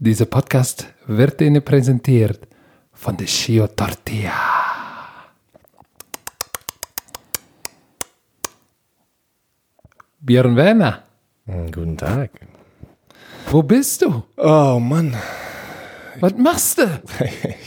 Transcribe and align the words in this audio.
Dieser 0.00 0.24
Podcast 0.26 0.86
wird 1.06 1.40
Ihnen 1.40 1.62
präsentiert 1.64 2.40
von 2.92 3.16
der 3.16 3.26
Shio 3.28 3.68
Tortilla. 3.68 4.32
Björn 10.20 10.56
Werner, 10.56 11.02
Guten 11.46 11.96
Tag. 11.96 12.30
wo 13.50 13.62
bist 13.62 14.02
du? 14.02 14.22
Oh 14.36 14.78
Mann. 14.80 15.14
Was 16.20 16.34
machst 16.36 16.78
du? 16.78 16.82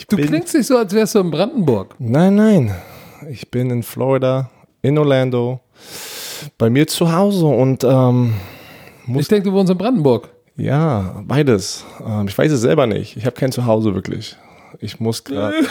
Du 0.10 0.18
klingst 0.18 0.54
nicht 0.56 0.68
so, 0.68 0.78
als 0.78 0.94
wärst 0.94 1.16
du 1.16 1.20
in 1.20 1.32
Brandenburg. 1.32 1.96
Nein, 2.00 2.36
nein. 2.36 2.76
Ich 3.30 3.50
bin 3.50 3.70
in 3.70 3.82
Florida, 3.82 4.50
in 4.82 4.98
Orlando, 4.98 5.62
bei 6.58 6.70
mir 6.70 6.86
zu 6.86 7.14
Hause 7.14 7.46
und 7.46 7.86
ähm, 7.86 8.34
Ich 9.20 9.28
denke, 9.28 9.50
du 9.50 9.54
wohnst 9.54 9.72
in 9.72 9.78
Brandenburg. 9.78 10.30
ja, 10.58 11.22
beides. 11.26 11.86
Ähm, 12.06 12.28
ich 12.28 12.38
weiß 12.38 12.52
es 12.52 12.62
selber 12.62 12.88
nicht. 12.88 13.18
Ich 13.18 13.26
habe 13.26 13.36
kein 13.36 13.52
Zuhause 13.52 13.96
wirklich. 13.96 14.36
Ich 14.80 15.00
muss 15.00 15.24
gerade. 15.24 15.56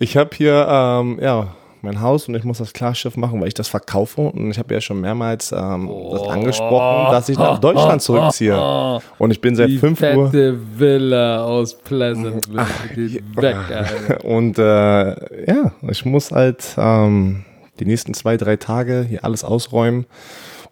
ich 0.00 0.16
habe 0.16 0.30
hier 0.36 0.66
ähm, 0.68 1.18
ja 1.20 1.54
mein 1.84 2.00
Haus 2.00 2.26
und 2.28 2.34
ich 2.34 2.44
muss 2.44 2.58
das 2.58 2.72
Klarschiff 2.72 3.16
machen, 3.16 3.40
weil 3.40 3.48
ich 3.48 3.54
das 3.54 3.68
verkaufe 3.68 4.22
und 4.22 4.50
ich 4.50 4.58
habe 4.58 4.72
ja 4.72 4.80
schon 4.80 5.00
mehrmals 5.00 5.52
ähm, 5.52 5.90
das 6.10 6.28
angesprochen, 6.28 7.12
dass 7.12 7.28
ich 7.28 7.38
nach 7.38 7.58
Deutschland 7.58 8.00
zurückziehe. 8.00 8.54
Und 9.18 9.30
ich 9.30 9.40
bin 9.40 9.54
seit 9.54 9.68
Die 9.68 9.78
5 9.78 10.00
Uhr. 10.00 10.30
fette 10.30 10.58
Villa 10.78 11.44
aus 11.44 11.74
Pleasantville. 11.74 12.66
Geht 12.94 13.36
weg, 13.36 13.56
Alter. 13.68 14.24
Und 14.24 14.58
äh, 14.58 15.44
ja, 15.46 15.72
ich 15.88 16.04
muss 16.06 16.32
halt 16.32 16.64
ähm, 16.78 17.44
die 17.78 17.84
nächsten 17.84 18.14
zwei, 18.14 18.38
drei 18.38 18.56
Tage 18.56 19.04
hier 19.06 19.24
alles 19.24 19.44
ausräumen 19.44 20.06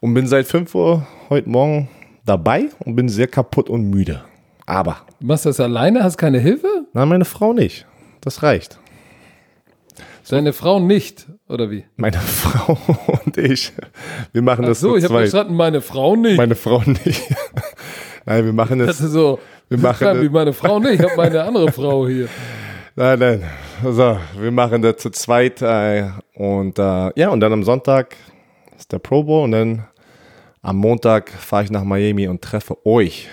und 0.03 0.15
bin 0.15 0.27
seit 0.27 0.47
5 0.47 0.75
Uhr 0.75 1.07
heute 1.31 1.49
Morgen 1.49 1.89
dabei 2.27 2.65
und 2.85 2.97
bin 2.97 3.09
sehr 3.09 3.29
kaputt 3.29 3.71
und 3.71 3.89
müde. 3.89 4.23
Aber, 4.67 4.99
Du 5.21 5.27
machst 5.27 5.47
das 5.47 5.59
alleine? 5.61 6.03
Hast 6.05 6.19
keine 6.19 6.39
Hilfe? 6.41 6.67
na, 6.93 7.07
meine 7.07 7.25
Frau 7.25 7.53
nicht. 7.53 7.87
Das 8.21 8.43
reicht. 8.43 8.79
Deine 10.29 10.53
Frau 10.55 10.81
nicht, 10.81 11.27
oder 11.49 11.71
wie? 11.71 11.85
Meine 11.97 12.17
Frau 12.19 12.79
und 13.25 13.37
ich, 13.37 13.73
wir 14.33 14.41
machen 14.43 14.65
Ach 14.65 14.69
das 14.69 14.81
so, 14.81 14.91
zu 14.93 14.97
ich 14.97 15.05
habe 15.05 15.15
verstanden, 15.15 15.55
meine 15.55 15.81
Frau 15.83 16.17
nicht. 16.17 16.37
Meine 16.39 16.55
Frau 16.55 16.81
nicht. 16.87 17.23
Nein, 18.25 18.45
wir 18.47 18.53
machen 18.53 18.79
das 18.79 18.99
das. 18.99 19.01
ist 19.01 19.13
so, 19.13 19.39
Wir 19.69 19.77
das 19.79 19.83
machen 19.83 20.09
ist 20.17 20.21
wie 20.21 20.25
das- 20.27 20.33
meine 20.33 20.53
Frau 20.55 20.79
nicht. 20.79 20.95
Ich 20.95 21.03
habe 21.03 21.17
meine 21.17 21.43
andere 21.45 21.71
Frau 21.73 22.07
hier. 22.09 22.29
Nein, 22.95 23.19
nein. 23.19 23.43
So, 23.83 24.19
wir 24.39 24.51
machen 24.53 24.81
das 24.83 24.99
zu 24.99 25.11
zweit. 25.11 25.61
Äh, 25.63 26.09
und 26.35 26.79
äh, 26.79 27.11
ja, 27.19 27.31
und 27.31 27.41
dann 27.41 27.53
am 27.53 27.63
Sonntag 27.65 28.15
ist 28.79 28.93
der 28.93 28.99
Pro 29.01 29.25
Bowl 29.25 29.45
und 29.45 29.53
dann 29.53 29.85
am 30.63 30.77
Montag 30.77 31.31
fahre 31.31 31.65
ich 31.65 31.71
nach 31.71 31.85
Miami 31.85 32.29
und 32.29 32.41
treffe 32.43 32.77
euch. 32.87 33.29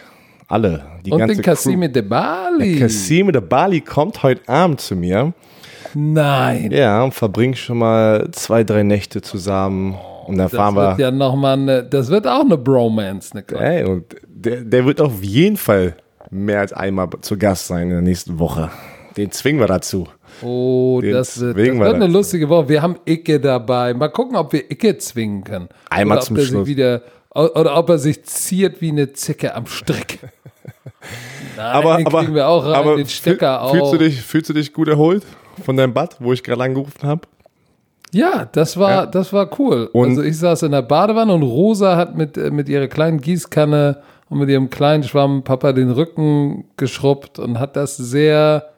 Alle. 0.48 0.84
Die 1.06 1.12
Und 1.12 1.20
ganze 1.20 1.36
den 1.36 1.44
Cassime 1.44 1.90
de 1.90 2.02
Bali. 2.02 2.80
Cassime 2.80 3.32
de 3.32 3.42
Bali 3.42 3.82
kommt 3.82 4.24
heute 4.24 4.48
Abend 4.50 4.82
zu 4.82 4.96
mir. 4.96 5.34
Nein. 5.94 6.72
Ja, 6.72 7.04
und 7.04 7.14
verbringen 7.14 7.56
schon 7.56 7.78
mal 7.78 8.30
zwei, 8.32 8.64
drei 8.64 8.84
Nächte 8.84 9.22
zusammen. 9.22 9.96
Und 10.26 10.38
dann 10.38 10.46
Das 10.50 10.56
fahren 10.56 10.76
wird 10.76 10.98
wir. 10.98 11.06
ja 11.06 11.12
nochmal 11.12 11.54
eine, 11.54 11.84
das 11.84 12.10
wird 12.10 12.28
auch 12.28 12.42
eine 12.42 12.58
Bromance, 12.58 13.36
ne? 13.36 13.44
Ey, 13.60 13.84
und 13.84 14.06
der, 14.28 14.62
der 14.62 14.86
wird 14.86 15.02
auf 15.02 15.24
jeden 15.24 15.58
Fall 15.58 15.96
mehr 16.32 16.60
als 16.60 16.74
einmal 16.74 17.10
zu 17.22 17.38
Gast 17.38 17.68
sein 17.68 17.84
in 17.84 17.90
der 17.90 18.02
nächsten 18.02 18.38
Woche. 18.40 18.70
Den 19.18 19.32
zwingen 19.32 19.60
wir 19.60 19.68
dazu. 19.68 20.08
Oh, 20.42 21.00
Den 21.02 21.14
das 21.14 21.40
wird, 21.40 21.58
das 21.58 21.64
wir 21.66 21.80
wird 21.80 21.96
eine 21.96 22.06
dazu. 22.06 22.14
lustige 22.18 22.50
Woche. 22.50 22.70
Wir 22.70 22.82
haben 22.82 22.96
Icke 23.06 23.40
dabei. 23.40 23.94
Mal 23.94 24.10
gucken, 24.10 24.36
ob 24.38 24.54
wir 24.54 24.70
Icke 24.72 24.98
zwingen 24.98 25.44
können. 25.44 25.70
Einmal 25.90 26.18
oder 26.18 26.22
ob 26.22 26.28
zum 26.28 26.36
der 26.38 26.44
Schluss. 26.44 26.66
Sich 26.66 26.78
wieder, 26.78 27.02
oder 27.34 27.78
ob 27.78 27.90
er 27.90 27.98
sich 28.00 28.24
ziert 28.24 28.82
wie 28.82 28.90
eine 28.90 29.12
Zicke 29.14 29.54
am 29.56 29.66
Strick. 29.68 30.20
Nein, 31.58 31.66
aber, 31.66 31.98
den 31.98 32.08
aber, 32.08 32.20
kriegen 32.22 32.36
wir 32.36 32.48
auch 32.48 32.66
rein, 32.66 32.74
aber 32.76 32.96
den 32.98 33.08
Stecker 33.08 33.60
fühl- 33.60 33.60
auch. 33.60 33.72
Fühlst 33.72 33.94
du, 33.94 33.98
dich, 33.98 34.22
fühlst 34.22 34.50
du 34.50 34.54
dich 34.54 34.74
gut 34.74 34.88
erholt 34.88 35.24
von 35.64 35.76
deinem 35.78 35.94
Bad, 35.94 36.18
wo 36.20 36.32
ich 36.34 36.44
gerade 36.44 36.64
angerufen 36.64 37.04
habe? 37.08 37.22
Ja, 38.12 38.48
das 38.52 38.78
war, 38.78 38.90
Ja. 38.92 39.06
das 39.06 39.32
war 39.34 39.50
cool. 39.60 39.90
Und- 39.94 40.10
also 40.10 40.24
ich 40.24 40.38
saß 40.38 40.64
in 40.64 40.72
der 40.72 40.82
Badewanne 40.82 41.34
und 41.34 41.44
Rosa 41.44 41.96
hat 41.96 42.16
mit, 42.18 42.38
äh, 42.38 42.50
mit 42.50 42.68
ihrer 42.70 42.88
kleinen 42.88 43.22
Gießkanne 43.22 44.02
und 44.30 44.40
mit 44.40 44.50
ihrem 44.50 44.70
kleinen 44.70 45.04
Schwamm 45.04 45.44
Papa 45.44 45.74
den 45.74 45.92
Rücken 45.92 46.66
geschrubbt 46.78 47.40
und 47.40 47.60
hat 47.60 47.76
das 47.76 47.98
sehr, 47.98 48.70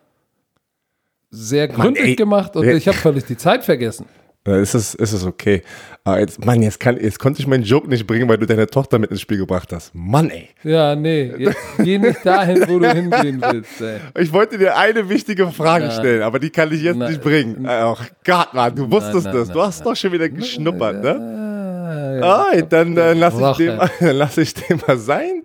sehr 1.31 1.68
gründlich 1.68 2.09
ey. 2.09 2.16
gemacht 2.16 2.56
und 2.56 2.66
Ja. 2.66 2.74
ich 2.74 2.88
habe 2.88 2.97
völlig 2.97 3.25
die 3.25 3.38
Zeit 3.38 3.64
vergessen. 3.64 4.06
Ja, 4.47 4.58
ist 4.58 4.74
es, 4.74 4.96
ist 4.96 5.14
es 5.14 5.24
okay. 5.24 5.62
Aber 6.03 6.19
jetzt, 6.19 6.44
Mann, 6.44 6.64
jetzt, 6.64 6.80
kann, 6.80 6.97
jetzt 7.00 7.19
konnte 7.19 7.40
ich 7.40 7.46
meinen 7.46 7.64
Joke 7.64 7.88
nicht 7.88 8.08
bringen, 8.08 8.28
weil 8.28 8.40
du 8.40 8.47
deine 8.47 8.66
Tochter 8.66 8.97
mit 8.97 9.12
ins 9.12 9.22
Spiel 9.22 9.38
gebracht 9.38 9.72
hast. 9.72 9.94
Mann, 9.94 10.31
ey. 10.31 10.50
Ja, 10.64 10.96
nee, 10.96 11.31
jetzt 11.38 11.58
geh 11.78 12.00
nicht 12.00 12.25
dahin, 12.25 12.64
wo 12.68 12.80
du 12.80 12.92
hingehen 12.92 13.40
willst. 13.40 13.80
Ey. 13.81 14.00
Ich 14.19 14.34
wollte 14.34 14.58
dir 14.58 14.75
eine 14.75 15.08
wichtige 15.09 15.47
Frage 15.52 15.86
Nein. 15.86 16.00
stellen, 16.00 16.22
aber 16.24 16.40
die 16.40 16.50
kann 16.50 16.72
ich 16.74 16.81
jetzt 16.81 16.97
Nein. 16.97 17.09
nicht 17.12 17.22
bringen. 17.22 17.68
Ach 17.68 18.03
Gott, 18.25 18.52
Mann, 18.56 18.74
du 18.75 18.90
wusstest 18.92 19.25
nein, 19.25 19.36
das. 19.36 19.48
nein, 19.50 19.58
du 19.58 19.62
hast 19.62 19.86
doch 19.86 19.96
schon 19.96 20.12
wieder 20.12 20.28
geschnuppert, 20.28 21.03
ne? 21.03 21.19
Ah, 21.22 22.16
ja. 22.16 22.24
Ah, 22.58 22.62
dann 22.68 22.98
äh, 22.98 23.13
lass, 23.13 23.36
ich 23.40 23.58
den, 23.58 23.78
mal- 23.78 23.92
dann 24.00 24.16
lass 24.16 24.38
ich 24.40 24.53
den 24.56 24.81
mal 24.88 24.98
sein. 24.98 25.44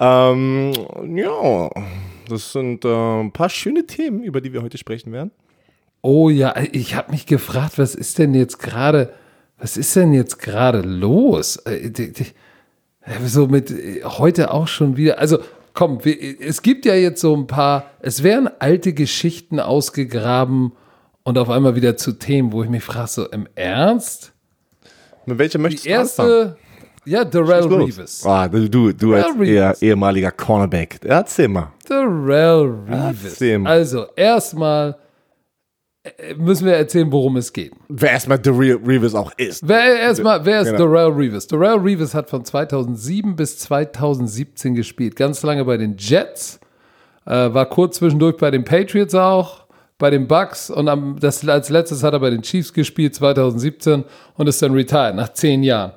Ähm, 0.00 0.72
ja, 1.14 1.68
das 2.30 2.52
sind 2.52 2.84
äh, 2.84 2.88
ein 3.20 3.32
paar 3.32 3.48
schöne 3.48 3.86
Themen, 3.86 4.22
über 4.22 4.40
die 4.40 4.52
wir 4.52 4.62
heute 4.62 4.78
sprechen 4.78 5.12
werden. 5.12 5.30
Oh 6.02 6.30
ja, 6.30 6.54
ich 6.72 6.94
habe 6.94 7.10
mich 7.10 7.26
gefragt, 7.26 7.78
was 7.78 7.94
ist 7.94 8.18
denn 8.18 8.34
jetzt 8.34 8.58
gerade, 8.58 9.12
was 9.58 9.76
ist 9.76 9.94
denn 9.96 10.12
jetzt 10.12 10.38
gerade 10.38 10.80
los? 10.80 11.56
Äh, 11.56 11.90
So 13.26 13.46
mit 13.46 13.70
äh, 13.70 14.02
heute 14.04 14.52
auch 14.52 14.68
schon 14.68 14.96
wieder. 14.96 15.18
Also 15.18 15.38
komm, 15.74 15.98
es 16.04 16.62
gibt 16.62 16.84
ja 16.84 16.94
jetzt 16.94 17.20
so 17.20 17.34
ein 17.34 17.46
paar, 17.46 17.90
es 18.00 18.22
werden 18.22 18.48
alte 18.58 18.92
Geschichten 18.92 19.60
ausgegraben 19.60 20.72
und 21.22 21.38
auf 21.38 21.50
einmal 21.50 21.76
wieder 21.76 21.96
zu 21.96 22.12
Themen, 22.12 22.52
wo 22.52 22.62
ich 22.62 22.70
mich 22.70 22.82
frage, 22.82 23.08
so 23.08 23.28
im 23.28 23.48
Ernst? 23.54 24.32
Mit 25.26 25.38
welcher 25.38 25.58
möchtest 25.58 25.86
du 25.86 25.98
anfangen? 25.98 26.56
Ja, 27.10 27.24
Darrell. 27.24 27.64
Reeves. 27.66 28.24
Ah, 28.24 28.46
du, 28.48 28.68
du, 28.68 28.92
du 28.92 29.14
als 29.14 29.36
eher, 29.36 29.76
ehemaliger 29.80 30.30
Cornerback. 30.30 31.00
Erzähl 31.04 31.48
mal. 31.48 31.72
Darrell 31.88 32.72
Reeves. 32.88 33.40
Mal. 33.40 33.70
Also 33.70 34.06
erstmal 34.14 34.96
äh, 36.02 36.34
müssen 36.34 36.66
wir 36.66 36.74
erzählen, 36.74 37.10
worum 37.12 37.36
es 37.36 37.52
geht. 37.52 37.72
Wer 37.88 38.12
erstmal 38.12 38.38
Real 38.38 38.78
Reeves 38.86 39.14
auch 39.14 39.32
ist. 39.36 39.66
Wer 39.66 40.00
erstmal, 40.00 40.44
wer 40.44 40.60
ist 40.62 40.70
Genau. 40.70 40.86
Darrell 40.86 41.12
Reeves? 41.12 41.46
Darrell 41.46 41.78
Reeves 41.78 42.14
hat 42.14 42.30
von 42.30 42.44
2007 42.44 43.36
bis 43.36 43.58
2017 43.58 44.74
gespielt, 44.74 45.16
ganz 45.16 45.42
lange 45.42 45.64
bei 45.64 45.76
den 45.76 45.96
Jets, 45.98 46.60
äh, 47.26 47.30
war 47.30 47.66
kurz 47.66 47.96
zwischendurch 47.96 48.36
bei 48.38 48.50
den 48.50 48.64
Patriots 48.64 49.14
auch, 49.14 49.66
bei 49.98 50.08
den 50.10 50.26
Bucks 50.26 50.70
und 50.70 50.88
am, 50.88 51.18
das, 51.20 51.46
als 51.46 51.68
letztes 51.68 52.02
hat 52.02 52.14
er 52.14 52.20
bei 52.20 52.30
den 52.30 52.40
Chiefs 52.42 52.72
gespielt 52.72 53.14
2017 53.14 54.04
und 54.36 54.46
ist 54.46 54.62
dann 54.62 54.72
retired 54.72 55.16
nach 55.16 55.32
zehn 55.34 55.62
Jahren. 55.62 55.92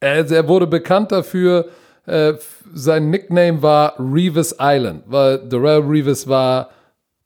Er, 0.00 0.30
er 0.30 0.48
wurde 0.48 0.66
bekannt 0.66 1.12
dafür, 1.12 1.68
äh, 2.06 2.34
sein 2.74 3.10
Nickname 3.10 3.62
war 3.62 3.94
Reeves 3.98 4.56
Island, 4.60 5.04
weil 5.06 5.38
Darrell 5.48 5.80
Reeves 5.80 6.28
war 6.28 6.70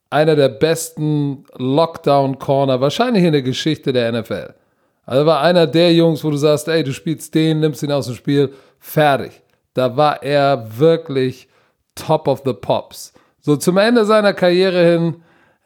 einer 0.09 0.35
der 0.35 0.49
besten 0.49 1.45
Lockdown-Corner, 1.57 2.81
wahrscheinlich 2.81 3.23
in 3.23 3.33
der 3.33 3.41
Geschichte 3.41 3.93
der 3.93 4.11
NFL. 4.11 4.53
Also 5.05 5.25
war 5.25 5.41
einer 5.41 5.67
der 5.67 5.93
Jungs, 5.93 6.23
wo 6.23 6.31
du 6.31 6.37
sagst, 6.37 6.67
ey, 6.67 6.83
du 6.83 6.93
spielst 6.93 7.33
den, 7.35 7.59
nimmst 7.59 7.83
ihn 7.83 7.91
aus 7.91 8.05
dem 8.05 8.15
Spiel, 8.15 8.53
fertig. 8.79 9.41
Da 9.73 9.95
war 9.97 10.23
er 10.23 10.67
wirklich 10.77 11.47
top 11.95 12.27
of 12.27 12.41
the 12.45 12.53
pops. 12.53 13.13
So 13.39 13.55
zum 13.55 13.77
Ende 13.77 14.05
seiner 14.05 14.33
Karriere 14.33 14.83
hin, 14.83 15.15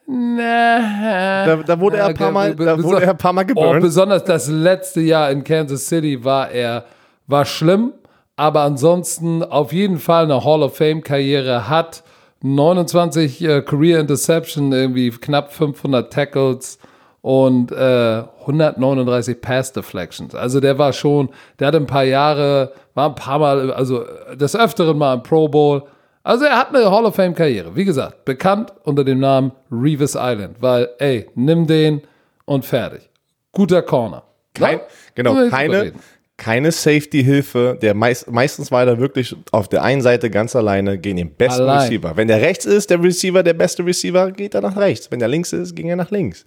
na, 0.08 1.46
Da, 1.46 1.56
da 1.58 1.80
wurde 1.80 1.98
er 1.98 2.08
ein 2.08 2.14
paar 2.16 2.32
Mal, 2.32 2.56
da 2.56 2.82
wurde 2.82 3.04
er 3.04 3.12
ein 3.12 3.18
paar 3.18 3.34
Mal 3.34 3.44
Oh, 3.44 3.48
geburnt. 3.48 3.82
besonders 3.82 4.24
das 4.24 4.48
letzte 4.50 5.02
Jahr 5.02 5.32
in 5.32 5.44
Kansas 5.44 5.88
City 5.88 6.24
war 6.24 6.52
er, 6.52 6.86
war 7.28 7.46
schlimm, 7.46 7.94
aber 8.36 8.62
ansonsten 8.62 9.44
auf 9.44 9.72
jeden 9.74 10.00
Fall 10.00 10.24
eine 10.26 10.44
Hall 10.44 10.64
of 10.64 10.76
Fame 10.78 11.02
Karriere 11.04 11.70
hat 11.70 12.04
29 12.42 13.42
äh, 13.44 13.62
Career 13.62 14.00
Interception, 14.02 14.72
irgendwie 14.74 15.10
knapp 15.12 15.54
500 15.54 16.12
Tackles 16.12 16.78
und 17.22 17.72
äh, 17.72 18.24
139 18.42 19.40
Pass 19.40 19.72
Deflections. 19.72 20.36
Also 20.36 20.60
der 20.60 20.78
war 20.78 20.92
schon, 20.92 21.30
der 21.60 21.68
hatte 21.68 21.78
ein 21.78 21.88
paar 21.88 22.04
Jahre, 22.04 22.74
war 22.96 23.08
ein 23.10 23.16
paar 23.16 23.40
Mal, 23.40 23.72
also 23.72 24.04
des 24.36 24.56
Öfteren 24.58 24.98
mal 24.98 25.14
im 25.14 25.24
Pro 25.24 25.48
Bowl. 25.48 25.84
Also 26.24 26.46
er 26.46 26.58
hat 26.58 26.74
eine 26.74 26.90
Hall 26.90 27.06
of 27.06 27.16
Fame 27.16 27.36
Karriere. 27.36 27.76
Wie 27.76 27.86
gesagt, 27.86 28.24
bekannt 28.26 28.74
unter 28.84 29.04
dem 29.04 29.20
Namen 29.20 29.52
Reeves 29.70 30.16
Island, 30.18 30.58
weil, 30.62 30.90
ey, 31.00 31.30
nimm 31.36 31.68
den 31.68 32.02
und 32.46 32.66
fertig. 32.66 33.10
Guter 33.52 33.82
Corner. 33.82 34.24
Kein, 34.54 34.80
genau, 35.16 35.50
keine, 35.50 35.94
keine 36.38 36.72
Safety-Hilfe. 36.72 37.78
Der 37.82 37.94
meist, 37.94 38.32
meistens 38.32 38.72
war 38.72 38.86
er 38.88 39.00
wirklich 39.00 39.36
auf 39.52 39.68
der 39.68 39.84
einen 39.84 40.02
Seite 40.02 40.30
ganz 40.30 40.56
alleine 40.56 40.98
gegen 40.98 41.18
den 41.18 41.34
besten 41.34 41.64
Allein. 41.64 41.82
Receiver. 41.82 42.16
Wenn 42.16 42.28
der 42.28 42.42
rechts 42.42 42.66
ist, 42.66 42.90
der 42.90 43.04
Receiver, 43.04 43.44
der 43.44 43.54
beste 43.54 43.86
Receiver, 43.86 44.32
geht 44.32 44.54
er 44.56 44.62
nach 44.62 44.78
rechts. 44.78 45.12
Wenn 45.12 45.20
der 45.20 45.28
links 45.28 45.52
ist, 45.54 45.76
ging 45.76 45.90
er 45.90 45.96
nach 45.96 46.12
links. 46.12 46.46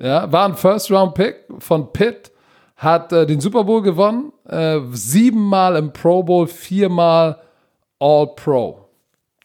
Ja, 0.00 0.30
war 0.30 0.48
ein 0.48 0.54
First-Round-Pick 0.54 1.36
von 1.58 1.92
Pitt. 1.92 2.32
hat 2.76 3.12
äh, 3.12 3.26
den 3.26 3.40
Super 3.40 3.64
Bowl 3.64 3.82
gewonnen, 3.82 4.32
äh, 4.48 4.80
siebenmal 4.92 5.76
im 5.76 5.92
Pro 5.92 6.22
Bowl, 6.22 6.46
viermal 6.46 7.38
All 8.04 8.34
Pro. 8.36 8.86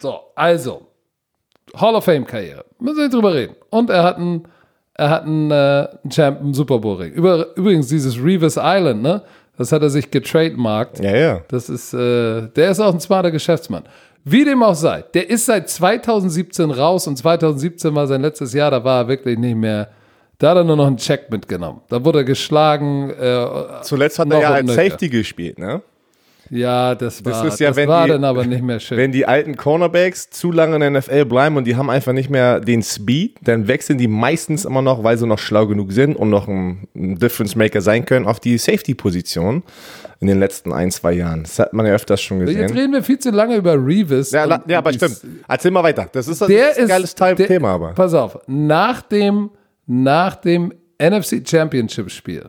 So, 0.01 0.19
also, 0.35 0.81
Hall 1.77 1.95
of 1.95 2.03
Fame 2.03 2.25
Karriere. 2.25 2.65
Müssen 2.79 2.97
wir 2.97 3.03
nicht 3.05 3.13
drüber 3.13 3.33
reden. 3.33 3.55
Und 3.69 3.89
er 3.89 4.03
hat 4.03 4.17
einen, 4.17 4.47
er 4.95 5.09
hat 5.09 5.23
einen, 5.23 5.49
äh, 5.49 5.87
Champ, 6.09 6.41
einen 6.41 6.53
Super 6.53 6.79
Bowl 6.79 6.97
Ring. 6.97 7.13
Über, 7.13 7.55
übrigens, 7.55 7.87
dieses 7.87 8.17
Revis 8.17 8.57
Island, 8.61 9.01
ne? 9.01 9.21
Das 9.57 9.71
hat 9.71 9.81
er 9.81 9.89
sich 9.89 10.11
getrademarkt. 10.11 10.99
Ja, 10.99 11.15
ja. 11.15 11.41
Das 11.47 11.69
ist, 11.69 11.93
äh, 11.93 12.47
der 12.49 12.71
ist 12.71 12.81
auch 12.81 12.93
ein 12.93 12.99
smarter 12.99 13.31
Geschäftsmann. 13.31 13.83
Wie 14.25 14.43
dem 14.43 14.61
auch 14.61 14.75
sei, 14.75 15.03
der 15.13 15.29
ist 15.29 15.45
seit 15.45 15.69
2017 15.69 16.71
raus 16.71 17.07
und 17.07 17.17
2017 17.17 17.95
war 17.95 18.07
sein 18.07 18.21
letztes 18.21 18.53
Jahr, 18.53 18.71
da 18.71 18.83
war 18.83 19.03
er 19.03 19.07
wirklich 19.07 19.37
nicht 19.37 19.55
mehr, 19.55 19.89
da 20.37 20.51
hat 20.51 20.57
er 20.57 20.63
nur 20.65 20.75
noch 20.75 20.87
einen 20.87 20.97
Check 20.97 21.31
mitgenommen. 21.31 21.81
Da 21.87 22.03
wurde 22.03 22.19
er 22.19 22.23
geschlagen. 22.25 23.09
Äh, 23.09 23.81
Zuletzt 23.83 24.19
hat 24.19 24.29
er 24.31 24.41
ja 24.41 24.51
als. 24.51 24.73
Safety 24.73 25.07
gespielt, 25.07 25.59
ne? 25.59 25.81
Ja, 26.51 26.95
das 26.95 27.23
war, 27.23 27.31
Das 27.31 27.41
das 27.43 27.53
ist 27.55 27.59
ja, 27.59 27.75
wenn 27.75 27.87
war 27.87 28.05
die- 28.05 28.11
dann 28.11 28.23
aber 28.23 28.43
nicht 28.45 28.63
mehr 28.63 28.79
schön. 28.79 28.97
Wenn 28.97 29.11
die 29.11 29.25
alten 29.25 29.55
Cornerbacks 29.55 30.29
zu 30.31 30.51
lange 30.51 30.75
in 30.75 30.81
der 30.81 30.89
NFL 31.01 31.25
bleiben 31.25 31.57
und 31.57 31.65
die 31.65 31.75
haben 31.75 31.89
einfach 31.89 32.11
nicht 32.13 32.29
mehr 32.29 32.59
den 32.59 32.81
Speed, 32.81 33.37
dann 33.43 33.67
wechseln 33.67 33.97
die 33.99 34.07
meistens 34.07 34.65
immer 34.65 34.81
noch, 34.81 35.03
weil 35.03 35.17
sie 35.17 35.27
noch 35.27 35.37
schlau 35.39 35.67
genug 35.67 35.91
sind 35.91 36.15
und 36.15 36.29
noch 36.29 36.47
ein, 36.47 36.87
ein 36.95 37.19
Difference 37.19 37.55
Maker 37.55 37.81
sein 37.81 38.05
können, 38.05 38.25
auf 38.25 38.39
die 38.39 38.57
Safety-Position 38.57 39.63
in 40.21 40.27
den 40.27 40.39
letzten 40.39 40.73
ein, 40.73 40.89
zwei 40.91 41.13
Jahren. 41.13 41.43
Das 41.43 41.59
hat 41.59 41.71
man 41.73 41.85
ja 41.85 41.93
öfters 41.93 42.21
schon 42.21 42.39
Jetzt 42.41 42.47
gesehen. 42.57 42.71
reden 42.77 42.93
wir 42.93 43.03
viel 43.03 43.19
zu 43.19 43.29
lange 43.29 43.55
über 43.55 43.73
Revis. 43.75 44.31
Ja, 44.31 44.45
la- 44.45 44.63
ja 44.67 44.79
aber 44.79 44.91
stimmt. 44.91 45.21
Erzähl 45.47 45.71
mal 45.71 45.83
weiter. 45.83 46.09
Das 46.11 46.27
ist, 46.27 46.41
das 46.41 46.49
ist 46.49 46.77
ein 46.77 46.83
ist 46.83 46.89
geiles 46.89 47.15
Teil- 47.15 47.35
der, 47.35 47.47
Thema, 47.47 47.69
aber. 47.75 47.93
Pass 47.93 48.13
auf, 48.13 48.39
nach 48.47 49.01
dem, 49.03 49.51
nach 49.85 50.35
dem 50.35 50.73
NFC 51.01 51.47
Championship 51.47 52.09
Spiel 52.11 52.47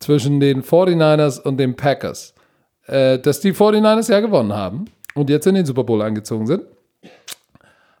zwischen 0.00 0.38
den 0.40 0.62
49ers 0.62 1.40
und 1.40 1.58
den 1.58 1.74
Packers, 1.74 2.32
äh, 2.88 3.18
dass 3.18 3.40
die 3.40 3.52
49ers 3.52 4.10
ja 4.10 4.20
gewonnen 4.20 4.52
haben 4.52 4.86
und 5.14 5.30
jetzt 5.30 5.46
in 5.46 5.54
den 5.54 5.66
Super 5.66 5.84
Bowl 5.84 6.02
eingezogen 6.02 6.46
sind, 6.46 6.62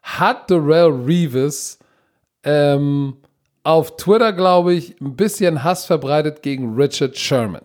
hat 0.02 0.50
Darrell 0.50 0.90
Reeves 1.06 1.78
ähm, 2.42 3.16
auf 3.62 3.96
Twitter, 3.96 4.32
glaube 4.32 4.74
ich, 4.74 5.00
ein 5.00 5.14
bisschen 5.14 5.62
Hass 5.62 5.84
verbreitet 5.84 6.42
gegen 6.42 6.74
Richard 6.74 7.16
Sherman. 7.16 7.62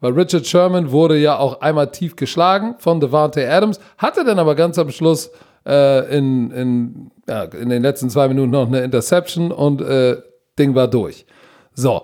Weil 0.00 0.12
Richard 0.12 0.46
Sherman 0.46 0.90
wurde 0.90 1.16
ja 1.16 1.38
auch 1.38 1.62
einmal 1.62 1.90
tief 1.90 2.16
geschlagen 2.16 2.74
von 2.78 3.00
Devante 3.00 3.50
Adams, 3.50 3.80
hatte 3.96 4.24
dann 4.24 4.38
aber 4.38 4.54
ganz 4.54 4.78
am 4.78 4.90
Schluss 4.90 5.30
äh, 5.66 6.16
in, 6.16 6.50
in, 6.50 7.10
ja, 7.26 7.44
in 7.44 7.70
den 7.70 7.82
letzten 7.82 8.10
zwei 8.10 8.28
Minuten 8.28 8.50
noch 8.50 8.66
eine 8.66 8.82
Interception 8.82 9.50
und 9.50 9.80
äh, 9.80 10.16
Ding 10.58 10.74
war 10.74 10.88
durch. 10.88 11.24
So, 11.72 12.02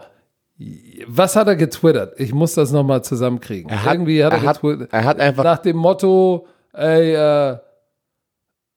was 1.06 1.37
hat 1.37 1.47
er 1.49 1.56
getwittert? 1.56 2.14
Ich 2.19 2.32
muss 2.32 2.55
das 2.55 2.70
nochmal 2.73 3.03
zusammenkriegen. 3.05 3.70
Er 3.70 3.85
hat- 3.85 3.94
Irgendwie 3.94 4.25
hat 4.25 4.32
er, 4.32 4.38
er 4.38 4.44
hat- 4.47 4.61
getwittert. 4.62 4.93
er 4.93 5.05
hat 5.05 5.20
einfach- 5.20 5.44
Nach 5.44 5.59
dem 5.59 5.76
Motto, 5.76 6.47
ey, 6.73 7.12
äh, 7.14 7.59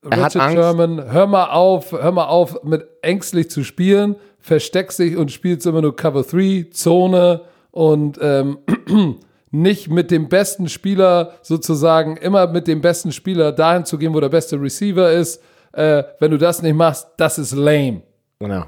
Richard 0.04 0.36
Angst. 0.36 0.56
Sherman, 0.56 1.12
hör 1.12 1.26
mal 1.28 1.46
auf, 1.52 1.92
hör 1.92 2.12
mal 2.12 2.26
auf, 2.28 2.64
mit 2.64 2.86
ängstlich 3.02 3.50
zu 3.50 3.64
spielen, 3.64 4.16
versteckst 4.40 5.00
dich 5.00 5.18
und 5.18 5.32
spielst 5.32 5.66
immer 5.66 5.82
nur 5.82 5.96
Cover 5.96 6.24
3, 6.24 6.68
Zone 6.72 7.42
und 7.72 8.20
ähm, 8.22 8.60
nicht 9.52 9.90
mit 9.90 10.12
dem 10.12 10.30
besten 10.30 10.70
Spieler 10.70 11.34
sozusagen, 11.42 12.18
immer 12.18 12.46
mit 12.48 12.68
dem 12.68 12.82
besten 12.82 13.12
Spieler 13.12 13.52
dahin 13.52 13.86
zu 13.86 13.98
gehen, 13.98 14.14
wo 14.14 14.20
der 14.20 14.30
beste 14.30 14.62
Receiver 14.62 15.12
ist. 15.12 15.42
Äh, 15.72 16.04
wenn 16.20 16.32
du 16.32 16.38
das 16.38 16.62
nicht 16.62 16.76
machst, 16.76 17.08
das 17.18 17.38
ist 17.40 17.54
lame. 17.54 18.02
Genau. 18.40 18.66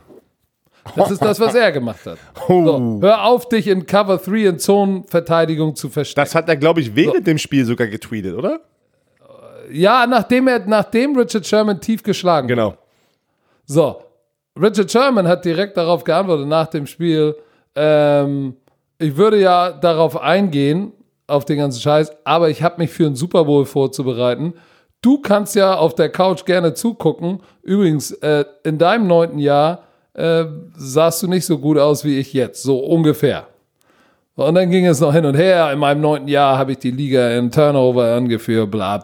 Das 0.96 1.12
ist 1.12 1.22
das, 1.22 1.40
was 1.40 1.56
er 1.56 1.72
gemacht 1.72 2.06
hat. 2.06 2.18
So, 2.48 3.00
hör 3.02 3.26
auf, 3.26 3.50
dich 3.50 3.68
in 3.68 3.86
Cover 3.86 4.18
3 4.18 4.38
in 4.46 4.60
Zonenverteidigung 4.60 5.76
zu 5.76 5.90
verstecken. 5.90 6.26
Das 6.26 6.34
hat 6.34 6.48
er, 6.48 6.56
glaube 6.56 6.80
ich, 6.80 6.96
während 6.96 7.28
dem 7.28 7.38
Spiel 7.38 7.66
sogar 7.66 7.88
getweetet, 7.88 8.36
oder? 8.36 8.62
ja, 9.72 10.06
nachdem 10.08 10.48
er, 10.48 10.60
nachdem 10.66 11.18
Richard 11.18 11.46
Sherman 11.46 11.80
tief 11.80 12.04
geschlagen 12.04 12.48
Genau. 12.48 12.76
So, 13.66 14.02
Richard 14.60 14.92
Sherman 14.92 15.28
hat 15.28 15.44
direkt 15.44 15.76
darauf 15.78 16.04
geantwortet 16.04 16.48
nach 16.48 16.68
dem 16.68 16.88
Spiel. 16.88 17.36
Ähm, 17.76 18.56
ich 18.98 19.18
würde 19.18 19.40
ja 19.40 19.72
darauf 19.72 20.20
eingehen, 20.20 20.94
auf 21.28 21.44
den 21.44 21.58
ganzen 21.58 21.82
Scheiß, 21.82 22.14
aber 22.24 22.50
ich 22.50 22.64
habe 22.64 22.82
mich 22.82 22.92
für 22.92 23.06
einen 23.06 23.16
Super 23.16 23.44
Bowl 23.44 23.66
vorzubereiten. 23.66 24.54
Du 25.02 25.22
kannst 25.22 25.56
ja 25.56 25.76
auf 25.76 25.94
der 25.96 26.10
Couch 26.10 26.46
gerne 26.46 26.74
zugucken. 26.74 27.42
Übrigens, 27.62 28.12
äh, 28.12 28.46
in 28.64 28.78
deinem 28.78 29.08
neunten 29.08 29.38
Jahr 29.38 29.84
äh, 30.18 30.46
sahst 30.76 31.24
du 31.24 31.28
nicht 31.28 31.46
so 31.46 31.58
gut 31.58 31.78
aus 31.78 32.04
wie 32.04 32.20
ich 32.20 32.34
jetzt, 32.34 32.64
so 32.64 32.80
ungefähr. 32.80 33.48
Und 34.36 34.56
dann 34.56 34.70
ging 34.70 34.86
es 34.86 35.00
noch 35.00 35.14
hin 35.14 35.26
und 35.26 35.36
her. 35.36 35.72
In 35.72 35.80
meinem 35.80 36.02
neunten 36.02 36.28
Jahr 36.28 36.58
habe 36.58 36.74
ich 36.74 36.80
die 36.80 36.92
Liga 36.92 37.32
in 37.32 37.50
Turnover 37.50 38.14
angeführt, 38.14 38.70
bla, 38.70 39.02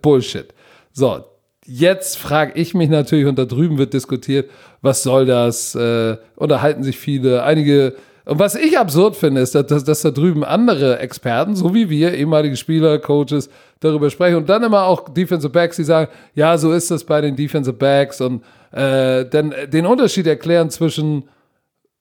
Bullshit. 0.00 0.48
So, 0.92 1.24
jetzt 1.64 2.18
frage 2.18 2.52
ich 2.54 2.74
mich 2.74 2.88
natürlich, 2.88 3.26
und 3.26 3.38
da 3.38 3.44
drüben 3.44 3.78
wird 3.78 3.94
diskutiert, 3.94 4.50
was 4.80 5.02
soll 5.02 5.26
das? 5.26 5.74
Äh, 5.74 6.16
unterhalten 6.36 6.82
sich 6.82 6.98
viele, 6.98 7.42
einige. 7.42 7.94
Und 8.24 8.38
was 8.38 8.54
ich 8.54 8.78
absurd 8.78 9.16
finde, 9.16 9.40
ist, 9.40 9.54
dass, 9.54 9.66
dass, 9.66 9.84
dass 9.84 10.02
da 10.02 10.10
drüben 10.10 10.44
andere 10.44 11.00
Experten, 11.00 11.56
so 11.56 11.74
wie 11.74 11.90
wir, 11.90 12.14
ehemalige 12.14 12.56
Spieler, 12.56 12.98
Coaches, 12.98 13.50
darüber 13.80 14.10
sprechen 14.10 14.36
und 14.36 14.48
dann 14.48 14.62
immer 14.62 14.84
auch 14.84 15.08
Defensive 15.08 15.50
Backs, 15.50 15.76
die 15.76 15.84
sagen, 15.84 16.10
ja, 16.34 16.56
so 16.56 16.72
ist 16.72 16.90
das 16.90 17.02
bei 17.04 17.20
den 17.20 17.34
Defensive 17.34 17.76
Backs 17.76 18.20
und 18.20 18.42
äh, 18.70 19.24
dann 19.24 19.52
den 19.68 19.86
Unterschied 19.86 20.26
erklären 20.26 20.70
zwischen 20.70 21.24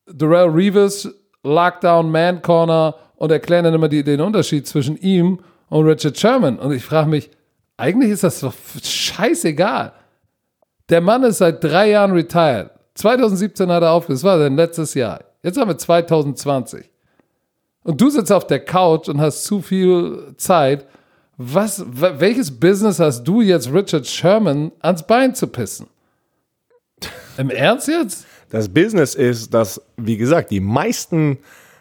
Darrell 0.06 0.50
Reeves, 0.50 1.10
Lockdown, 1.44 2.12
Man 2.12 2.42
Corner 2.42 2.96
und 3.16 3.32
erklären 3.32 3.64
dann 3.64 3.74
immer 3.74 3.90
die, 3.90 4.04
den 4.04 4.22
Unterschied 4.22 4.68
zwischen 4.68 4.98
ihm 4.98 5.40
und 5.70 5.88
Richard 5.88 6.18
Sherman. 6.18 6.60
Und 6.60 6.72
ich 6.72 6.84
frage 6.84 7.10
mich, 7.10 7.32
eigentlich 7.78 8.12
ist 8.12 8.24
das 8.24 8.42
doch 8.42 8.54
scheißegal. 8.84 9.94
Der 10.90 11.02
Mann 11.02 11.24
ist 11.24 11.40
seit 11.40 11.64
drei 11.64 11.90
Jahren 11.92 12.12
retired. 12.12 12.70
2017 12.96 13.72
hat 13.72 13.82
er 13.82 13.92
aufgehört, 13.92 14.18
das 14.18 14.24
war 14.24 14.38
sein 14.38 14.56
letztes 14.56 14.94
Jahr. 14.94 15.20
Jetzt 15.44 15.58
haben 15.58 15.70
wir 15.70 15.78
2020. 15.78 16.90
Und 17.84 18.00
du 18.00 18.10
sitzt 18.10 18.32
auf 18.32 18.46
der 18.46 18.60
Couch 18.64 19.10
und 19.10 19.20
hast 19.20 19.44
zu 19.44 19.62
viel 19.62 20.34
Zeit. 20.38 20.86
Was, 21.38 21.84
welches 21.88 22.52
Business 22.52 23.00
hast 23.00 23.24
du 23.24 23.42
jetzt, 23.42 23.74
Richard 23.74 24.06
Sherman 24.06 24.72
ans 24.82 25.06
Bein 25.06 25.34
zu 25.34 25.48
pissen? 25.48 25.88
Im 27.38 27.50
Ernst 27.50 27.88
jetzt? 27.88 28.28
Das 28.52 28.70
Business 28.70 29.16
ist, 29.16 29.54
dass, 29.54 29.82
wie 29.98 30.18
gesagt, 30.18 30.52
die 30.52 30.60
meisten, 30.60 31.40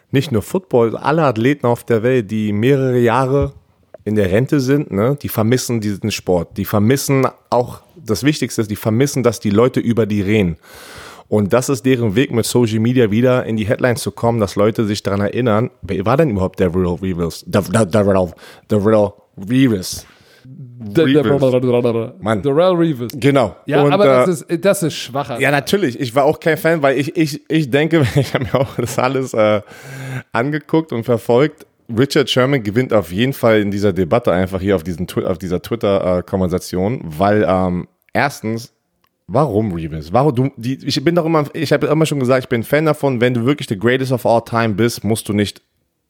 nicht 0.09 0.31
nur 0.31 0.41
Football, 0.41 0.97
alle 0.97 1.23
Athleten 1.23 1.67
auf 1.67 1.83
der 1.83 2.01
Welt, 2.01 2.31
die 2.31 2.53
mehrere 2.53 2.97
Jahre 2.97 3.53
in 4.03 4.15
der 4.15 4.31
Rente 4.31 4.59
sind, 4.59 4.89
ne, 4.89 5.17
die 5.21 5.29
vermissen 5.29 5.79
diesen 5.79 6.11
Sport. 6.11 6.57
Die 6.57 6.65
vermissen 6.65 7.27
auch, 7.49 7.81
das 7.95 8.23
Wichtigste 8.23 8.61
ist, 8.61 8.71
die 8.71 8.75
vermissen, 8.75 9.21
dass 9.21 9.39
die 9.39 9.51
Leute 9.51 9.79
über 9.79 10.07
die 10.07 10.21
reden. 10.21 10.57
Und 11.31 11.53
das 11.53 11.69
ist 11.69 11.85
deren 11.85 12.13
Weg, 12.15 12.33
mit 12.33 12.45
Social 12.45 12.79
Media 12.79 13.09
wieder 13.09 13.45
in 13.45 13.55
die 13.55 13.65
Headlines 13.65 14.01
zu 14.01 14.11
kommen, 14.11 14.41
dass 14.41 14.57
Leute 14.57 14.83
sich 14.83 15.01
daran 15.01 15.21
erinnern, 15.21 15.69
wer 15.81 16.05
war 16.05 16.17
denn 16.17 16.29
überhaupt 16.29 16.59
der 16.59 16.75
Real 16.75 16.97
Reeves? 17.01 17.45
Real 18.75 19.15
Reeves. 19.37 20.05
Mann. 22.19 22.41
Darrell 22.41 22.73
Reeves. 22.73 23.13
Genau. 23.15 23.55
Ja, 23.65 23.81
Und, 23.81 23.93
aber 23.93 24.03
äh, 24.03 24.25
das, 24.25 24.41
ist, 24.41 24.65
das 24.65 24.83
ist 24.83 24.93
schwacher. 24.93 25.39
Ja, 25.39 25.51
natürlich. 25.51 25.97
Ich 26.01 26.13
war 26.13 26.25
auch 26.25 26.37
kein 26.37 26.57
Fan, 26.57 26.81
weil 26.81 26.99
ich, 26.99 27.15
ich, 27.15 27.49
ich 27.49 27.69
denke, 27.69 28.05
ich 28.15 28.33
habe 28.33 28.43
mir 28.43 28.55
auch 28.55 28.75
das 28.75 28.99
alles 28.99 29.33
äh, 29.33 29.61
angeguckt 30.33 30.91
und 30.91 31.05
verfolgt. 31.05 31.65
Richard 31.97 32.29
Sherman 32.29 32.61
gewinnt 32.61 32.91
auf 32.91 33.09
jeden 33.09 33.31
Fall 33.31 33.61
in 33.61 33.71
dieser 33.71 33.93
Debatte 33.93 34.33
einfach 34.33 34.59
hier 34.59 34.75
auf, 34.75 34.83
diesen, 34.83 35.07
auf 35.23 35.37
dieser 35.37 35.61
Twitter-Konversation, 35.61 36.99
weil 37.05 37.45
ähm, 37.47 37.87
erstens, 38.11 38.73
warum 39.27 39.73
Reeves? 39.73 40.11
Warum 40.13 40.35
du, 40.35 40.49
die, 40.57 40.79
ich 40.85 41.03
bin 41.03 41.15
doch 41.15 41.25
immer, 41.25 41.45
ich 41.53 41.71
habe 41.73 41.87
immer 41.87 42.05
schon 42.05 42.19
gesagt, 42.19 42.43
ich 42.45 42.49
bin 42.49 42.63
Fan 42.63 42.85
davon, 42.85 43.21
wenn 43.21 43.33
du 43.33 43.45
wirklich 43.45 43.67
the 43.67 43.77
greatest 43.77 44.11
of 44.11 44.25
all 44.25 44.41
time 44.43 44.73
bist, 44.75 45.03
musst 45.03 45.27
du 45.29 45.33
nicht 45.33 45.61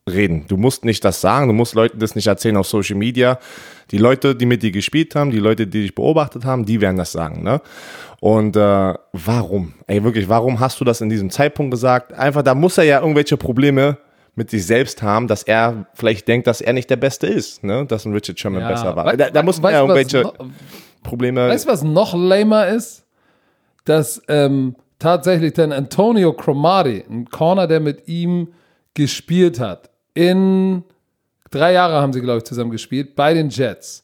reden. 0.10 0.46
Du 0.48 0.58
musst 0.58 0.84
nicht 0.84 1.06
das 1.06 1.22
sagen, 1.22 1.48
du 1.48 1.54
musst 1.54 1.76
Leuten 1.76 2.00
das 2.00 2.16
nicht 2.16 2.28
erzählen 2.28 2.58
auf 2.58 2.68
Social 2.68 2.98
Media. 2.98 3.38
Die 3.92 3.98
Leute, 4.00 4.36
die 4.36 4.46
mit 4.48 4.64
dir 4.64 4.72
gespielt 4.72 5.14
haben, 5.16 5.30
die 5.32 5.38
Leute, 5.40 5.68
die 5.68 5.82
dich 5.84 5.94
beobachtet 5.96 6.44
haben, 6.44 6.66
die 6.66 6.82
werden 6.82 6.98
das 6.98 7.12
sagen. 7.12 7.44
Ne? 7.44 7.62
Und 8.20 8.56
äh, 8.56 8.94
warum? 9.14 9.74
Ey, 9.88 10.04
wirklich, 10.04 10.28
warum 10.28 10.60
hast 10.60 10.80
du 10.80 10.86
das 10.86 11.02
in 11.02 11.10
diesem 11.10 11.30
Zeitpunkt 11.30 11.72
gesagt? 11.72 12.14
Einfach, 12.14 12.42
da 12.42 12.56
muss 12.56 12.78
er 12.80 12.84
ja 12.86 13.00
irgendwelche 13.00 13.38
Probleme 13.38 13.98
mit 14.36 14.50
sich 14.50 14.66
selbst 14.66 15.02
haben, 15.04 15.28
dass 15.28 15.44
er 15.44 15.86
vielleicht 15.94 16.28
denkt, 16.28 16.48
dass 16.48 16.62
er 16.62 16.74
nicht 16.74 16.90
der 16.90 16.96
Beste 16.96 17.28
ist, 17.28 17.64
ne? 17.64 17.86
dass 17.86 18.06
ein 18.06 18.14
Richard 18.14 18.40
Sherman 18.40 18.62
Ja. 18.62 18.70
besser 18.70 18.96
war. 18.96 19.16
Da, 19.16 19.30
da 19.30 19.44
muss 19.44 19.62
man 19.62 19.74
ja 19.74 19.84
was 19.88 19.90
irgendwelche 19.98 20.22
noch- 20.24 20.36
Probleme. 21.04 21.50
Weißt 21.50 21.66
du, 21.68 21.72
was 21.72 21.84
noch 21.84 22.14
lamer 22.14 22.68
ist? 22.68 23.06
Dass 23.86 24.22
ähm, 24.28 24.76
tatsächlich 25.00 25.54
dann 25.54 25.72
Antonio 25.72 26.34
Cromartie, 26.34 27.04
ein 27.10 27.30
Corner, 27.30 27.68
der 27.68 27.80
mit 27.80 28.08
ihm 28.08 28.50
gespielt 28.94 29.60
hat, 29.60 29.90
in 30.14 30.84
drei 31.50 31.74
Jahre 31.74 32.02
haben 32.02 32.14
sie, 32.14 32.22
glaube 32.22 32.40
ich, 32.40 32.44
zusammen 32.44 32.72
gespielt, 32.72 33.16
bei 33.16 33.34
den 33.34 33.50
Jets. 33.50 34.04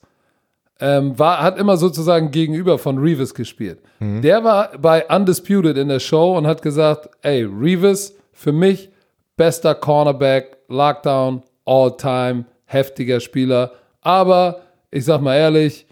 Ähm, 0.80 1.18
war, 1.18 1.42
hat 1.42 1.58
immer 1.58 1.76
sozusagen 1.76 2.30
gegenüber 2.30 2.78
von 2.78 3.00
Reeves 3.00 3.34
gespielt. 3.34 3.80
Der 4.00 4.44
war 4.44 4.78
bei 4.78 5.08
Undisputed 5.08 5.76
in 5.76 5.88
der 5.88 6.00
Show 6.00 6.38
und 6.38 6.46
hat 6.46 6.62
gesagt, 6.62 7.10
ey, 7.24 7.44
Reeves, 7.44 8.14
für 8.32 8.52
mich 8.52 8.92
bester 9.38 9.74
Cornerback, 9.74 10.58
Lockdown, 10.68 11.42
All-Time, 11.66 12.46
heftiger 12.66 13.20
Spieler. 13.20 13.72
Aber 14.02 14.62
ich 14.92 15.06
sag 15.06 15.22
mal 15.22 15.36
ehrlich, 15.36 15.87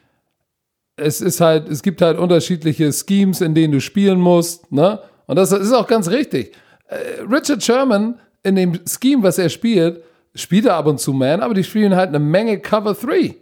es 0.98 1.22
ist 1.22 1.42
halt, 1.42 1.70
es 1.70 1.82
gibt 1.84 2.02
halt 2.02 2.18
unterschiedliche 2.18 2.92
Schemes, 2.92 3.42
in 3.42 3.54
denen 3.54 3.74
du 3.74 3.82
spielen 3.82 4.20
musst, 4.20 4.72
ne? 4.72 5.00
Und 5.28 5.38
das 5.38 5.52
ist 5.52 5.74
auch 5.74 5.88
ganz 5.88 6.10
richtig. 6.10 6.54
Äh, 6.88 7.22
Richard 7.30 7.64
Sherman 7.64 8.20
in 8.44 8.56
dem 8.56 8.80
Scheme, 8.86 9.24
was 9.24 9.38
er 9.40 9.50
spielt, 9.50 10.04
spielt 10.36 10.66
er 10.66 10.76
ab 10.76 10.86
und 10.86 11.00
zu 11.00 11.14
Man, 11.14 11.42
aber 11.42 11.54
die 11.54 11.64
spielen 11.64 11.96
halt 11.96 12.10
eine 12.10 12.20
Menge 12.20 12.60
Cover 12.60 12.94
3. 12.94 13.36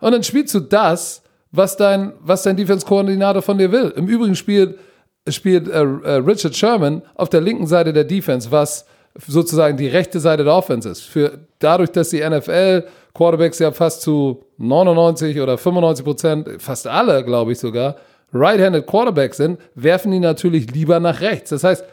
Und 0.00 0.12
dann 0.12 0.22
spielst 0.22 0.54
du 0.54 0.60
das, 0.60 1.22
was 1.50 1.76
dein, 1.76 2.12
was 2.20 2.42
dein 2.42 2.56
Defense-Koordinator 2.56 3.40
von 3.40 3.56
dir 3.58 3.72
will. 3.72 3.92
Im 3.96 4.08
Übrigen 4.08 4.34
spielt, 4.34 4.78
spielt 5.28 5.68
äh, 5.68 5.82
äh, 5.82 6.16
Richard 6.16 6.54
Sherman 6.54 7.02
auf 7.14 7.30
der 7.30 7.40
linken 7.40 7.66
Seite 7.66 7.92
der 7.92 8.04
Defense, 8.04 8.50
was 8.50 8.84
sozusagen 9.26 9.76
die 9.76 9.88
rechte 9.88 10.20
Seite 10.20 10.44
der 10.44 10.54
Offense 10.54 10.88
ist. 10.88 11.02
Für, 11.02 11.38
dadurch, 11.58 11.90
dass 11.90 12.10
die 12.10 12.28
NFL 12.28 12.84
Quarterbacks 13.14 13.60
ja 13.60 13.70
fast 13.70 14.02
zu 14.02 14.44
99 14.58 15.40
oder 15.40 15.56
95 15.56 16.04
Prozent, 16.04 16.48
fast 16.58 16.86
alle, 16.86 17.24
glaube 17.24 17.52
ich 17.52 17.58
sogar, 17.58 17.96
right-handed 18.32 18.86
Quarterbacks 18.86 19.36
sind, 19.36 19.60
werfen 19.74 20.10
die 20.10 20.18
natürlich 20.18 20.70
lieber 20.72 20.98
nach 20.98 21.20
rechts. 21.20 21.50
Das 21.50 21.62
heißt, 21.62 21.84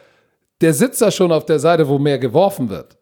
der 0.60 0.74
sitzt 0.74 1.00
da 1.00 1.10
schon 1.10 1.32
auf 1.32 1.46
der 1.46 1.58
Seite, 1.58 1.88
wo 1.88 1.98
mehr 1.98 2.18
geworfen 2.18 2.68
wird. 2.68 2.96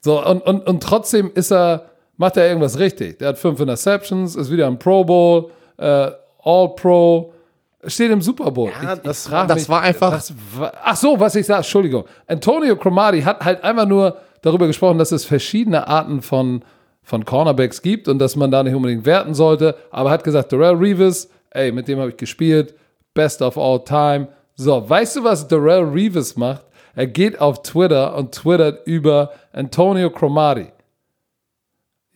So, 0.00 0.24
und, 0.24 0.42
und, 0.42 0.66
und 0.66 0.82
trotzdem 0.82 1.30
ist 1.34 1.50
er, 1.50 1.90
macht 2.16 2.36
er 2.36 2.46
irgendwas 2.48 2.78
richtig. 2.78 3.18
Der 3.18 3.28
hat 3.28 3.38
fünf 3.38 3.60
Interceptions, 3.60 4.36
ist 4.36 4.50
wieder 4.50 4.66
im 4.66 4.78
Pro 4.78 5.04
Bowl, 5.04 5.50
äh, 5.78 6.10
All-Pro, 6.42 7.32
steht 7.86 8.10
im 8.10 8.22
Super 8.22 8.50
Bowl. 8.50 8.70
Ja, 8.82 8.94
ich, 8.94 9.00
das, 9.00 9.26
ich 9.26 9.32
das 9.32 9.54
mich, 9.54 9.68
war 9.68 9.82
einfach. 9.82 10.12
Was, 10.12 10.32
ach 10.82 10.96
so, 10.96 11.18
was 11.18 11.34
ich 11.34 11.46
sage, 11.46 11.58
Entschuldigung. 11.58 12.04
Antonio 12.26 12.76
Cromartie 12.76 13.24
hat 13.24 13.44
halt 13.44 13.62
einfach 13.62 13.86
nur 13.86 14.16
darüber 14.42 14.66
gesprochen, 14.66 14.98
dass 14.98 15.12
es 15.12 15.24
verschiedene 15.24 15.86
Arten 15.86 16.22
von, 16.22 16.62
von 17.02 17.24
Cornerbacks 17.24 17.82
gibt 17.82 18.08
und 18.08 18.18
dass 18.18 18.36
man 18.36 18.50
da 18.50 18.62
nicht 18.62 18.74
unbedingt 18.74 19.06
werten 19.06 19.34
sollte, 19.34 19.76
aber 19.90 20.10
hat 20.10 20.24
gesagt, 20.24 20.52
Darrell 20.52 20.74
Reeves, 20.74 21.30
ey, 21.50 21.72
mit 21.72 21.88
dem 21.88 21.98
habe 21.98 22.10
ich 22.10 22.16
gespielt, 22.16 22.74
best 23.14 23.42
of 23.42 23.56
all 23.56 23.82
time. 23.82 24.28
So, 24.54 24.88
weißt 24.88 25.16
du, 25.16 25.24
was 25.24 25.46
Darrell 25.46 25.84
Reeves 25.84 26.36
macht? 26.36 26.64
Er 26.94 27.06
geht 27.06 27.40
auf 27.40 27.62
Twitter 27.62 28.16
und 28.16 28.32
twittert 28.32 28.86
über 28.86 29.30
Antonio 29.52 30.10
Cromartie. 30.10 30.72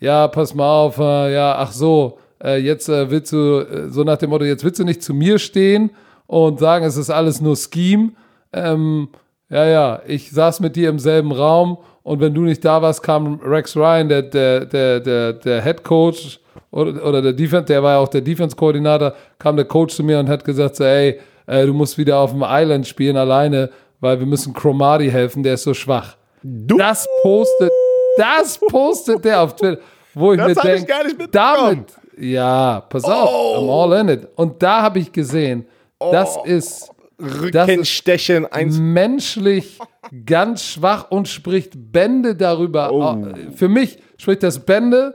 Ja, 0.00 0.26
pass 0.26 0.54
mal 0.54 0.68
auf, 0.68 0.98
äh, 0.98 1.32
ja, 1.32 1.54
ach 1.56 1.70
so, 1.70 2.18
äh, 2.42 2.56
jetzt 2.56 2.88
äh, 2.88 3.10
willst 3.10 3.32
du, 3.32 3.60
äh, 3.60 3.88
so 3.90 4.04
nach 4.04 4.18
dem 4.18 4.30
Motto, 4.30 4.44
jetzt 4.44 4.64
willst 4.64 4.80
du 4.80 4.84
nicht 4.84 5.02
zu 5.02 5.14
mir 5.14 5.38
stehen 5.38 5.90
und 6.26 6.58
sagen, 6.58 6.84
es 6.84 6.96
ist 6.96 7.10
alles 7.10 7.40
nur 7.40 7.56
Scheme. 7.56 8.12
Ähm, 8.52 9.08
ja, 9.48 9.66
ja, 9.66 10.02
ich 10.06 10.30
saß 10.30 10.60
mit 10.60 10.76
dir 10.76 10.88
im 10.88 10.98
selben 10.98 11.32
Raum 11.32 11.78
und 12.02 12.20
wenn 12.20 12.34
du 12.34 12.42
nicht 12.42 12.64
da 12.64 12.82
warst, 12.82 13.02
kam 13.02 13.40
Rex 13.40 13.76
Ryan, 13.76 14.08
der, 14.08 14.22
der, 14.22 14.66
der, 14.66 15.00
der, 15.00 15.32
der 15.34 15.62
Head 15.62 15.84
Coach 15.84 16.40
oder, 16.70 17.06
oder 17.06 17.22
der 17.22 17.32
Defense, 17.32 17.66
der 17.66 17.82
war 17.82 17.92
ja 17.92 17.98
auch 17.98 18.08
der 18.08 18.22
Defense-Koordinator, 18.22 19.14
kam 19.38 19.56
der 19.56 19.66
Coach 19.66 19.94
zu 19.94 20.02
mir 20.02 20.18
und 20.18 20.28
hat 20.28 20.44
gesagt, 20.44 20.76
so, 20.76 20.84
ey, 20.84 21.20
äh, 21.46 21.66
du 21.66 21.74
musst 21.74 21.98
wieder 21.98 22.18
auf 22.18 22.30
dem 22.30 22.44
Island 22.46 22.86
spielen 22.86 23.16
alleine, 23.16 23.70
weil 24.00 24.18
wir 24.18 24.26
müssen 24.26 24.52
Cromartie 24.52 25.10
helfen, 25.10 25.42
der 25.42 25.54
ist 25.54 25.62
so 25.62 25.74
schwach. 25.74 26.16
Du? 26.42 26.76
Das 26.76 27.06
postet, 27.22 27.70
das 28.16 28.58
postet 28.58 29.24
der 29.24 29.42
auf 29.42 29.54
Twitter, 29.54 29.80
wo 30.14 30.32
ich 30.32 30.40
das 30.40 30.56
mir 30.56 30.62
denke, 30.62 31.28
damit, 31.30 31.86
ja, 32.18 32.80
pass 32.80 33.04
auf, 33.04 33.28
I'm 33.28 33.68
Oh. 33.68 33.82
all 33.84 34.00
in 34.00 34.08
it. 34.08 34.28
Und 34.36 34.62
da 34.62 34.82
habe 34.82 34.98
ich 34.98 35.12
gesehen, 35.12 35.66
das 35.98 36.36
ist 36.44 36.90
das 37.18 37.28
ist 37.28 37.42
Rückenstechen, 37.42 38.46
eins. 38.46 38.78
menschlich 38.78 39.78
ganz 40.26 40.64
schwach 40.64 41.10
und 41.10 41.28
spricht 41.28 41.72
Bände 41.92 42.34
darüber. 42.34 42.92
Oh. 42.92 43.26
Für 43.54 43.68
mich 43.68 43.98
spricht 44.18 44.42
das 44.42 44.58
Bände 44.64 45.14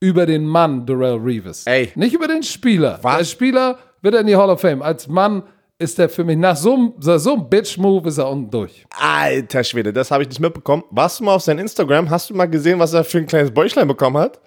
über 0.00 0.26
den 0.26 0.44
Mann 0.46 0.84
Darrell 0.84 1.16
Reeves. 1.16 1.66
Ey. 1.66 1.92
Nicht 1.94 2.14
über 2.14 2.26
den 2.26 2.42
Spieler. 2.42 2.98
Was? 3.02 3.14
Als 3.16 3.30
Spieler 3.30 3.78
wird 4.02 4.14
er 4.14 4.20
in 4.22 4.26
die 4.26 4.36
Hall 4.36 4.50
of 4.50 4.60
Fame. 4.60 4.82
Als 4.82 5.06
Mann 5.08 5.44
ist 5.78 5.98
er 5.98 6.08
für 6.08 6.24
mich 6.24 6.36
nach 6.36 6.56
so 6.56 6.74
einem, 6.74 6.92
so 6.98 7.32
einem 7.32 7.48
Bitch-Move 7.48 8.08
ist 8.08 8.18
er 8.18 8.28
unten 8.28 8.50
durch. 8.50 8.84
Alter 9.00 9.62
Schwede, 9.64 9.92
das 9.92 10.10
habe 10.10 10.22
ich 10.24 10.28
nicht 10.28 10.40
mitbekommen. 10.40 10.82
Warst 10.90 11.20
du 11.20 11.24
mal 11.24 11.34
auf 11.34 11.42
sein 11.42 11.58
Instagram? 11.58 12.10
Hast 12.10 12.30
du 12.30 12.34
mal 12.34 12.46
gesehen, 12.46 12.78
was 12.78 12.92
er 12.92 13.04
für 13.04 13.18
ein 13.18 13.26
kleines 13.26 13.52
Bäuchlein 13.52 13.86
bekommen 13.88 14.18
hat? 14.18 14.40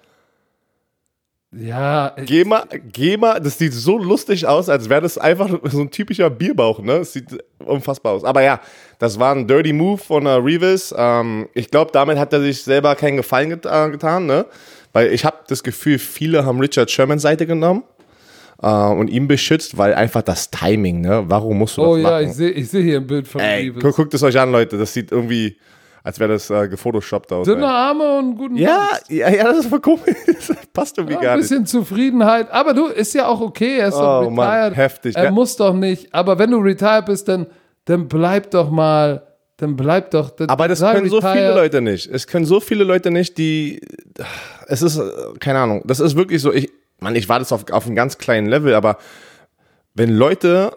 Ja, 1.50 2.14
Geh 2.26 2.44
mal, 2.44 2.64
geh 2.92 3.16
mal, 3.16 3.40
das 3.40 3.56
sieht 3.56 3.72
so 3.72 3.96
lustig 3.96 4.46
aus, 4.46 4.68
als 4.68 4.90
wäre 4.90 5.00
das 5.00 5.16
einfach 5.16 5.48
so 5.64 5.80
ein 5.80 5.90
typischer 5.90 6.28
Bierbauch, 6.28 6.80
ne? 6.80 6.98
Das 6.98 7.14
sieht 7.14 7.26
unfassbar 7.64 8.12
aus. 8.12 8.24
Aber 8.24 8.42
ja, 8.42 8.60
das 8.98 9.18
war 9.18 9.34
ein 9.34 9.46
Dirty 9.46 9.72
Move 9.72 9.96
von 9.96 10.26
uh, 10.26 10.36
Reeves. 10.36 10.94
Ähm, 10.96 11.48
ich 11.54 11.70
glaube, 11.70 11.90
damit 11.92 12.18
hat 12.18 12.34
er 12.34 12.42
sich 12.42 12.62
selber 12.62 12.94
keinen 12.96 13.16
Gefallen 13.16 13.48
get 13.48 13.64
äh, 13.64 13.90
getan, 13.90 14.26
ne? 14.26 14.44
Weil 14.92 15.12
ich 15.12 15.24
habe 15.24 15.38
das 15.48 15.62
Gefühl, 15.62 15.98
viele 15.98 16.44
haben 16.44 16.60
Richard 16.60 16.90
Sherman 16.90 17.18
Seite 17.18 17.46
genommen 17.46 17.82
äh, 18.62 18.68
und 18.68 19.08
ihn 19.08 19.26
beschützt, 19.26 19.78
weil 19.78 19.94
einfach 19.94 20.22
das 20.22 20.50
Timing, 20.50 21.00
ne? 21.00 21.24
Warum 21.28 21.58
musst 21.58 21.78
du 21.78 21.82
oh 21.82 21.94
das 21.96 22.02
ja, 22.02 22.10
machen? 22.10 22.24
ich 22.26 22.32
sehe 22.32 22.50
ich 22.50 22.68
seh 22.68 22.82
hier 22.82 22.98
ein 22.98 23.06
Bild 23.06 23.26
von 23.26 23.40
Ey, 23.40 23.70
guckt, 23.70 23.96
guckt 23.96 24.14
es 24.14 24.22
euch 24.22 24.38
an, 24.38 24.52
Leute. 24.52 24.76
Das 24.76 24.92
sieht 24.92 25.12
irgendwie, 25.12 25.56
als 26.08 26.18
wäre 26.18 26.32
das 26.32 26.48
äh, 26.48 26.68
gefotoshoppt 26.68 27.30
aus. 27.34 27.46
Dünne. 27.46 27.66
Arme 27.68 28.16
und 28.18 28.36
guten 28.36 28.56
Ja, 28.56 28.88
ja, 29.10 29.28
ja, 29.28 29.44
das 29.44 29.58
ist 29.58 29.66
voll 29.68 29.80
komisch. 29.80 30.04
Das 30.26 30.56
passt 30.72 30.96
irgendwie 30.96 31.16
Ja, 31.16 31.20
gar 31.20 31.32
ein 31.32 31.38
nicht. 31.40 31.50
bisschen 31.50 31.66
Zufriedenheit. 31.66 32.50
Aber 32.50 32.72
du, 32.72 32.86
ist 32.86 33.12
ja 33.12 33.26
auch 33.26 33.42
okay. 33.42 33.76
Er 33.76 33.88
ist 33.88 33.94
doch 33.98 34.22
Oh, 34.26 34.30
Mann, 34.30 34.48
retired. 34.48 34.76
heftig. 34.78 35.16
Er 35.16 35.24
Ja. 35.24 35.30
muss 35.30 35.56
doch 35.56 35.74
nicht. 35.74 36.14
Aber 36.14 36.38
wenn 36.38 36.50
du 36.50 36.56
retired 36.58 37.04
bist, 37.04 37.28
dann, 37.28 37.46
dann 37.84 38.08
bleib 38.08 38.50
doch 38.52 38.70
mal. 38.70 39.22
Dann 39.58 39.76
bleib 39.76 40.12
doch. 40.12 40.30
Dann 40.30 40.48
Aber 40.48 40.66
das 40.66 40.80
können 40.80 41.10
so 41.10 41.20
viele 41.20 41.54
Leute 41.54 41.82
nicht. 41.82 42.06
Es 42.10 42.26
können 42.26 42.46
so 42.46 42.60
viele 42.60 42.84
Leute 42.84 43.10
nicht, 43.10 43.36
die. 43.36 43.82
Es 44.66 44.80
ist, 44.80 44.96
äh, 44.96 45.02
keine 45.40 45.58
Ahnung, 45.58 45.82
das 45.84 46.00
ist 46.00 46.16
wirklich 46.16 46.40
so. 46.40 46.54
Ich, 46.54 46.70
Mann, 47.00 47.16
ich 47.16 47.28
war 47.28 47.38
das 47.38 47.52
auf, 47.52 47.70
auf 47.70 47.84
einem 47.84 47.96
ganz 47.96 48.16
kleinen 48.16 48.46
Level, 48.46 48.74
aber 48.74 48.96
wenn 49.94 50.08
Leute 50.10 50.72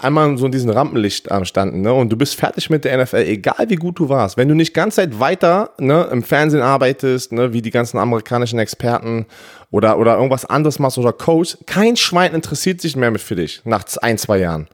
einmal 0.00 0.36
so 0.38 0.46
in 0.46 0.52
diesem 0.52 0.70
Rampenlicht 0.70 1.28
ähm, 1.30 1.44
standen, 1.44 1.82
ne, 1.82 1.92
und 1.92 2.10
du 2.10 2.16
bist 2.16 2.34
fertig 2.34 2.70
mit 2.70 2.84
der 2.84 3.02
NFL, 3.02 3.16
egal 3.16 3.66
wie 3.68 3.76
gut 3.76 3.98
du 3.98 4.08
warst, 4.08 4.36
wenn 4.36 4.48
du 4.48 4.54
nicht 4.54 4.74
ganz 4.74 4.96
Zeit 4.96 5.18
weiter 5.20 5.70
ne, 5.78 6.08
im 6.12 6.22
Fernsehen 6.22 6.62
arbeitest, 6.62 7.32
ne, 7.32 7.52
wie 7.52 7.62
die 7.62 7.70
ganzen 7.70 7.98
amerikanischen 7.98 8.58
Experten 8.58 9.26
oder, 9.70 9.98
oder 9.98 10.16
irgendwas 10.16 10.44
anderes 10.44 10.78
machst 10.78 10.98
oder 10.98 11.12
Coach, 11.12 11.58
kein 11.66 11.96
Schwein 11.96 12.34
interessiert 12.34 12.80
sich 12.80 12.96
mehr 12.96 13.10
mit 13.10 13.20
für 13.20 13.36
dich 13.36 13.62
nach 13.64 13.84
ein, 14.00 14.18
zwei 14.18 14.38
Jahren. 14.38 14.68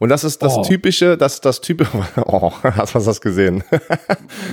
Und 0.00 0.10
das 0.10 0.22
ist 0.22 0.40
das 0.42 0.56
Oh. 0.56 0.62
typische, 0.62 1.16
das 1.16 1.40
das 1.40 1.60
typische, 1.60 1.90
oh, 2.26 2.52
hast 2.62 2.94
du 2.94 2.98
das 3.00 3.20
gesehen? 3.20 3.64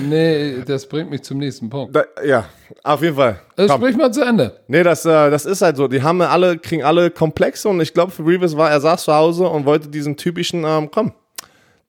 Nee, 0.08 0.62
das 0.66 0.86
bringt 0.88 1.10
mich 1.10 1.22
zum 1.22 1.38
nächsten 1.38 1.70
Punkt. 1.70 1.94
Da, 1.94 2.04
ja, 2.24 2.46
auf 2.82 3.00
jeden 3.02 3.16
Fall. 3.16 3.40
Äh, 3.56 3.66
Komm. 3.66 3.80
sprich 3.80 3.96
mal 3.96 4.12
zu 4.12 4.22
Ende. 4.22 4.60
Nee, 4.68 4.82
das, 4.82 5.04
äh, 5.04 5.30
das 5.30 5.46
ist 5.46 5.62
halt 5.62 5.76
so. 5.76 5.86
Die 5.88 6.02
haben 6.02 6.20
alle, 6.20 6.58
kriegen 6.58 6.82
alle 6.82 7.10
Komplexe 7.10 7.68
und 7.68 7.80
ich 7.80 7.94
glaube, 7.94 8.10
für 8.12 8.26
Reeves 8.26 8.56
war, 8.56 8.70
er 8.70 8.80
saß 8.80 9.04
zu 9.04 9.14
Hause 9.14 9.46
und 9.48 9.64
wollte 9.66 9.88
diesen 9.88 10.16
typischen, 10.16 10.64
ähm, 10.64 10.90
komm, 10.90 11.12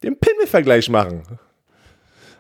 den 0.04 0.18
Pimmel-Vergleich 0.20 0.90
machen. 0.90 1.24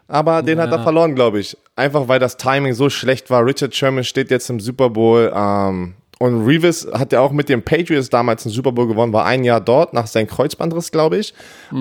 Aber 0.07 0.41
den 0.41 0.59
hat 0.61 0.71
er 0.71 0.81
verloren, 0.83 1.15
glaube 1.15 1.39
ich. 1.39 1.57
Einfach 1.75 2.07
weil 2.07 2.19
das 2.19 2.37
Timing 2.37 2.73
so 2.73 2.89
schlecht 2.89 3.29
war. 3.29 3.45
Richard 3.45 3.75
Sherman 3.75 4.03
steht 4.05 4.31
jetzt 4.31 4.49
im 4.49 4.59
Super 4.59 4.89
Bowl. 4.89 5.31
Ähm, 5.35 5.95
und 6.19 6.45
Reeves 6.45 6.87
hat 6.93 7.11
ja 7.11 7.19
auch 7.19 7.31
mit 7.31 7.47
den 7.47 7.61
Patriots 7.61 8.09
damals 8.09 8.45
einen 8.45 8.53
Super 8.53 8.71
Bowl 8.71 8.87
gewonnen, 8.87 9.13
war 9.13 9.25
ein 9.25 9.43
Jahr 9.43 9.61
dort, 9.61 9.93
nach 9.93 10.07
seinem 10.07 10.27
Kreuzbandriss, 10.27 10.91
glaube 10.91 11.17
ich. 11.17 11.33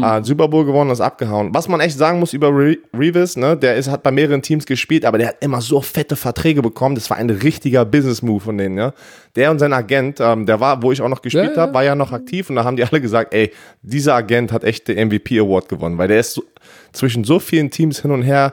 Äh, 0.02 0.22
Super 0.22 0.48
Bowl 0.48 0.66
gewonnen 0.66 0.90
ist 0.90 1.00
abgehauen. 1.00 1.54
Was 1.54 1.68
man 1.68 1.80
echt 1.80 1.96
sagen 1.96 2.20
muss 2.20 2.34
über 2.34 2.48
Re 2.48 2.76
Reeves, 2.96 3.36
ne, 3.36 3.56
der 3.56 3.76
ist, 3.76 3.90
hat 3.90 4.02
bei 4.02 4.10
mehreren 4.10 4.42
Teams 4.42 4.66
gespielt, 4.66 5.06
aber 5.06 5.16
der 5.16 5.28
hat 5.28 5.36
immer 5.40 5.62
so 5.62 5.80
fette 5.80 6.16
Verträge 6.16 6.60
bekommen. 6.60 6.94
Das 6.96 7.08
war 7.08 7.16
ein 7.16 7.30
richtiger 7.30 7.84
Business-Move 7.84 8.40
von 8.40 8.58
denen, 8.58 8.76
ja. 8.76 8.92
Der 9.36 9.50
und 9.50 9.58
sein 9.58 9.72
Agent, 9.72 10.20
ähm, 10.20 10.44
der 10.44 10.60
war, 10.60 10.82
wo 10.82 10.92
ich 10.92 11.00
auch 11.00 11.08
noch 11.08 11.22
gespielt 11.22 11.56
ja. 11.56 11.62
habe, 11.62 11.74
war 11.74 11.84
ja 11.84 11.94
noch 11.94 12.12
aktiv 12.12 12.50
und 12.50 12.56
da 12.56 12.64
haben 12.64 12.76
die 12.76 12.84
alle 12.84 13.00
gesagt, 13.00 13.32
ey, 13.32 13.52
dieser 13.82 14.14
Agent 14.14 14.52
hat 14.52 14.64
echt 14.64 14.88
den 14.88 15.08
MVP 15.08 15.38
Award 15.38 15.68
gewonnen, 15.68 15.96
weil 15.96 16.08
der 16.08 16.20
ist 16.20 16.34
so, 16.34 16.42
zwischen 16.92 17.24
so 17.24 17.38
vielen 17.38 17.70
Teams 17.70 18.02
hin 18.02 18.10
und 18.10 18.22
her 18.22 18.52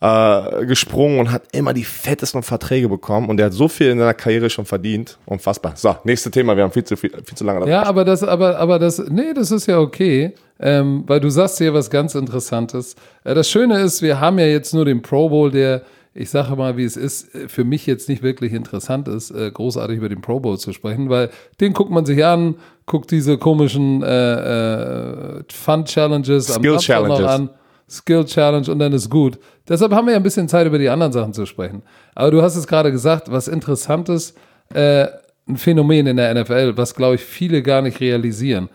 äh, 0.00 0.66
gesprungen 0.66 1.18
und 1.18 1.32
hat 1.32 1.42
immer 1.52 1.72
die 1.72 1.84
fettesten 1.84 2.42
Verträge 2.42 2.88
bekommen 2.88 3.28
und 3.28 3.36
der 3.36 3.46
hat 3.46 3.52
so 3.52 3.68
viel 3.68 3.88
in 3.88 3.98
seiner 3.98 4.14
Karriere 4.14 4.50
schon 4.50 4.64
verdient. 4.64 5.18
Unfassbar. 5.26 5.74
So, 5.76 5.96
nächstes 6.04 6.32
Thema, 6.32 6.56
wir 6.56 6.64
haben 6.64 6.72
viel 6.72 6.84
zu, 6.84 6.96
viel, 6.96 7.10
viel 7.10 7.36
zu 7.36 7.44
lange 7.44 7.68
Ja, 7.68 7.84
aber 7.84 8.04
das, 8.04 8.22
aber, 8.22 8.58
aber 8.58 8.78
das, 8.78 8.98
nee, 9.08 9.32
das 9.34 9.50
ist 9.50 9.66
ja 9.66 9.78
okay, 9.78 10.34
ähm, 10.60 11.04
weil 11.06 11.20
du 11.20 11.30
sagst 11.30 11.58
hier 11.58 11.74
was 11.74 11.90
ganz 11.90 12.14
Interessantes. 12.14 12.96
Äh, 13.24 13.34
das 13.34 13.48
Schöne 13.48 13.80
ist, 13.80 14.02
wir 14.02 14.20
haben 14.20 14.38
ja 14.38 14.46
jetzt 14.46 14.74
nur 14.74 14.84
den 14.84 15.02
Pro 15.02 15.28
Bowl, 15.28 15.50
der, 15.50 15.82
ich 16.12 16.30
sage 16.30 16.54
mal, 16.56 16.76
wie 16.76 16.84
es 16.84 16.96
ist, 16.96 17.34
äh, 17.34 17.48
für 17.48 17.64
mich 17.64 17.86
jetzt 17.86 18.08
nicht 18.08 18.22
wirklich 18.22 18.52
interessant 18.52 19.08
ist, 19.08 19.30
äh, 19.30 19.50
großartig 19.50 19.98
über 19.98 20.08
den 20.08 20.20
Pro 20.20 20.40
Bowl 20.40 20.58
zu 20.58 20.72
sprechen, 20.72 21.08
weil 21.08 21.30
den 21.60 21.72
guckt 21.72 21.90
man 21.90 22.06
sich 22.06 22.24
an, 22.24 22.56
guckt 22.86 23.10
diese 23.10 23.38
komischen 23.38 24.02
äh, 24.02 25.38
äh, 25.38 25.42
Fun 25.52 25.84
Challenges 25.84 26.50
am 26.50 26.62
Skill 26.62 26.72
noch 26.74 26.80
Challenges. 26.80 27.26
an. 27.26 27.50
Skill 27.88 28.24
Challenge 28.24 28.70
und 28.70 28.78
dann 28.78 28.92
ist 28.92 29.10
gut. 29.10 29.38
Deshalb 29.68 29.92
haben 29.92 30.06
wir 30.06 30.12
ja 30.12 30.18
ein 30.18 30.22
bisschen 30.22 30.48
Zeit, 30.48 30.66
über 30.66 30.78
die 30.78 30.88
anderen 30.88 31.12
Sachen 31.12 31.32
zu 31.32 31.46
sprechen. 31.46 31.82
Aber 32.14 32.30
du 32.30 32.42
hast 32.42 32.56
es 32.56 32.66
gerade 32.66 32.90
gesagt, 32.90 33.30
was 33.30 33.48
Interessantes, 33.48 34.34
äh, 34.72 35.06
ein 35.46 35.56
Phänomen 35.56 36.06
in 36.06 36.16
der 36.16 36.34
NFL, 36.34 36.76
was, 36.76 36.94
glaube 36.94 37.16
ich, 37.16 37.20
viele 37.20 37.62
gar 37.62 37.82
nicht 37.82 38.00
realisieren. 38.00 38.70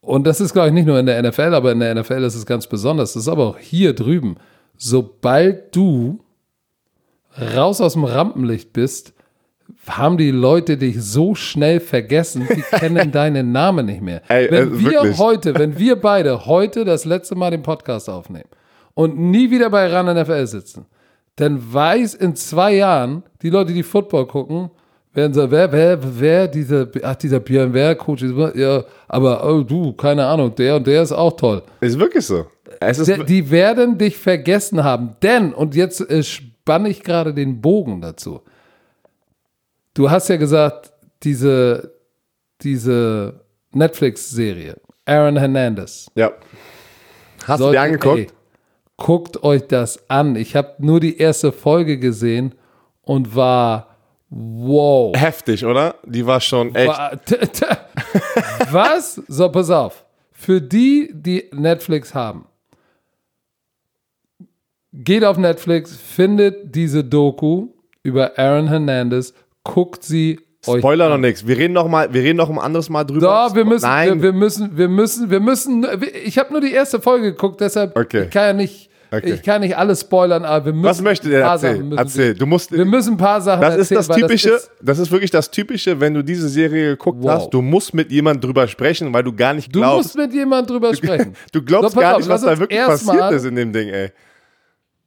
Und 0.00 0.26
das 0.26 0.40
ist, 0.40 0.52
glaube 0.52 0.68
ich, 0.68 0.74
nicht 0.74 0.86
nur 0.86 0.98
in 0.98 1.06
der 1.06 1.22
NFL, 1.22 1.54
aber 1.54 1.70
in 1.70 1.78
der 1.78 1.94
NFL 1.94 2.24
ist 2.24 2.34
es 2.34 2.44
ganz 2.44 2.66
besonders. 2.66 3.12
Das 3.12 3.22
ist 3.22 3.28
aber 3.28 3.46
auch 3.46 3.58
hier 3.58 3.92
drüben 3.92 4.36
sobald 4.82 5.74
du 5.76 6.24
raus 7.54 7.80
aus 7.80 7.92
dem 7.92 8.04
Rampenlicht 8.04 8.72
bist, 8.72 9.14
haben 9.86 10.16
die 10.16 10.30
Leute 10.30 10.76
dich 10.76 11.02
so 11.02 11.34
schnell 11.34 11.80
vergessen, 11.80 12.46
die 12.48 12.62
kennen 12.78 13.12
deinen 13.12 13.52
Namen 13.52 13.86
nicht 13.86 14.00
mehr. 14.00 14.22
Ey, 14.28 14.50
wenn 14.50 14.68
äh, 14.68 14.78
wir 14.78 14.92
wirklich. 14.92 15.18
heute, 15.18 15.54
wenn 15.54 15.78
wir 15.78 15.96
beide 15.96 16.46
heute 16.46 16.84
das 16.84 17.04
letzte 17.04 17.34
Mal 17.34 17.50
den 17.50 17.62
Podcast 17.62 18.08
aufnehmen 18.08 18.48
und 18.94 19.18
nie 19.18 19.50
wieder 19.50 19.70
bei 19.70 19.86
RAN 19.86 20.06
NFL 20.16 20.46
sitzen, 20.46 20.86
dann 21.36 21.72
weiß 21.72 22.14
in 22.14 22.36
zwei 22.36 22.76
Jahren 22.76 23.22
die 23.42 23.50
Leute, 23.50 23.72
die 23.72 23.82
Football 23.82 24.26
gucken, 24.26 24.70
werden 25.14 25.34
so, 25.34 25.50
wer, 25.50 25.70
wer, 25.72 25.98
wer, 26.20 26.48
dieser, 26.48 26.88
ach, 27.02 27.16
dieser 27.16 27.40
Björn, 27.40 27.72
wer, 27.72 27.94
Coach, 27.94 28.24
ja, 28.54 28.84
aber 29.08 29.46
oh, 29.46 29.62
du, 29.62 29.92
keine 29.92 30.26
Ahnung, 30.26 30.54
der 30.54 30.76
und 30.76 30.86
der 30.86 31.02
ist 31.02 31.12
auch 31.12 31.36
toll. 31.36 31.62
Ist 31.80 31.98
wirklich 31.98 32.26
so. 32.26 32.46
Ist, 32.80 33.06
Die, 33.06 33.24
die 33.24 33.50
werden 33.50 33.98
dich 33.98 34.16
vergessen 34.16 34.82
haben, 34.82 35.16
denn, 35.22 35.52
und 35.52 35.74
jetzt 35.74 36.00
äh, 36.10 36.22
spanne 36.22 36.88
ich 36.88 37.02
gerade 37.02 37.34
den 37.34 37.60
Bogen 37.60 38.00
dazu. 38.00 38.40
Du 39.94 40.10
hast 40.10 40.28
ja 40.28 40.36
gesagt, 40.36 40.92
diese, 41.22 41.94
diese 42.62 43.40
Netflix-Serie, 43.72 44.76
Aaron 45.04 45.36
Hernandez. 45.36 46.06
ja. 46.14 46.32
Hast 47.44 47.58
du 47.58 47.64
Sollte- 47.64 47.76
dir 47.78 47.82
angeguckt? 47.82 48.18
Ey, 48.18 48.26
guckt 48.96 49.42
euch 49.42 49.66
das 49.66 50.08
an. 50.08 50.36
Ich 50.36 50.54
habe 50.54 50.74
nur 50.78 51.00
die 51.00 51.18
erste 51.18 51.50
Folge 51.50 51.98
gesehen 51.98 52.54
und 53.00 53.34
war 53.34 53.96
wow. 54.30 55.12
Heftig, 55.16 55.64
oder? 55.66 55.96
Die 56.06 56.24
war 56.24 56.40
schon 56.40 56.72
echt. 56.72 56.86
Wa- 56.88 57.16
t- 57.26 57.36
t- 57.38 57.66
Was? 58.70 59.16
So, 59.26 59.48
pass 59.48 59.70
auf. 59.70 60.04
Für 60.30 60.60
die, 60.60 61.10
die 61.12 61.50
Netflix 61.52 62.14
haben, 62.14 62.46
geht 64.92 65.24
auf 65.24 65.36
Netflix, 65.36 65.96
findet 65.96 66.74
diese 66.74 67.02
Doku 67.02 67.68
über 68.04 68.38
Aaron 68.38 68.68
Hernandez, 68.68 69.34
guckt 69.64 70.02
sie 70.04 70.40
euch 70.66 70.78
Spoiler 70.78 71.08
noch 71.08 71.18
nichts. 71.18 71.46
Wir 71.46 71.56
reden 71.58 71.72
noch 71.74 71.88
mal, 71.88 72.12
wir 72.14 72.22
reden 72.22 72.36
noch 72.36 72.48
ein 72.50 72.58
anderes 72.58 72.88
Mal 72.88 73.04
drüber. 73.04 73.20
da, 73.26 73.54
wir 73.54 73.64
müssen, 73.64 73.84
Nein. 73.86 74.14
wir, 74.18 74.22
wir 74.24 74.32
müssen, 74.32 74.76
wir 74.76 74.88
müssen, 74.88 75.30
wir 75.30 75.40
müssen. 75.40 75.86
Ich 76.24 76.38
habe 76.38 76.52
nur 76.52 76.60
die 76.60 76.72
erste 76.72 77.00
Folge 77.00 77.32
geguckt, 77.32 77.60
deshalb 77.60 77.96
Okay. 77.98 78.24
ich 78.24 78.30
kann 78.30 78.42
ja 78.44 78.52
nicht, 78.52 78.88
Okay. 79.14 79.32
ich 79.34 79.42
kann 79.42 79.60
nicht 79.60 79.76
alles 79.76 80.00
spoilern, 80.02 80.44
aber 80.44 80.66
wir 80.66 80.72
müssen. 80.72 81.04
Was 81.04 81.20
ein 81.20 81.32
paar 81.40 81.52
erzählen? 81.54 81.92
Erzähl. 81.98 82.34
Du 82.34 82.46
musst. 82.46 82.72
Wir 82.72 82.84
müssen 82.86 83.14
ein 83.14 83.16
paar 83.18 83.40
Sachen 83.42 83.60
Das 83.60 83.76
ist 83.76 83.90
erzählen. 83.90 84.06
das 84.08 84.16
Typische, 84.16 84.50
ist- 84.50 84.70
das 84.80 84.98
ist 85.00 85.10
wirklich 85.10 85.30
das 85.30 85.50
Typische, 85.50 86.00
wenn 86.00 86.14
du 86.14 86.22
diese 86.22 86.48
Serie 86.48 86.90
geguckt 86.90 87.18
Wow. 87.20 87.30
hast, 87.32 87.50
du 87.50 87.60
musst 87.60 87.92
mit 87.92 88.10
jemandem 88.10 88.40
drüber 88.48 88.66
sprechen, 88.68 89.12
weil 89.12 89.22
du 89.24 89.34
gar 89.34 89.52
nicht 89.54 89.74
du 89.74 89.80
glaubst. 89.80 90.14
musst 90.14 90.16
mit 90.16 90.32
jemand 90.32 90.70
drüber 90.70 90.94
sprechen. 90.94 91.34
Du 91.52 91.60
glaubst 91.62 91.92
So, 91.92 92.00
gar 92.00 92.12
auf, 92.12 92.18
nicht, 92.20 92.28
was 92.28 92.40
da 92.42 92.58
wirklich 92.58 92.78
erst 92.78 93.04
passiert 93.06 93.20
mal- 93.22 93.34
ist 93.34 93.44
in 93.44 93.56
dem 93.56 93.72
Ding, 93.72 93.88
ey. 93.88 94.10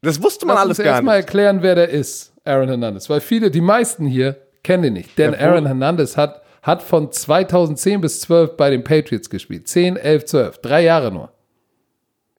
Das 0.01 0.21
wusste 0.21 0.45
man 0.45 0.55
Lass 0.55 0.65
alles 0.65 0.77
uns 0.79 0.85
gar 0.85 0.93
erstmal 0.95 1.17
nicht. 1.17 1.25
erklären, 1.27 1.57
wer 1.61 1.73
der 1.75 1.89
ist, 1.89 2.31
Aaron 2.43 2.67
Hernandez. 2.67 3.09
Weil 3.09 3.21
viele, 3.21 3.49
die 3.49 3.61
meisten 3.61 4.05
hier, 4.05 4.35
kennen 4.65 4.83
ihn 4.83 4.93
nicht. 4.93 5.17
Denn 5.17 5.31
Ja, 5.33 5.39
Aaron 5.39 5.65
Hernandez 5.65 6.17
hat, 6.17 6.41
hat 6.61 6.83
von 6.83 7.11
2010 7.11 8.01
bis 8.01 8.19
12 8.21 8.57
bei 8.57 8.69
den 8.69 8.83
Patriots 8.83 9.29
gespielt. 9.29 9.67
10, 9.67 9.95
11, 9.95 10.25
12. 10.25 10.57
Drei 10.57 10.83
Jahre 10.83 11.11
nur. 11.11 11.29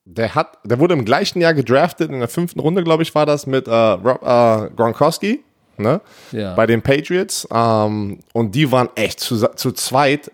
Der 0.05 0.35
hat, 0.35 0.59
der 0.65 0.79
wurde 0.79 0.95
im 0.95 1.05
gleichen 1.05 1.41
Jahr 1.41 1.55
gedraftet, 1.55 2.11
in 2.11 2.21
der 2.21 2.29
fünften 2.29 2.61
Runde, 2.61 2.85
glaube 2.85 3.03
ich, 3.03 3.15
war 3.15 3.27
das 3.27 3.47
mit 3.47 3.67
äh, 3.67 3.73
Rob, 3.73 4.23
äh, 4.23 4.71
Gronkowski, 4.77 5.43
ne? 5.79 6.01
Ja. 6.31 6.55
Bei 6.55 6.67
den 6.67 6.83
Patriots. 6.83 7.49
Ähm, 7.53 8.21
und 8.33 8.55
die 8.55 8.71
waren 8.71 8.89
echt 8.95 9.19
zu, 9.19 9.37
zu 9.55 9.73
zweit, 9.73 10.31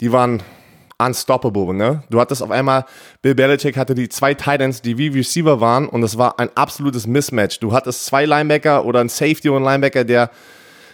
die 0.00 0.12
waren 0.12 0.42
unstoppable, 0.98 1.72
ne? 1.72 2.02
Du 2.10 2.20
hattest 2.20 2.42
auf 2.42 2.50
einmal, 2.50 2.84
Bill 3.22 3.34
Belichick 3.34 3.76
hatte 3.76 3.94
die 3.94 4.08
zwei 4.08 4.34
Titans, 4.34 4.82
die 4.82 4.98
wie 4.98 5.08
Receiver 5.08 5.60
waren 5.60 5.88
und 5.88 6.02
es 6.02 6.18
war 6.18 6.38
ein 6.38 6.50
absolutes 6.54 7.06
Mismatch. 7.06 7.58
Du 7.60 7.72
hattest 7.72 8.04
zwei 8.04 8.26
Linebacker 8.26 8.84
oder 8.84 9.00
ein 9.00 9.08
Safety 9.08 9.48
und 9.48 9.64
Linebacker, 9.64 10.04
der 10.04 10.30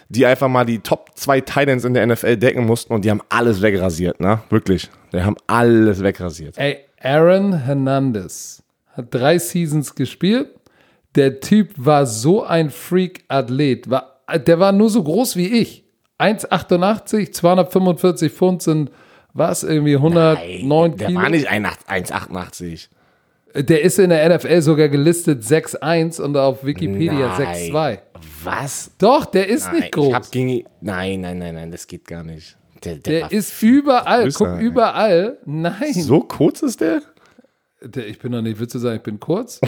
die 0.09 0.25
einfach 0.25 0.47
mal 0.47 0.65
die 0.65 0.79
Top 0.79 1.11
zwei 1.15 1.41
Titans 1.41 1.83
in 1.85 1.93
der 1.93 2.05
NFL 2.05 2.37
decken 2.37 2.65
mussten 2.65 2.93
und 2.93 3.03
die 3.03 3.11
haben 3.11 3.21
alles 3.29 3.61
wegrasiert, 3.61 4.19
ne? 4.19 4.41
Wirklich. 4.49 4.89
Die 5.11 5.21
haben 5.21 5.35
alles 5.47 6.01
wegrasiert. 6.01 6.57
Ey, 6.57 6.77
Aaron 7.01 7.53
Hernandez 7.53 8.63
hat 8.93 9.13
drei 9.13 9.37
Seasons 9.37 9.93
gespielt. 9.95 10.49
Der 11.15 11.39
Typ 11.39 11.73
war 11.77 12.05
so 12.05 12.43
ein 12.43 12.69
Freak-Athlet. 12.69 13.89
War, 13.89 14.21
der 14.33 14.59
war 14.59 14.71
nur 14.71 14.89
so 14.89 15.03
groß 15.03 15.35
wie 15.35 15.47
ich. 15.47 15.83
1,88, 16.19 17.31
245 17.31 18.31
Pfund 18.31 18.61
sind, 18.61 18.91
was, 19.33 19.63
irgendwie 19.63 19.95
109 19.95 20.97
der 20.97 21.07
Kilo. 21.07 21.21
war 21.21 21.29
nicht 21.29 21.49
1,88. 21.51 22.89
Der 23.57 23.81
ist 23.81 23.97
in 23.99 24.09
der 24.11 24.35
NFL 24.37 24.61
sogar 24.61 24.87
gelistet 24.89 25.41
6'1 25.43 26.21
und 26.21 26.37
auf 26.37 26.63
Wikipedia 26.65 27.35
Nein. 27.39 27.71
6'2. 27.71 27.99
Was? 28.43 28.91
Doch, 28.97 29.25
der 29.25 29.47
ist 29.47 29.71
nicht 29.73 29.85
Ich 29.85 29.91
groß. 29.91 30.13
hab 30.13 30.31
gegen, 30.31 30.63
nein, 30.81 31.21
nein, 31.21 31.37
nein, 31.39 31.55
nein, 31.55 31.71
das 31.71 31.87
geht 31.87 32.05
gar 32.07 32.23
nicht. 32.23 32.57
Der, 32.83 32.95
der 32.97 33.21
Der 33.29 33.31
ist 33.31 33.61
überall. 33.63 34.23
größer, 34.23 34.45
Guck, 34.53 34.61
überall. 34.61 35.37
Nein. 35.45 35.93
so 35.93 36.19
kurz 36.21 36.61
ist 36.61 36.81
der? 36.81 37.01
Der, 37.81 38.07
ich 38.07 38.19
bin 38.19 38.31
doch 38.31 38.41
nicht, 38.41 38.59
willst 38.59 38.75
du 38.75 38.79
sagen, 38.79 38.97
ich 38.97 39.03
bin 39.03 39.19
kurz? 39.19 39.59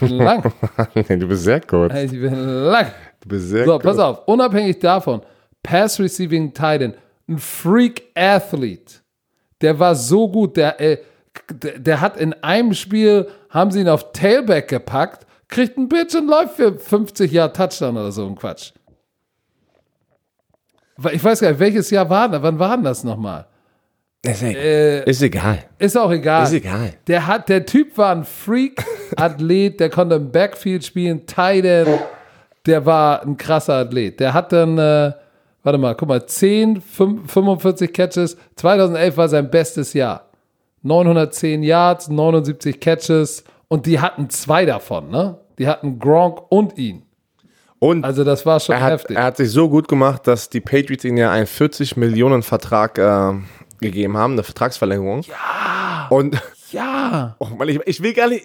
Ich 0.00 0.10
lang. 0.10 0.52
nee, 0.94 1.16
du 1.16 1.26
bist 1.28 1.44
sehr 1.44 1.60
kurz. 1.60 1.92
Ich 1.94 2.10
bin 2.12 2.32
lang. 2.34 2.86
Du 3.20 3.28
bist 3.28 3.48
sehr 3.48 3.64
So, 3.64 3.72
kurz. 3.72 3.82
pass 3.84 3.98
auf. 3.98 4.26
Unabhängig 4.28 4.78
davon, 4.78 5.22
Pass 5.62 5.98
Receiving 6.00 6.52
Titan, 6.54 6.94
ein 7.28 7.38
Freak 7.38 8.02
Athlete. 8.14 8.94
Der 9.60 9.78
war 9.78 9.94
so 9.94 10.28
gut. 10.30 10.56
Der, 10.56 10.80
äh, 10.80 10.98
der, 11.50 11.78
der 11.78 12.00
hat 12.00 12.16
in 12.16 12.32
einem 12.42 12.74
Spiel, 12.74 13.28
haben 13.50 13.70
sie 13.70 13.80
ihn 13.80 13.88
auf 13.88 14.12
Tailback 14.12 14.68
gepackt, 14.68 15.26
kriegt 15.48 15.76
ein 15.76 15.88
Bitch 15.88 16.14
und 16.14 16.28
läuft 16.28 16.56
für 16.56 16.78
50 16.78 17.30
Jahre 17.30 17.52
Touchdown 17.52 17.96
oder 17.96 18.12
so 18.12 18.26
ein 18.26 18.36
Quatsch. 18.36 18.72
Ich 21.12 21.24
weiß 21.24 21.40
gar 21.40 21.50
nicht, 21.50 21.60
welches 21.60 21.90
Jahr 21.90 22.08
war 22.10 22.28
das? 22.28 22.42
Wann 22.42 22.58
war 22.58 22.76
denn 22.76 22.84
das 22.84 23.04
nochmal? 23.04 23.46
Ist, 24.22 24.42
egal. 24.42 25.02
ist 25.06 25.22
egal. 25.22 25.58
Ist 25.78 25.96
auch 25.96 26.10
egal. 26.10 26.44
Ist 26.44 26.52
egal. 26.52 26.92
Der, 27.06 27.26
hat, 27.26 27.48
der 27.48 27.64
Typ 27.64 27.96
war 27.96 28.14
ein 28.14 28.24
Freak-Athlet, 28.24 29.80
der 29.80 29.88
konnte 29.88 30.16
im 30.16 30.30
Backfield 30.30 30.84
spielen, 30.84 31.26
Tight 31.26 31.64
End. 31.64 31.88
Der 32.66 32.84
war 32.84 33.22
ein 33.22 33.38
krasser 33.38 33.74
Athlet. 33.76 34.20
Der 34.20 34.34
hat 34.34 34.52
dann, 34.52 34.76
äh, 34.76 35.12
warte 35.62 35.78
mal, 35.78 35.94
guck 35.94 36.08
mal, 36.08 36.26
10, 36.26 36.82
5, 36.82 37.32
45 37.32 37.92
Catches. 37.94 38.36
2011 38.56 39.16
war 39.16 39.28
sein 39.30 39.50
bestes 39.50 39.94
Jahr. 39.94 40.29
910 40.82 41.62
Yards, 41.62 42.08
79 42.08 42.80
Catches. 42.80 43.44
Und 43.68 43.86
die 43.86 44.00
hatten 44.00 44.30
zwei 44.30 44.64
davon, 44.64 45.10
ne? 45.10 45.38
Die 45.58 45.68
hatten 45.68 45.98
Gronk 45.98 46.40
und 46.50 46.78
ihn. 46.78 47.02
Und 47.78 48.04
Also 48.04 48.24
das 48.24 48.44
war 48.44 48.60
schon 48.60 48.74
er, 48.74 48.80
hat, 48.82 48.92
heftig. 48.92 49.16
er 49.16 49.24
hat 49.24 49.36
sich 49.36 49.50
so 49.50 49.68
gut 49.68 49.88
gemacht, 49.88 50.26
dass 50.26 50.50
die 50.50 50.60
Patriots 50.60 51.04
ihm 51.04 51.16
ja 51.16 51.30
einen 51.30 51.46
40 51.46 51.96
Millionen 51.96 52.42
Vertrag 52.42 52.98
äh, 52.98 53.32
gegeben 53.80 54.16
haben, 54.16 54.34
eine 54.34 54.42
Vertragsverlängerung. 54.42 55.22
Ja. 55.22 56.06
Und 56.10 56.40
ja. 56.72 57.36
oh 57.38 57.46
Mann, 57.56 57.68
ich, 57.68 57.80
ich 57.86 58.02
will 58.02 58.12
gar 58.12 58.28
nicht, 58.28 58.44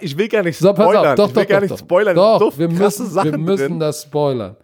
ich 0.00 0.18
will 0.18 0.28
gar 0.28 0.42
nicht 0.42 0.58
So, 0.58 0.72
pass 0.72 0.84
spoilern. 0.84 1.06
auf, 1.06 1.14
doch, 1.14 1.28
ich 1.30 1.36
will 1.36 1.42
doch, 1.44 1.48
gar 1.48 1.60
doch, 1.60 1.68
nicht 1.70 1.78
spoilern. 1.78 2.16
Doch, 2.16 2.38
so 2.40 2.58
wir 2.58 2.68
müssen, 2.68 3.06
Sachen 3.06 3.30
wir 3.30 3.38
müssen 3.38 3.68
drin. 3.68 3.80
das 3.80 4.02
spoilern. 4.02 4.56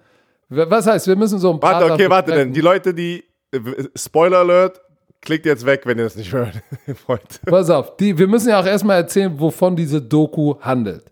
Was 0.48 0.86
heißt, 0.86 1.06
wir 1.06 1.16
müssen 1.16 1.38
so 1.38 1.52
ein 1.52 1.60
paar 1.60 1.80
Warte, 1.80 1.92
okay, 1.92 2.08
warte 2.10 2.32
denn. 2.32 2.52
Die 2.52 2.60
Leute, 2.60 2.94
die 2.94 3.22
äh, 3.52 3.58
Spoiler 3.94 4.38
Alert, 4.38 4.80
klickt 5.20 5.46
jetzt 5.46 5.66
weg, 5.66 5.82
wenn 5.84 5.98
ihr 5.98 6.04
das 6.04 6.16
nicht 6.16 6.32
hört. 6.32 6.60
Pass 7.46 7.70
auf, 7.70 7.96
die, 7.96 8.18
wir 8.18 8.26
müssen 8.26 8.50
ja 8.50 8.60
auch 8.60 8.66
erstmal 8.66 8.96
erzählen, 8.96 9.38
wovon 9.38 9.76
diese 9.76 10.00
Doku 10.00 10.56
handelt. 10.60 11.04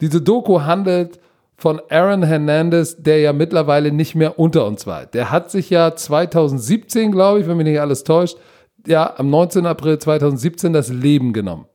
Diese 0.00 0.20
Doku 0.20 0.60
handelt 0.62 1.20
von 1.56 1.80
Aaron 1.90 2.24
Hernandez, 2.24 2.96
der 2.98 3.20
ja 3.20 3.32
mittlerweile 3.32 3.92
nicht 3.92 4.14
mehr 4.14 4.38
unter 4.38 4.66
uns 4.66 4.86
war. 4.86 5.06
Der 5.06 5.30
hat 5.30 5.50
sich 5.50 5.70
ja 5.70 5.94
2017, 5.94 7.12
glaube 7.12 7.40
ich, 7.40 7.46
wenn 7.46 7.56
mich 7.56 7.66
nicht 7.66 7.80
alles 7.80 8.02
täuscht, 8.02 8.36
ja, 8.84 9.14
am 9.16 9.30
19. 9.30 9.64
April 9.66 9.98
2017 9.98 10.72
das 10.72 10.88
Leben 10.88 11.32
genommen. 11.32 11.66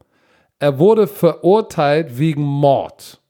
Er 0.59 0.77
wurde 0.79 1.07
verurteilt 1.07 2.17
wegen 2.17 2.41
Mord. 2.41 3.21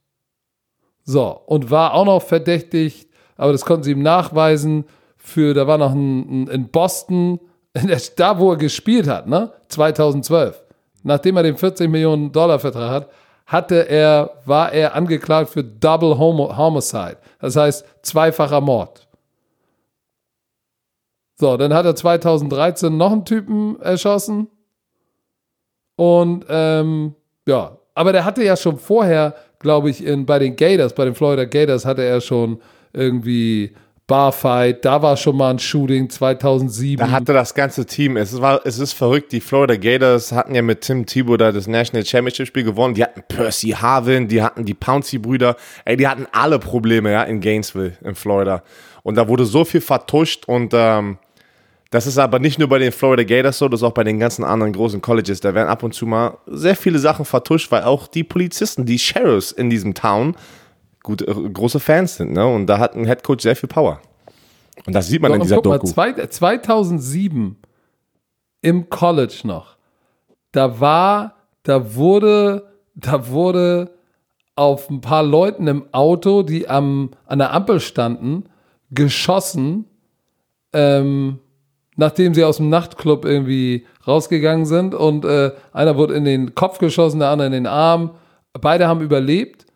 So, 1.03 1.29
und 1.45 1.69
war 1.69 1.93
auch 1.93 2.05
noch 2.05 2.21
verdächtigt, 2.21 3.09
aber 3.35 3.51
das 3.51 3.63
konnten 3.63 3.83
sie 3.83 3.91
ihm 3.91 4.01
nachweisen, 4.01 4.85
für, 5.15 5.53
da 5.53 5.67
war 5.67 5.77
noch 5.77 5.93
ein, 5.93 6.43
ein 6.43 6.47
in 6.47 6.69
Boston, 6.69 7.39
da 8.15 8.39
wo 8.39 8.51
er 8.51 8.57
gespielt 8.57 9.07
hat, 9.07 9.27
ne? 9.27 9.51
2012. 9.69 10.63
Nachdem 11.03 11.37
er 11.37 11.43
den 11.43 11.57
40 11.57 11.89
Millionen 11.89 12.31
Dollar 12.31 12.59
Vertrag 12.59 12.89
hat, 12.89 13.09
hatte 13.45 13.87
er, 13.87 14.31
war 14.45 14.73
er 14.73 14.93
angeklagt 14.93 15.49
für 15.49 15.63
Double 15.63 16.17
Homicide. 16.17 17.17
Das 17.39 17.55
heißt, 17.55 17.85
zweifacher 18.01 18.61
Mord. 18.61 19.07
So, 21.39 21.55
dann 21.55 21.73
hat 21.73 21.85
er 21.85 21.95
2013 21.95 22.95
noch 22.97 23.11
einen 23.11 23.25
Typen 23.25 23.79
erschossen. 23.79 24.47
Und 25.95 26.45
ähm, 26.49 27.15
ja, 27.47 27.77
aber 27.93 28.11
der 28.11 28.25
hatte 28.25 28.43
ja 28.43 28.57
schon 28.57 28.77
vorher, 28.77 29.35
glaube 29.59 29.89
ich, 29.89 30.03
in, 30.05 30.25
bei 30.25 30.39
den 30.39 30.55
Gators, 30.55 30.93
bei 30.93 31.05
den 31.05 31.15
Florida 31.15 31.45
Gators 31.45 31.85
hatte 31.85 32.03
er 32.03 32.21
schon 32.21 32.59
irgendwie 32.91 33.73
Barfight, 34.07 34.85
da 34.85 35.01
war 35.01 35.17
schon 35.17 35.35
mal 35.35 35.49
ein 35.49 35.59
Shooting 35.59 36.09
2007. 36.09 37.05
Da 37.05 37.11
hatte 37.11 37.33
das 37.33 37.53
ganze 37.53 37.85
Team, 37.85 38.15
es, 38.15 38.39
war, 38.39 38.61
es 38.65 38.79
ist 38.79 38.93
verrückt, 38.93 39.33
die 39.33 39.41
Florida 39.41 39.75
Gators 39.75 40.31
hatten 40.31 40.55
ja 40.55 40.61
mit 40.61 40.79
Tim 40.79 41.05
Tebow 41.05 41.35
da 41.35 41.51
das 41.51 41.67
National 41.67 42.05
Championship 42.05 42.47
Spiel 42.47 42.63
gewonnen, 42.63 42.93
die 42.93 43.03
hatten 43.03 43.21
Percy 43.27 43.71
Harvin, 43.71 44.29
die 44.29 44.41
hatten 44.41 44.63
die 44.63 44.73
Pouncy-Brüder, 44.73 45.57
ey, 45.83 45.97
die 45.97 46.07
hatten 46.07 46.25
alle 46.31 46.57
Probleme, 46.57 47.11
ja, 47.11 47.23
in 47.23 47.41
Gainesville, 47.41 47.97
in 48.01 48.15
Florida. 48.15 48.63
Und 49.03 49.15
da 49.15 49.27
wurde 49.27 49.45
so 49.45 49.65
viel 49.65 49.81
vertuscht 49.81 50.45
und 50.45 50.73
ähm, 50.73 51.17
das 51.89 52.07
ist 52.07 52.17
aber 52.17 52.39
nicht 52.39 52.59
nur 52.59 52.69
bei 52.69 52.79
den 52.79 52.93
Florida 52.93 53.23
Gators 53.23 53.57
so, 53.57 53.67
das 53.67 53.81
ist 53.81 53.83
auch 53.83 53.93
bei 53.93 54.05
den 54.05 54.19
ganzen 54.19 54.45
anderen 54.45 54.71
großen 54.71 55.01
Colleges. 55.01 55.41
Da 55.41 55.53
werden 55.53 55.67
ab 55.67 55.83
und 55.83 55.93
zu 55.93 56.05
mal 56.05 56.37
sehr 56.47 56.75
viele 56.75 56.99
Sachen 56.99 57.25
vertuscht, 57.25 57.71
weil 57.71 57.83
auch 57.83 58.07
die 58.07 58.23
Polizisten, 58.23 58.85
die 58.85 58.99
Sheriffs 58.99 59.51
in 59.51 59.69
diesem 59.69 59.93
Town, 59.93 60.35
gut, 61.07 61.21
äh, 61.21 61.33
große 61.33 61.79
Fans 61.79 62.17
sind. 62.17 62.33
Ne? 62.33 62.45
Und 62.45 62.67
da 62.67 62.79
hat 62.79 62.95
ein 62.95 63.05
Head 63.05 63.23
Coach 63.23 63.43
sehr 63.43 63.55
viel 63.55 63.69
Power. 63.69 64.01
Und 64.85 64.93
das 64.93 65.07
sieht 65.07 65.21
man 65.21 65.31
So, 65.31 65.35
in 65.35 65.41
dieser 65.41 65.55
guck 65.55 65.65
mal, 65.67 65.77
Doku. 65.79 65.87
zwei, 65.87 66.13
2007 66.13 67.55
im 68.61 68.89
College 68.89 69.39
noch, 69.45 69.77
da 70.51 70.79
war, 70.79 71.35
da 71.63 71.95
wurde, 71.95 72.73
da 72.93 73.29
wurde 73.29 73.91
auf 74.55 74.89
ein 74.89 74.99
paar 74.99 75.23
Leuten 75.23 75.67
im 75.67 75.85
Auto, 75.93 76.43
die 76.43 76.67
am, 76.67 77.11
an 77.25 77.39
der 77.39 77.53
Ampel 77.53 77.79
standen, 77.79 78.43
geschossen, 78.91 79.85
ähm, 80.73 81.39
nachdem 81.95 82.33
sie 82.33 82.43
aus 82.43 82.57
dem 82.57 82.69
Nachtclub 82.69 83.23
irgendwie 83.23 83.85
rausgegangen 84.05 84.65
sind 84.65 84.93
und 84.93 85.23
äh, 85.23 85.51
einer 85.71 85.95
wurde 85.95 86.15
in 86.15 86.25
den 86.25 86.53
Kopf 86.53 86.79
geschossen, 86.79 87.19
der 87.19 87.29
andere 87.29 87.47
in 87.47 87.53
den 87.53 87.67
Arm. 87.67 88.11
Beide 88.53 88.87
haben 88.87 89.01
überlebt 89.01 89.66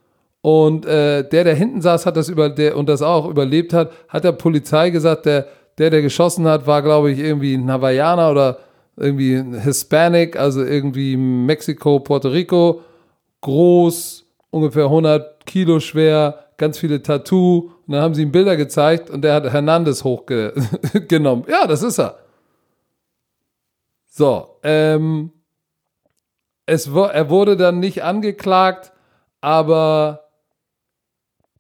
und 0.42 0.86
äh, 0.86 1.28
der, 1.28 1.44
der 1.44 1.56
hinten 1.56 1.82
saß, 1.82 2.06
hat 2.06 2.18
das 2.18 2.30
über 2.30 2.50
der 2.50 2.76
und 2.76 2.90
das 2.90 3.02
auch 3.02 3.28
überlebt 3.28 3.74
hat, 3.74 3.92
hat 4.08 4.24
der 4.24 4.32
Polizei 4.32 4.90
gesagt, 4.90 5.26
der, 5.26 5.48
der, 5.78 5.90
der 5.92 6.02
geschossen 6.02 6.48
hat, 6.48 6.66
war, 6.66 6.82
glaube 6.82 7.12
ich, 7.12 7.20
irgendwie 7.20 7.54
ein 7.54 7.72
Hawaiianer 7.72 8.32
oder 8.32 8.58
irgendwie 8.98 9.36
ein 9.36 9.54
Hispanic, 9.54 10.38
also 10.38 10.64
irgendwie 10.64 11.16
Mexiko, 11.16 12.00
Puerto 12.00 12.30
Rico, 12.30 12.82
groß, 13.42 14.26
ungefähr 14.50 14.86
100 14.86 15.46
Kilo 15.46 15.80
schwer, 15.80 16.46
ganz 16.58 16.80
viele 16.80 17.02
Tattoo. 17.02 17.72
Und 17.86 17.94
dann 17.94 18.02
haben 18.02 18.14
sie 18.16 18.24
ihm 18.24 18.32
Bilder 18.32 18.58
gezeigt 18.58 19.10
und 19.10 19.24
der 19.24 19.36
hat 19.36 19.52
Hernandez 19.52 20.04
hochgenommen. 20.04 21.46
ja, 21.48 21.68
das 21.68 21.84
ist 21.84 22.00
er. 22.00 22.18
So, 24.08 24.58
ähm, 24.64 25.32
es, 26.66 26.88
er 26.88 27.30
wurde 27.30 27.58
dann 27.58 27.80
nicht 27.80 28.04
angeklagt, 28.04 28.92
aber 29.40 30.21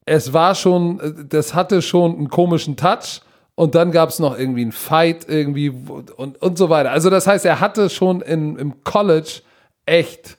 es 0.05 0.33
war 0.33 0.55
schon, 0.55 0.99
äh, 0.99 1.13
das 1.27 1.53
hatte 1.53 1.81
schon 1.81 2.15
einen 2.15 2.29
komischen 2.29 2.75
Touch. 2.77 3.21
Und 3.55 3.75
dann 3.75 3.91
gab 3.91 4.09
es 4.09 4.17
noch 4.17 4.39
irgendwie 4.39 4.61
einen 4.61 4.71
Fight 4.71 5.27
irgendwie 5.27 5.69
und, 5.69 6.41
und 6.41 6.57
so 6.57 6.69
weiter. 6.69 6.91
Also 6.91 7.09
das 7.09 7.27
heißt, 7.27 7.45
er 7.45 7.59
hatte 7.59 7.89
schon 7.89 8.21
in, 8.21 8.55
im 8.55 8.83
College 8.83 9.41
echt 9.85 10.37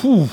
puh, 0.00 0.28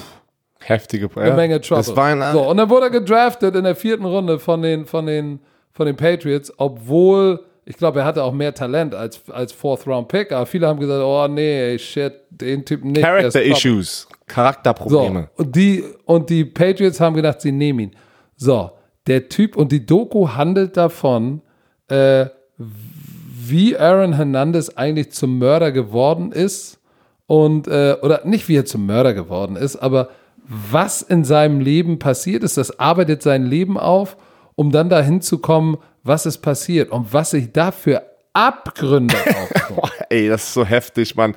Heftige 0.59 1.09
eine 1.15 1.35
Menge 1.35 1.61
Trouble. 1.61 1.77
Das 1.77 1.95
war 1.95 2.05
ein, 2.05 2.33
so, 2.33 2.49
und 2.49 2.57
dann 2.57 2.69
wurde 2.69 2.87
er 2.87 2.91
gedraftet 2.91 3.55
in 3.55 3.63
der 3.63 3.75
vierten 3.75 4.05
Runde 4.05 4.39
von 4.39 4.61
den, 4.61 4.85
von 4.85 5.05
den, 5.05 5.39
von 5.71 5.85
den 5.85 5.95
Patriots, 5.95 6.51
obwohl, 6.57 7.41
ich 7.65 7.77
glaube, 7.77 7.99
er 7.99 8.05
hatte 8.05 8.23
auch 8.23 8.33
mehr 8.33 8.53
Talent 8.53 8.95
als, 8.95 9.21
als 9.29 9.51
Fourth 9.51 9.85
Round 9.85 10.07
Pick, 10.07 10.31
aber 10.31 10.45
viele 10.45 10.67
haben 10.67 10.79
gesagt, 10.79 11.03
oh 11.03 11.27
nee, 11.27 11.77
shit, 11.77 12.13
den 12.29 12.65
Typen 12.65 12.91
nicht. 12.91 13.03
Character. 13.03 13.43
Issues, 13.43 14.07
So, 14.09 14.15
Charakterprobleme. 14.27 15.29
und 15.35 15.55
die, 15.55 15.83
und 16.05 16.29
die 16.29 16.45
Patriots 16.45 16.99
haben 16.99 17.15
gedacht, 17.15 17.41
sie 17.41 17.51
nehmen 17.51 17.79
ihn. 17.79 17.91
So, 18.39 18.71
der 19.05 19.27
Typ, 19.27 19.57
und 19.57 19.71
die 19.73 19.85
Doku 19.85 20.29
handelt 20.29 20.77
davon, 20.77 21.41
äh, 21.89 22.27
wie 22.57 23.77
Aaron 23.77 24.13
Hernandez 24.13 24.69
eigentlich 24.69 25.11
zum 25.11 25.37
Mörder 25.39 25.73
geworden 25.73 26.31
ist. 26.31 26.79
Und, 27.27 27.67
äh, 27.67 27.97
oder 28.01 28.21
nicht 28.23 28.47
wie 28.47 28.55
er 28.55 28.65
zum 28.65 28.85
Mörder 28.85 29.13
geworden 29.13 29.55
ist, 29.55 29.75
aber 29.75 30.09
was 30.47 31.03
in 31.03 31.23
seinem 31.23 31.59
Leben 31.59 31.99
passiert 31.99 32.43
ist, 32.43 32.57
das 32.57 32.79
arbeitet 32.79 33.21
sein 33.21 33.45
Leben 33.45 33.77
auf, 33.77 34.17
um 34.55 34.71
dann 34.71 34.89
dahin 34.89 35.21
zu 35.21 35.37
kommen, 35.37 35.77
was 36.03 36.25
ist 36.25 36.39
passiert 36.39 36.89
und 36.91 37.13
was 37.13 37.31
sich 37.31 37.51
da 37.51 37.71
für 37.71 38.03
Abgründe. 38.33 39.15
Boah, 39.75 39.91
ey, 40.09 40.27
das 40.27 40.45
ist 40.45 40.53
so 40.53 40.65
heftig, 40.65 41.15
Mann. 41.15 41.35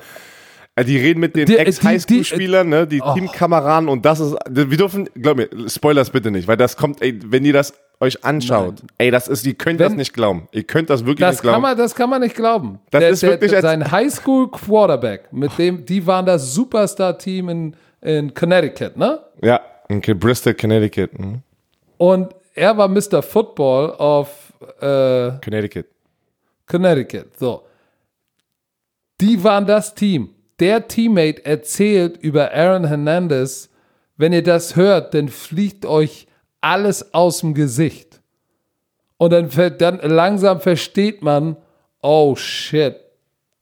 Äh, 0.74 0.84
Die 0.84 0.96
reden 0.96 1.20
mit 1.20 1.36
den 1.36 1.44
die- 1.46 1.56
Ex-Highschool-Spielern, 1.58 2.68
ne, 2.68 2.86
die 2.86 3.02
Oh. 3.02 3.12
Teamkameraden 3.12 3.88
und 3.90 4.06
das 4.06 4.20
ist, 4.20 4.34
wir 4.48 4.64
dürfen, 4.76 5.06
glaub 5.14 5.36
mir, 5.36 5.48
Spoilers 5.68 6.08
bitte 6.10 6.30
nicht, 6.30 6.48
weil 6.48 6.56
das 6.56 6.76
kommt, 6.78 7.02
ey, 7.02 7.18
wenn 7.26 7.44
ihr 7.44 7.52
das 7.52 7.74
euch 8.00 8.24
anschaut, 8.24 8.82
ey, 8.98 9.10
das 9.10 9.28
ist, 9.28 9.44
ihr 9.46 9.52
könnt 9.54 9.80
das 9.80 9.90
Wenn- 9.90 9.98
nicht 9.98 10.12
glauben. 10.14 10.48
Ihr 10.50 10.64
könnt 10.64 10.88
das 10.90 11.00
wirklich 11.04 11.20
Das 11.20 11.34
nicht 11.36 11.42
glauben. 11.42 11.54
kann, 11.56 11.62
man, 11.62 11.76
das 11.78 11.94
kann 11.94 12.08
man 12.10 12.20
nicht 12.22 12.34
glauben. 12.34 12.80
Das 12.90 13.00
der, 13.00 13.10
ist 13.10 13.22
der, 13.22 13.30
wirklich 13.32 13.52
sein 13.60 13.90
Highschool-Quarterback, 13.92 15.30
mit 15.32 15.56
dem, 15.58 15.84
die 15.84 16.06
waren 16.06 16.24
das 16.26 16.54
Superstar-Team 16.54 17.48
in, 17.50 17.76
in 18.00 18.32
Connecticut, 18.34 18.96
ne? 18.96 19.20
ja, 19.42 19.60
okay, 19.90 20.14
Bristol, 20.14 20.54
Connecticut. 20.54 21.18
Mhm. 21.18 21.42
Und 21.98 22.34
er 22.54 22.76
war 22.76 22.88
Mr. 22.88 23.22
Football 23.22 23.90
of 23.90 24.52
äh, 24.80 25.32
Connecticut. 25.44 25.84
Connecticut. 26.66 27.38
So. 27.38 27.62
Die 29.20 29.42
waren 29.44 29.66
das 29.66 29.94
Team. 29.94 30.30
Der 30.60 30.86
Teammate 30.88 31.44
erzählt 31.44 32.16
über 32.18 32.52
Aaron 32.52 32.86
Hernandez. 32.86 33.68
Wenn 34.16 34.32
ihr 34.32 34.42
das 34.42 34.76
hört, 34.76 35.14
dann 35.14 35.28
fliegt 35.28 35.84
euch 35.86 36.26
alles 36.60 37.12
aus 37.14 37.40
dem 37.40 37.54
Gesicht. 37.54 38.20
Und 39.16 39.30
dann, 39.32 39.48
dann 39.78 39.98
langsam 40.00 40.60
versteht 40.60 41.22
man, 41.22 41.56
oh 42.02 42.34
shit, 42.36 42.96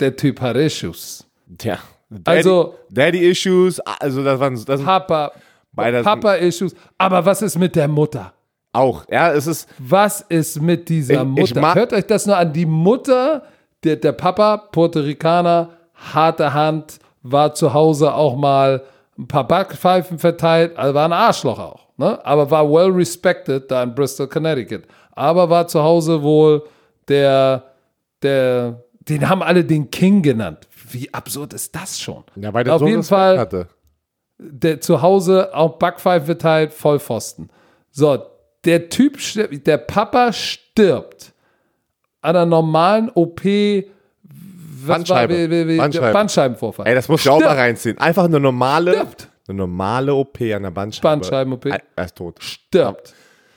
der 0.00 0.16
Typ 0.16 0.40
hat 0.40 0.56
Issues. 0.56 1.24
Tja. 1.58 1.78
Daddy, 2.10 2.38
Also- 2.38 2.74
Daddy 2.90 3.18
Issues, 3.30 3.78
also 3.80 4.24
das 4.24 4.40
waren, 4.40 4.62
das 4.64 4.82
Papa, 4.82 5.32
Beide- 5.72 6.02
Papa-Issues. 6.02 6.74
Aber 6.98 7.24
was 7.24 7.40
ist 7.42 7.56
mit 7.58 7.76
der 7.76 7.86
Mutter? 7.88 8.32
auch, 8.72 9.04
ja, 9.10 9.32
es 9.32 9.46
ist, 9.48 9.68
Was 9.78 10.20
ist 10.28 10.60
mit 10.62 10.88
dieser 10.88 11.14
Ich- 11.14 11.20
ich 11.20 11.26
Mutter? 11.26 11.60
mag- 11.60 11.74
Hört 11.76 11.92
euch 11.92 12.06
das 12.06 12.24
nur 12.26 12.36
an. 12.36 12.52
Die 12.52 12.66
Mutter, 12.66 13.42
der, 13.84 13.96
der 13.96 14.12
Papa, 14.12 14.56
Puerto 14.58 15.00
Ricaner, 15.00 15.70
harte 16.00 16.54
Hand, 16.54 16.98
war 17.22 17.54
zu 17.54 17.74
Hause 17.74 18.14
auch 18.14 18.36
mal 18.36 18.82
ein 19.18 19.28
paar 19.28 19.46
Backpfeifen 19.46 20.18
verteilt, 20.18 20.76
also 20.76 20.94
war 20.94 21.04
ein 21.04 21.12
Arschloch 21.12 21.58
auch, 21.58 21.86
ne? 21.96 22.24
aber 22.24 22.50
war 22.50 22.70
well 22.70 22.90
respected 22.90 23.70
da 23.70 23.82
in 23.82 23.94
Bristol, 23.94 24.26
Connecticut. 24.26 24.84
Aber 25.12 25.50
war 25.50 25.66
zu 25.66 25.82
Hause 25.82 26.22
wohl 26.22 26.62
der, 27.08 27.64
der, 28.22 28.82
den 29.00 29.28
haben 29.28 29.42
alle 29.42 29.64
den 29.64 29.90
King 29.90 30.22
genannt. 30.22 30.66
Wie 30.90 31.12
absurd 31.12 31.52
ist 31.52 31.74
das 31.74 32.00
schon? 32.00 32.24
ja, 32.36 32.52
weil 32.54 32.64
der 32.64 32.74
Auf 32.74 32.80
so 32.80 32.86
jeden 32.86 33.02
Fall 33.02 33.38
hatte. 33.38 33.68
der 34.38 34.80
zu 34.80 35.02
Hause 35.02 35.54
auch 35.54 35.78
Backpfeife 35.78 36.26
verteilt, 36.26 36.72
Vollpfosten. 36.72 37.50
So, 37.90 38.18
der 38.64 38.88
Typ 38.88 39.20
stirbt, 39.20 39.66
der 39.66 39.78
Papa 39.78 40.32
stirbt 40.32 41.32
an 42.22 42.36
einer 42.36 42.46
normalen 42.46 43.10
OP. 43.14 43.42
Bandscheibe. 44.86 45.76
Bandscheibe. 45.76 46.12
Bandscheibenvorfall. 46.12 46.86
Ey, 46.86 46.94
das 46.94 47.08
muss 47.08 47.20
ich 47.20 47.28
auch 47.28 47.40
mal 47.40 47.56
reinziehen. 47.56 47.98
Einfach 47.98 48.24
eine 48.24 48.40
normale, 48.40 48.94
Stirbt. 48.94 49.28
eine 49.48 49.58
normale 49.58 50.14
OP 50.14 50.40
an 50.40 50.62
der 50.62 50.70
Bandscheibe. 50.70 51.02
Bandscheiben-OP. 51.02 51.66
Er 51.66 52.04
ist 52.04 52.16
tot. 52.16 52.42
Stirbt. 52.42 53.14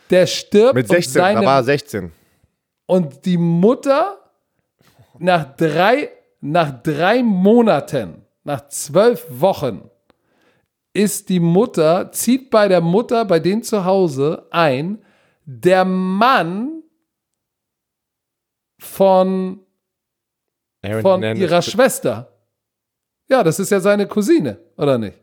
Der 0.10 0.28
stirbt 0.28 0.76
Mit 0.76 0.90
und 0.90 0.96
16, 0.96 1.14
da 1.14 1.22
seine, 1.22 1.46
war 1.46 1.60
er 1.60 1.64
16. 1.64 2.12
und 2.86 3.26
die 3.26 3.38
Mutter 3.38 4.18
nach 5.20 5.56
drei, 5.56 6.10
nach 6.42 6.84
drei 6.84 7.24
Monaten, 7.24 8.26
nach 8.44 8.68
zwölf 8.68 9.26
Wochen, 9.30 9.90
ist 10.94 11.30
die 11.30 11.40
Mutter, 11.40 12.12
zieht 12.12 12.52
bei 12.52 12.68
der 12.68 12.82
Mutter, 12.82 13.26
bei 13.26 13.40
denen 13.40 13.64
zu 13.64 13.86
Hause 13.86 14.48
ein, 14.52 15.04
der 15.46 15.86
Mann 15.86 16.84
von, 18.80 19.63
Aaron 20.84 21.02
von 21.02 21.22
Hernandez- 21.24 21.42
ihrer 21.42 21.62
Schwester. 21.62 22.30
Ja, 23.30 23.44
das 23.44 23.60
ist 23.60 23.72
ja 23.72 23.80
seine 23.80 24.06
Cousine, 24.08 24.58
oder 24.78 24.98
nicht? 24.98 25.18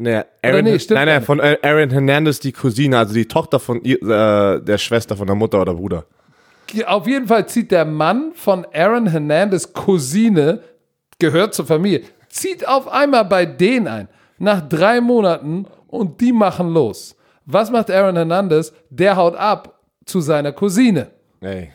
Nee, 0.00 0.22
Aaron, 0.42 0.64
nee, 0.64 0.78
stimmt 0.78 0.96
nein, 0.98 1.08
nein, 1.08 1.22
von 1.22 1.40
Aaron 1.40 1.90
Hernandez, 1.90 2.38
die 2.38 2.52
Cousine, 2.52 2.96
also 2.98 3.14
die 3.14 3.26
Tochter 3.26 3.58
von 3.58 3.82
ihr, 3.82 4.00
äh, 4.02 4.60
der 4.62 4.78
Schwester 4.78 5.16
von 5.16 5.26
der 5.26 5.34
Mutter 5.34 5.60
oder 5.60 5.74
Bruder. 5.74 6.04
Auf 6.86 7.06
jeden 7.06 7.26
Fall 7.26 7.48
zieht 7.48 7.70
der 7.72 7.84
Mann 7.84 8.32
von 8.34 8.64
Aaron 8.72 9.06
Hernandez 9.08 9.72
Cousine, 9.72 10.60
gehört 11.18 11.54
zur 11.54 11.66
Familie, 11.66 12.02
zieht 12.28 12.66
auf 12.68 12.86
einmal 12.88 13.24
bei 13.24 13.44
denen 13.44 13.88
ein. 13.88 14.08
Nach 14.38 14.60
drei 14.68 15.00
Monaten 15.00 15.66
und 15.88 16.20
die 16.20 16.32
machen 16.32 16.72
los. 16.72 17.16
Was 17.44 17.70
macht 17.70 17.90
Aaron 17.90 18.14
Hernandez? 18.14 18.72
Der 18.90 19.16
haut 19.16 19.34
ab 19.34 19.80
zu 20.04 20.20
seiner 20.20 20.52
Cousine. 20.52 21.10
Ey. 21.40 21.72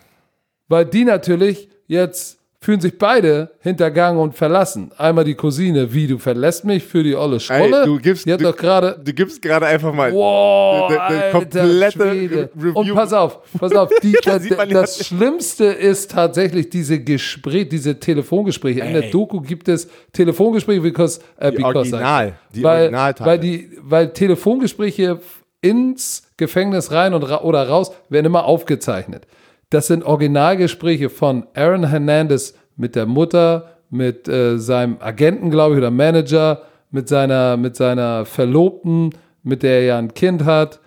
Weil 0.70 0.86
die 0.86 1.04
natürlich 1.04 1.68
jetzt 1.88 2.40
fühlen 2.62 2.80
sich 2.80 2.98
beide 2.98 3.52
hintergangen 3.60 4.22
und 4.22 4.38
verlassen. 4.38 4.92
Einmal 4.98 5.26
die 5.26 5.36
Cousine, 5.36 5.94
wie 5.94 6.08
du 6.08 6.18
verlässt 6.18 6.64
mich 6.64 6.82
für 6.86 7.04
die 7.04 7.14
olle 7.14 7.42
Schrolle. 7.42 7.82
Ey, 7.82 7.86
du 7.86 7.98
gibst, 8.00 8.26
die 8.26 8.32
du, 8.32 8.38
doch 8.38 8.56
gerade 8.56 8.98
du 9.04 9.12
gibst 9.12 9.42
gerade 9.42 9.66
einfach 9.66 9.94
mal 9.94 10.14
Wow, 10.14 10.88
der- 10.88 10.96
der 10.98 11.04
Alter, 11.26 11.32
komplette 11.40 11.92
Schwede. 11.92 12.50
Review. 12.56 12.72
Und 12.74 12.94
pass 12.96 13.12
auf, 13.12 13.40
pass 13.60 13.74
auf, 13.76 13.90
die, 14.02 14.14
da 14.24 14.40
das, 14.40 14.48
das 14.70 14.98
ja- 15.00 15.04
Schlimmste 15.04 15.66
ist 15.66 16.12
tatsächlich 16.12 16.70
diese 16.70 17.02
Gespräch, 17.02 17.68
diese 17.68 18.00
Telefongespräche. 18.00 18.80
In 18.80 18.94
der 18.94 19.04
Ey. 19.06 19.12
Doku 19.12 19.42
gibt 19.42 19.68
es 19.68 19.90
Telefongespräche, 20.14 20.80
because, 20.80 21.20
äh, 21.36 21.52
because 21.52 21.66
Original, 21.80 22.34
die 22.56 22.64
weil, 22.64 22.80
Originalteile. 22.84 23.30
weil 23.30 23.40
die, 23.40 23.70
weil 23.82 24.14
Telefongespräche 24.14 25.20
ins 25.62 26.24
Gefängnis 26.38 26.92
rein 26.92 27.14
und 27.14 27.24
ra 27.24 27.42
oder 27.42 27.68
raus 27.68 27.92
werden 28.08 28.26
immer 28.28 28.46
aufgezeichnet. 28.46 29.28
Das 29.74 29.88
sind 29.88 30.04
Originalgespräche 30.04 31.10
von 31.10 31.48
Aaron 31.56 31.88
Hernandez 31.90 32.54
mit 32.76 32.96
der 32.96 33.08
Mutter, 33.08 33.72
mit 33.90 34.28
äh, 34.28 34.60
seinem 34.60 34.98
Agenten, 35.00 35.50
glaube 35.50 35.74
ich, 35.74 35.78
oder 35.80 35.90
Manager, 35.90 36.62
mit 36.92 37.10
seiner, 37.10 37.58
mit 37.58 37.76
seiner 37.76 38.26
Verlobten, 38.26 39.16
mit 39.42 39.64
der 39.64 39.80
er 39.80 39.84
ja 39.86 39.98
ein 39.98 40.14
Kind 40.14 40.46
hat. 40.46 40.80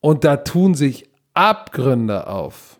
Und 0.00 0.24
da 0.24 0.36
tun 0.36 0.74
sich 0.74 1.08
Abgründe 1.32 2.26
auf. 2.26 2.78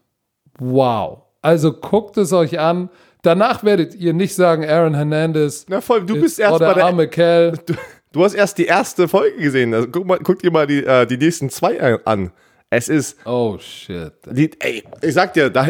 Wow. 0.58 1.22
Also 1.40 1.72
guckt 1.72 2.18
es 2.18 2.34
euch 2.34 2.58
an. 2.58 2.90
Danach 3.22 3.64
werdet 3.64 3.94
ihr 3.94 4.12
nicht 4.12 4.34
sagen, 4.34 4.62
Aaron 4.68 4.94
Hernandez 4.94 5.64
Na 5.70 5.80
voll, 5.80 6.04
du 6.04 6.16
ist- 6.16 6.20
bist 6.22 6.38
erst 6.38 6.58
bei 6.58 6.74
der, 6.74 6.84
arme 6.84 7.08
Kerl. 7.08 7.52
du, 7.64 7.72
du 8.12 8.24
hast 8.24 8.34
erst 8.34 8.58
die 8.58 8.66
erste 8.66 9.08
Folge 9.08 9.38
gesehen. 9.38 9.72
Also 9.72 9.88
guck, 9.88 10.04
mal, 10.06 10.18
guck 10.22 10.38
dir 10.40 10.50
mal 10.50 10.66
die, 10.66 10.84
äh, 10.84 11.06
die 11.06 11.16
nächsten 11.16 11.48
zwei 11.48 11.80
an. 12.04 12.30
Es 12.70 12.88
ist, 12.88 13.16
Oh 13.24 13.56
shit. 13.58 14.12
die, 14.26 14.50
ey, 14.58 14.82
ich 15.02 15.14
sag 15.14 15.32
dir, 15.34 15.50
da, 15.50 15.68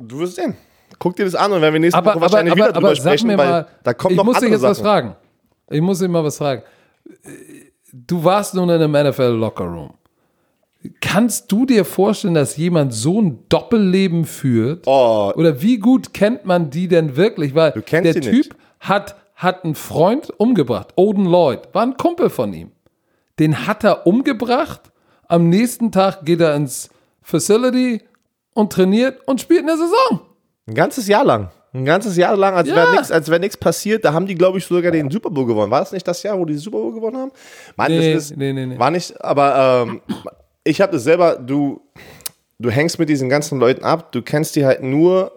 du 0.00 0.18
wirst 0.18 0.36
sehen. 0.36 0.56
Guck 0.98 1.16
dir 1.16 1.24
das 1.24 1.34
an 1.34 1.52
und 1.52 1.62
wenn 1.62 1.72
wir 1.72 1.80
nächste 1.80 1.98
Aber, 1.98 2.06
Woche 2.10 2.16
aber, 2.16 2.20
wahrscheinlich 2.22 2.52
aber, 2.52 2.64
wieder 2.64 2.72
drüber 2.72 2.96
sprechen, 2.96 3.26
mir 3.28 3.38
weil 3.38 3.48
mal, 3.48 3.66
da 3.82 3.94
kommt 3.94 4.12
ich 4.12 4.16
noch 4.16 4.24
muss 4.24 4.38
dich 4.40 4.50
jetzt 4.50 4.62
was 4.62 4.78
Sachen. 4.78 4.84
fragen. 4.86 5.16
Ich 5.70 5.80
muss 5.80 5.98
dich 6.00 6.08
mal 6.08 6.22
was 6.24 6.36
fragen. 6.38 6.62
Du 7.92 8.22
warst 8.24 8.54
nun 8.54 8.68
in 8.68 8.80
einem 8.82 8.92
NFL 9.10 9.32
Locker 9.38 9.64
Room. 9.64 9.94
Kannst 11.00 11.50
du 11.52 11.64
dir 11.66 11.84
vorstellen, 11.84 12.34
dass 12.34 12.56
jemand 12.56 12.92
so 12.92 13.20
ein 13.20 13.38
Doppelleben 13.48 14.24
führt? 14.24 14.84
Oh. 14.86 15.32
Oder 15.36 15.62
wie 15.62 15.78
gut 15.78 16.12
kennt 16.12 16.44
man 16.44 16.70
die 16.70 16.88
denn 16.88 17.16
wirklich? 17.16 17.54
Weil 17.54 17.70
der 17.72 18.14
Typ 18.14 18.24
nicht. 18.32 18.54
hat, 18.80 19.16
hat 19.36 19.64
einen 19.64 19.74
Freund 19.76 20.32
umgebracht. 20.38 20.88
Odin 20.96 21.24
Lloyd 21.26 21.60
war 21.72 21.82
ein 21.82 21.96
Kumpel 21.96 22.30
von 22.30 22.52
ihm. 22.52 22.72
Den 23.38 23.66
hat 23.66 23.84
er 23.84 24.06
umgebracht. 24.06 24.91
Am 25.32 25.48
nächsten 25.48 25.90
Tag 25.90 26.26
geht 26.26 26.42
er 26.42 26.54
ins 26.54 26.90
Facility 27.22 28.02
und 28.52 28.70
trainiert 28.70 29.26
und 29.26 29.40
spielt 29.40 29.60
in 29.60 29.66
der 29.66 29.78
Saison. 29.78 30.20
Ein 30.66 30.74
ganzes 30.74 31.08
Jahr 31.08 31.24
lang. 31.24 31.48
Ein 31.72 31.86
ganzes 31.86 32.18
Jahr 32.18 32.36
lang, 32.36 32.54
als 32.54 32.68
Ja. 32.68 32.76
wäre 32.76 32.90
nichts 32.92 33.10
wär 33.10 33.40
passiert. 33.58 34.04
Da 34.04 34.12
haben 34.12 34.26
die, 34.26 34.34
glaube 34.34 34.58
ich, 34.58 34.66
sogar 34.66 34.92
den 34.92 35.10
Super 35.10 35.30
Bowl 35.30 35.46
gewonnen. 35.46 35.70
War 35.70 35.80
das 35.80 35.92
nicht 35.92 36.06
das 36.06 36.22
Jahr, 36.22 36.38
wo 36.38 36.44
die 36.44 36.58
Super 36.58 36.76
Bowl 36.76 36.92
gewonnen 36.92 37.16
haben? 37.16 37.32
Mann, 37.76 37.90
Nee, 37.90 38.12
ist, 38.12 38.36
nee, 38.36 38.52
nee, 38.52 38.66
nee. 38.66 38.78
War 38.78 38.90
nicht, 38.90 39.24
aber 39.24 39.86
ähm, 39.88 40.02
ich 40.64 40.82
habe 40.82 40.92
das 40.92 41.04
selber, 41.04 41.36
du, 41.36 41.80
du 42.58 42.68
hängst 42.68 42.98
mit 42.98 43.08
diesen 43.08 43.30
ganzen 43.30 43.58
Leuten 43.58 43.84
ab, 43.84 44.12
du 44.12 44.20
kennst 44.20 44.54
die 44.54 44.66
halt 44.66 44.82
nur 44.82 45.32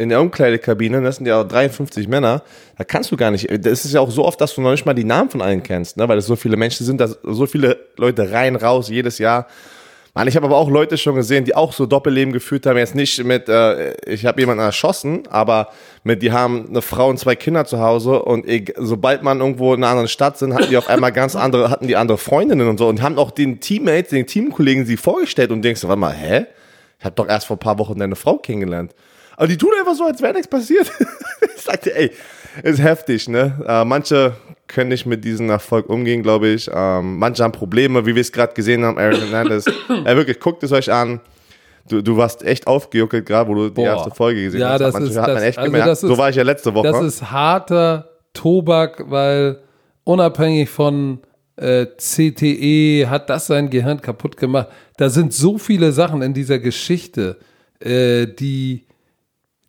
in 0.00 0.08
der 0.08 0.20
Umkleidekabine, 0.20 1.02
das 1.02 1.16
sind 1.16 1.26
ja 1.26 1.40
auch 1.40 1.46
53 1.46 2.08
Männer, 2.08 2.42
da 2.78 2.84
kannst 2.84 3.12
du 3.12 3.16
gar 3.16 3.30
nicht, 3.30 3.48
das 3.50 3.84
ist 3.84 3.92
ja 3.92 4.00
auch 4.00 4.10
so 4.10 4.24
oft, 4.24 4.40
dass 4.40 4.54
du 4.54 4.62
noch 4.62 4.70
nicht 4.70 4.86
mal 4.86 4.94
die 4.94 5.04
Namen 5.04 5.28
von 5.28 5.42
allen 5.42 5.62
kennst, 5.62 5.98
ne? 5.98 6.08
weil 6.08 6.16
es 6.16 6.26
so 6.26 6.36
viele 6.36 6.56
Menschen 6.56 6.86
sind, 6.86 7.00
dass 7.00 7.18
so 7.22 7.46
viele 7.46 7.76
Leute 7.96 8.32
rein, 8.32 8.56
raus, 8.56 8.88
jedes 8.88 9.18
Jahr. 9.18 9.46
Mann, 10.14 10.26
ich 10.26 10.34
habe 10.34 10.46
aber 10.46 10.56
auch 10.56 10.70
Leute 10.70 10.96
schon 10.98 11.14
gesehen, 11.14 11.44
die 11.44 11.54
auch 11.54 11.72
so 11.72 11.86
Doppelleben 11.86 12.32
geführt 12.32 12.66
haben. 12.66 12.76
Jetzt 12.78 12.96
nicht 12.96 13.22
mit, 13.22 13.48
äh, 13.48 13.94
ich 14.10 14.26
habe 14.26 14.40
jemanden 14.40 14.64
erschossen, 14.64 15.22
aber 15.28 15.68
mit, 16.02 16.20
die 16.22 16.32
haben 16.32 16.66
eine 16.68 16.82
Frau 16.82 17.08
und 17.08 17.18
zwei 17.18 17.36
Kinder 17.36 17.64
zu 17.64 17.78
Hause 17.78 18.20
und 18.22 18.48
ich, 18.48 18.74
sobald 18.76 19.22
man 19.22 19.38
irgendwo 19.38 19.72
in 19.74 19.84
einer 19.84 19.90
anderen 19.90 20.08
Stadt 20.08 20.38
sind, 20.38 20.54
hatten 20.54 20.70
die 20.70 20.78
auf 20.78 20.88
einmal 20.88 21.12
ganz 21.12 21.36
andere, 21.36 21.70
hatten 21.70 21.86
die 21.86 21.96
andere 21.96 22.18
Freundinnen 22.18 22.68
und 22.68 22.78
so 22.78 22.88
und 22.88 23.02
haben 23.02 23.18
auch 23.18 23.30
den 23.30 23.60
Teammates, 23.60 24.10
den 24.10 24.26
Teamkollegen 24.26 24.86
sie 24.86 24.96
vorgestellt 24.96 25.52
und 25.52 25.62
denkst, 25.62 25.84
warte 25.84 26.00
mal, 26.00 26.14
hä? 26.14 26.46
Ich 26.98 27.04
habe 27.04 27.14
doch 27.14 27.28
erst 27.28 27.46
vor 27.46 27.56
ein 27.56 27.60
paar 27.60 27.78
Wochen 27.78 27.98
deine 27.98 28.16
Frau 28.16 28.38
kennengelernt. 28.38 28.94
Aber 29.40 29.48
die 29.48 29.56
tun 29.56 29.70
einfach 29.78 29.94
so, 29.94 30.04
als 30.04 30.20
wäre 30.20 30.34
nichts 30.34 30.48
passiert. 30.48 30.90
ich 31.56 31.62
sagte, 31.62 31.96
ey, 31.96 32.10
ist 32.62 32.78
heftig, 32.82 33.26
ne? 33.26 33.58
Äh, 33.66 33.86
manche 33.86 34.34
können 34.66 34.90
nicht 34.90 35.06
mit 35.06 35.24
diesem 35.24 35.48
Erfolg 35.48 35.88
umgehen, 35.88 36.22
glaube 36.22 36.48
ich. 36.48 36.70
Ähm, 36.70 37.16
manche 37.16 37.42
haben 37.42 37.52
Probleme, 37.52 38.04
wie 38.04 38.14
wir 38.14 38.20
es 38.20 38.32
gerade 38.32 38.52
gesehen 38.52 38.84
haben, 38.84 38.98
Aaron 38.98 39.18
Hernandez. 39.18 39.64
äh, 40.04 40.14
wirklich, 40.14 40.40
guckt 40.40 40.62
es 40.62 40.72
euch 40.72 40.92
an. 40.92 41.20
Du, 41.88 42.02
du 42.02 42.18
warst 42.18 42.42
echt 42.42 42.66
aufgejuckelt, 42.66 43.24
gerade 43.24 43.48
wo 43.48 43.54
du 43.54 43.68
die 43.70 43.74
Boah. 43.76 43.86
erste 43.86 44.10
Folge 44.10 44.42
gesehen 44.42 44.60
Ja, 44.60 44.72
hast. 44.72 44.80
das 44.80 44.92
Manche 44.92 45.08
ist- 45.10 45.16
hat 45.16 45.26
man 45.28 45.34
das- 45.36 45.44
echt 45.44 45.58
also 45.58 45.70
gemerkt. 45.70 45.88
das 45.88 46.02
ist- 46.02 46.08
so 46.10 46.18
war 46.18 46.28
ich 46.28 46.36
ja 46.36 46.42
letzte 46.42 46.74
Woche. 46.74 46.88
Das 46.92 47.02
ist 47.02 47.30
harter 47.30 48.10
Tobak, 48.34 49.04
weil 49.10 49.60
unabhängig 50.04 50.68
von 50.68 51.20
äh, 51.56 51.86
CTE 51.96 53.08
hat 53.08 53.30
das 53.30 53.46
sein 53.46 53.70
Gehirn 53.70 54.02
kaputt 54.02 54.36
gemacht. 54.36 54.68
Da 54.98 55.08
sind 55.08 55.32
so 55.32 55.56
viele 55.56 55.92
Sachen 55.92 56.20
in 56.20 56.34
dieser 56.34 56.58
Geschichte, 56.58 57.38
äh, 57.80 58.26
die, 58.26 58.84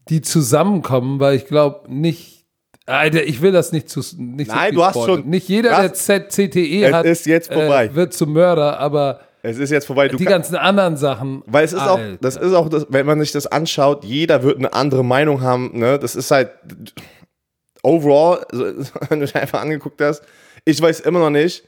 die 0.09 0.21
zusammenkommen, 0.21 1.19
weil 1.19 1.35
ich 1.35 1.45
glaube 1.45 1.91
nicht. 1.93 2.45
Alter, 2.87 3.23
ich 3.23 3.41
will 3.41 3.51
das 3.51 3.71
nicht 3.71 3.89
zu 3.89 3.99
nicht 4.17 4.49
so 4.49 4.55
Nein, 4.55 4.69
viel 4.69 4.75
du 4.75 4.83
hast 4.83 4.95
schon- 5.05 5.29
Nicht 5.29 5.47
jeder, 5.47 5.69
der 5.69 5.77
hast- 5.91 6.05
Z 6.05 6.29
CTE 6.31 6.83
Es 6.85 6.93
hat, 6.93 7.05
ist 7.05 7.25
jetzt 7.25 7.53
vorbei. 7.53 7.85
Äh, 7.85 7.95
wird 7.95 8.13
zum 8.13 8.33
Mörder, 8.33 8.79
aber 8.79 9.21
es 9.43 9.57
ist 9.57 9.69
jetzt 9.69 9.85
vorbei. 9.85 10.07
Du 10.07 10.17
die 10.17 10.25
ganzen 10.25 10.55
anderen 10.55 10.97
Sachen. 10.97 11.43
Weil 11.45 11.63
es 11.63 11.73
ist 11.73 11.79
auch, 11.81 11.97
Alter. 11.99 12.17
das 12.21 12.35
ist 12.37 12.53
auch, 12.53 12.69
das, 12.69 12.87
wenn 12.89 13.05
man 13.05 13.19
sich 13.19 13.31
das 13.31 13.47
anschaut, 13.47 14.03
jeder 14.03 14.43
wird 14.43 14.57
eine 14.57 14.73
andere 14.73 15.05
Meinung 15.05 15.41
haben. 15.41 15.77
Ne? 15.79 15.97
Das 15.99 16.15
ist 16.15 16.31
halt 16.31 16.51
overall, 17.83 18.45
so, 18.51 18.65
wenn 19.09 19.19
du 19.19 19.25
dich 19.25 19.35
einfach 19.35 19.61
angeguckt 19.61 20.01
hast, 20.01 20.23
ich 20.65 20.81
weiß 20.81 20.99
immer 21.01 21.19
noch 21.19 21.29
nicht, 21.29 21.63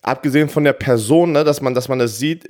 abgesehen 0.00 0.48
von 0.48 0.64
der 0.64 0.72
Person, 0.72 1.32
ne, 1.32 1.44
dass 1.44 1.60
man, 1.60 1.74
dass 1.74 1.88
man 1.88 1.98
das 1.98 2.18
sieht, 2.18 2.46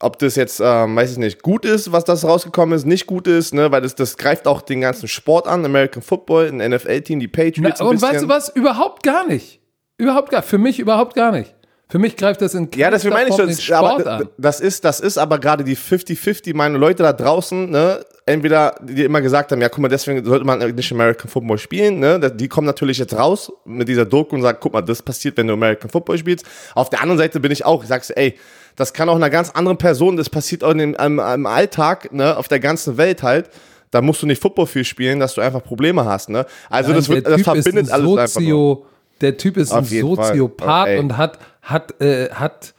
ob 0.00 0.18
das 0.18 0.34
jetzt, 0.34 0.60
ähm, 0.64 0.96
weiß 0.96 1.12
ich 1.12 1.18
nicht, 1.18 1.42
gut 1.42 1.64
ist, 1.64 1.92
was 1.92 2.04
das 2.04 2.24
rausgekommen 2.24 2.74
ist, 2.74 2.86
nicht 2.86 3.06
gut 3.06 3.26
ist, 3.26 3.54
ne, 3.54 3.70
weil 3.70 3.82
das, 3.82 3.94
das 3.94 4.16
greift 4.16 4.46
auch 4.46 4.62
den 4.62 4.80
ganzen 4.80 5.08
Sport 5.08 5.46
an, 5.46 5.64
American 5.64 6.02
Football, 6.02 6.48
ein 6.48 6.70
NFL-Team, 6.70 7.20
die 7.20 7.30
Na, 7.32 7.44
Patriots. 7.44 7.80
ein 7.80 7.86
und 7.86 8.02
weißt 8.02 8.22
du 8.24 8.28
was? 8.28 8.48
Überhaupt 8.48 9.02
gar 9.02 9.26
nicht. 9.26 9.60
Überhaupt 9.98 10.30
gar 10.30 10.42
Für 10.42 10.58
mich 10.58 10.80
überhaupt 10.80 11.14
gar 11.14 11.30
nicht. 11.30 11.54
Für 11.90 11.98
mich 11.98 12.16
greift 12.16 12.40
das 12.40 12.54
in 12.54 12.68
Ja, 12.76 12.90
das 12.90 13.04
meine 13.04 13.28
ich 13.30 13.34
schon. 13.34 13.48
Das, 13.48 13.70
aber 13.70 13.88
Sport 13.90 14.06
d- 14.06 14.08
an. 14.10 14.28
das 14.38 14.60
ist, 14.60 14.84
das 14.84 15.00
ist 15.00 15.18
aber 15.18 15.38
gerade 15.38 15.64
die 15.64 15.76
50-50 15.76 16.54
meine 16.54 16.78
Leute 16.78 17.02
da 17.02 17.12
draußen, 17.12 17.68
ne? 17.68 18.04
Entweder, 18.26 18.76
die 18.82 19.02
immer 19.02 19.20
gesagt 19.20 19.50
haben, 19.50 19.60
ja, 19.60 19.68
guck 19.68 19.80
mal, 19.80 19.88
deswegen 19.88 20.24
sollte 20.24 20.44
man 20.44 20.60
nicht 20.74 20.92
American 20.92 21.28
Football 21.28 21.58
spielen, 21.58 21.98
ne? 21.98 22.20
Die 22.32 22.46
kommen 22.48 22.66
natürlich 22.66 22.98
jetzt 22.98 23.14
raus 23.18 23.52
mit 23.64 23.88
dieser 23.88 24.04
Doku 24.04 24.36
und 24.36 24.42
sagen, 24.42 24.58
guck 24.60 24.72
mal, 24.72 24.82
das 24.82 25.02
passiert, 25.02 25.36
wenn 25.36 25.48
du 25.48 25.54
American 25.54 25.90
Football 25.90 26.16
spielst. 26.18 26.46
Auf 26.76 26.90
der 26.90 27.00
anderen 27.02 27.18
Seite 27.18 27.40
bin 27.40 27.50
ich 27.50 27.64
auch, 27.64 27.82
ich 27.82 27.88
sag's, 27.88 28.10
ey, 28.10 28.36
das 28.76 28.92
kann 28.92 29.08
auch 29.08 29.16
einer 29.16 29.30
ganz 29.30 29.50
anderen 29.50 29.78
Person, 29.78 30.16
das 30.16 30.30
passiert 30.30 30.62
auch 30.62 30.70
in 30.70 30.78
dem, 30.78 30.94
im, 30.94 31.18
im 31.18 31.46
Alltag, 31.46 32.12
ne? 32.12 32.36
Auf 32.36 32.46
der 32.46 32.60
ganzen 32.60 32.96
Welt 32.98 33.22
halt. 33.24 33.50
Da 33.90 34.00
musst 34.00 34.22
du 34.22 34.26
nicht 34.26 34.40
Football 34.40 34.66
viel 34.66 34.84
spielen, 34.84 35.18
dass 35.18 35.34
du 35.34 35.40
einfach 35.40 35.64
Probleme 35.64 36.04
hast, 36.04 36.28
ne? 36.28 36.46
Also, 36.68 36.92
das, 36.92 37.08
Nein, 37.08 37.16
wird, 37.16 37.26
der 37.26 37.32
das 37.32 37.42
verbindet 37.42 37.90
alles 37.90 38.16
einfach. 38.16 38.40
Nur. 38.40 38.86
Der 39.20 39.36
Typ 39.36 39.56
ist 39.56 39.72
Auf 39.72 39.90
ein. 39.90 40.00
Soziopath 40.00 40.88
Ey. 40.88 40.98
und 40.98 41.16
hat, 41.16 41.38
hat, 41.62 42.00
äh, 42.00 42.30
hat, 42.30 42.74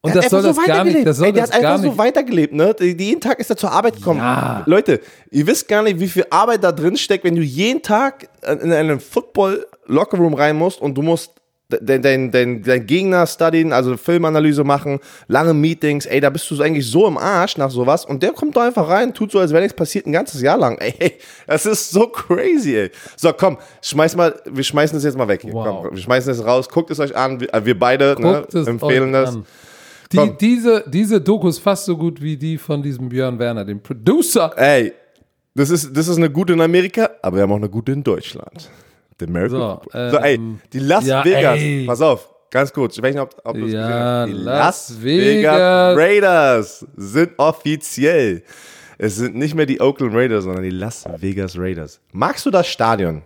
und 0.00 0.14
das 0.14 0.30
soll 0.30 0.46
einfach 0.46 0.64
das 0.64 0.66
gar 0.66 0.84
nicht, 0.84 1.06
das 1.06 1.16
soll 1.16 1.26
Ey, 1.26 1.32
der 1.32 1.46
das 1.46 1.52
hat 1.52 1.64
einfach 1.64 1.82
so 1.82 1.98
weitergelebt, 1.98 2.54
ne? 2.54 2.74
Jeden 2.80 3.20
Tag 3.20 3.40
ist 3.40 3.50
er 3.50 3.56
zur 3.56 3.72
Arbeit 3.72 3.96
gekommen. 3.96 4.20
Ja. 4.20 4.62
Leute, 4.66 5.00
ihr 5.30 5.46
wisst 5.46 5.68
gar 5.68 5.82
nicht, 5.82 5.98
wie 5.98 6.08
viel 6.08 6.26
Arbeit 6.30 6.62
da 6.62 6.72
drin 6.72 6.96
steckt, 6.96 7.24
wenn 7.24 7.34
du 7.34 7.42
jeden 7.42 7.82
Tag 7.82 8.28
in 8.42 8.72
einen 8.72 9.00
Football-Lockerroom 9.00 10.34
rein 10.34 10.56
musst 10.56 10.80
und 10.80 10.94
du 10.94 11.02
musst 11.02 11.32
dein, 11.68 12.02
dein, 12.02 12.30
dein, 12.30 12.62
dein 12.62 12.86
Gegner 12.86 13.26
studien, 13.26 13.72
also 13.72 13.96
Filmanalyse 13.96 14.64
machen, 14.64 15.00
lange 15.26 15.52
Meetings, 15.52 16.06
ey, 16.06 16.20
da 16.20 16.30
bist 16.30 16.50
du 16.50 16.60
eigentlich 16.62 16.86
so 16.86 17.06
im 17.06 17.18
Arsch 17.18 17.56
nach 17.56 17.70
sowas 17.70 18.04
und 18.04 18.22
der 18.22 18.32
kommt 18.32 18.56
da 18.56 18.66
einfach 18.66 18.88
rein, 18.88 19.12
tut 19.12 19.32
so, 19.32 19.38
als 19.38 19.50
wäre 19.50 19.62
nichts 19.62 19.76
passiert, 19.76 20.06
ein 20.06 20.12
ganzes 20.12 20.40
Jahr 20.42 20.58
lang. 20.58 20.78
Ey, 20.98 21.14
das 21.46 21.66
ist 21.66 21.90
so 21.90 22.06
crazy, 22.06 22.76
ey. 22.76 22.90
So, 23.16 23.32
komm, 23.32 23.58
schmeiß 23.82 24.14
mal, 24.14 24.40
wir 24.44 24.62
schmeißen 24.62 24.96
das 24.96 25.04
jetzt 25.04 25.18
mal 25.18 25.26
weg 25.26 25.42
hier. 25.42 25.52
Wow. 25.52 25.82
Komm, 25.82 25.96
wir 25.96 26.02
schmeißen 26.02 26.32
das 26.32 26.44
raus, 26.44 26.68
guckt 26.68 26.90
es 26.90 27.00
euch 27.00 27.16
an, 27.16 27.40
wir, 27.40 27.52
äh, 27.52 27.74
beide 27.74 28.16
ne, 28.18 28.46
empfehlen 28.66 29.12
das. 29.12 29.36
an. 29.36 29.46
Die, 30.12 30.16
Komm. 30.18 30.38
diese, 30.38 30.84
diese 30.86 31.20
Doku 31.20 31.48
ist 31.48 31.58
fast 31.58 31.86
so 31.86 31.96
gut 31.96 32.22
wie 32.22 32.36
die 32.36 32.58
von 32.58 32.82
diesem 32.82 33.08
Björn 33.08 33.38
Werner, 33.38 33.64
dem 33.64 33.80
Producer. 33.80 34.52
Ey, 34.56 34.92
das 35.54 35.70
ist, 35.70 35.96
das 35.96 36.06
ist 36.06 36.18
eine 36.18 36.30
gute 36.30 36.52
in 36.52 36.60
Amerika, 36.60 37.10
aber 37.22 37.36
wir 37.36 37.42
haben 37.42 37.52
auch 37.52 37.56
eine 37.56 37.68
gute 37.68 37.90
in 37.90 38.04
Deutschland. 38.04 38.70
The 39.18 39.26
American 39.26 39.58
So, 39.58 39.80
Football. 39.82 40.10
so, 40.10 40.16
ey, 40.18 40.34
ähm, 40.34 40.60
die 40.72 40.78
Las 40.80 41.06
ja, 41.06 41.24
Vegas, 41.24 41.58
ey. 41.60 41.84
pass 41.86 42.00
auf, 42.00 42.28
ganz 42.50 42.72
kurz, 42.72 42.96
ich 42.96 43.02
weiß 43.02 43.14
nicht, 43.14 43.22
ob, 43.22 43.34
ob 43.44 43.54
du 43.54 43.60
es 43.66 43.72
gesehen 43.72 43.82
hast. 43.84 44.28
Die 44.28 44.32
Las 44.32 44.44
Las 44.90 45.02
Vegas. 45.02 45.54
Vegas 45.54 45.96
Raiders 45.98 46.86
sind 46.96 47.30
offiziell. 47.38 48.42
Es 48.98 49.16
sind 49.16 49.34
nicht 49.36 49.54
mehr 49.54 49.66
die 49.66 49.80
Oakland 49.80 50.14
Raiders, 50.14 50.44
sondern 50.44 50.62
die 50.64 50.70
Las 50.70 51.04
Vegas 51.18 51.58
Raiders. 51.58 52.00
Magst 52.12 52.46
du 52.46 52.50
das 52.50 52.66
Stadion? 52.66 53.22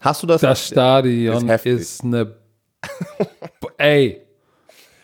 Hast 0.00 0.22
du 0.22 0.26
das? 0.26 0.40
Das 0.40 0.66
Stadion 0.68 1.48
Ist 1.48 1.66
ist 1.66 2.04
eine. 2.04 2.34
Ey. 3.78 4.20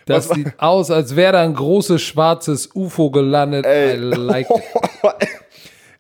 Das 0.07 0.29
sieht 0.29 0.59
aus, 0.59 0.91
als 0.91 1.15
wäre 1.15 1.33
da 1.33 1.43
ein 1.43 1.55
großes 1.55 2.01
schwarzes 2.01 2.71
UFO 2.75 3.11
gelandet. 3.11 3.67
I 3.67 3.97
like 3.97 4.49
it. 4.51 4.63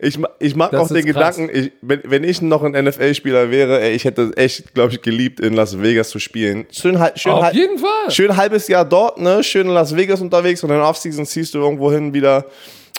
Ich, 0.00 0.16
ich 0.38 0.54
mag 0.54 0.70
Das 0.70 0.80
auch 0.80 0.88
den 0.88 1.04
krass. 1.04 1.36
Gedanken, 1.36 1.50
ich, 1.52 1.72
wenn, 1.82 2.00
wenn 2.04 2.22
ich 2.22 2.40
noch 2.40 2.62
ein 2.62 2.72
NFL-Spieler 2.72 3.50
wäre, 3.50 3.80
ey, 3.80 3.92
ich 3.94 4.04
hätte 4.04 4.22
es 4.22 4.36
echt, 4.36 4.74
glaube 4.74 4.92
ich, 4.92 5.02
geliebt, 5.02 5.40
in 5.40 5.54
Las 5.54 5.80
Vegas 5.82 6.10
zu 6.10 6.20
spielen. 6.20 6.66
Schön, 6.70 6.96
schön, 7.16 7.32
Auf 7.32 7.52
jeden 7.52 7.78
Fall. 7.78 8.10
schön 8.10 8.36
halbes 8.36 8.68
Jahr 8.68 8.84
dort, 8.84 9.18
ne? 9.20 9.42
Schön 9.42 9.66
in 9.66 9.72
Las 9.74 9.96
Vegas 9.96 10.20
unterwegs 10.20 10.62
und 10.62 10.70
in 10.70 10.76
der 10.76 10.86
Offseason 10.86 11.26
ziehst 11.26 11.52
du 11.54 11.58
irgendwo 11.58 11.90
hin 11.90 12.14
wieder 12.14 12.44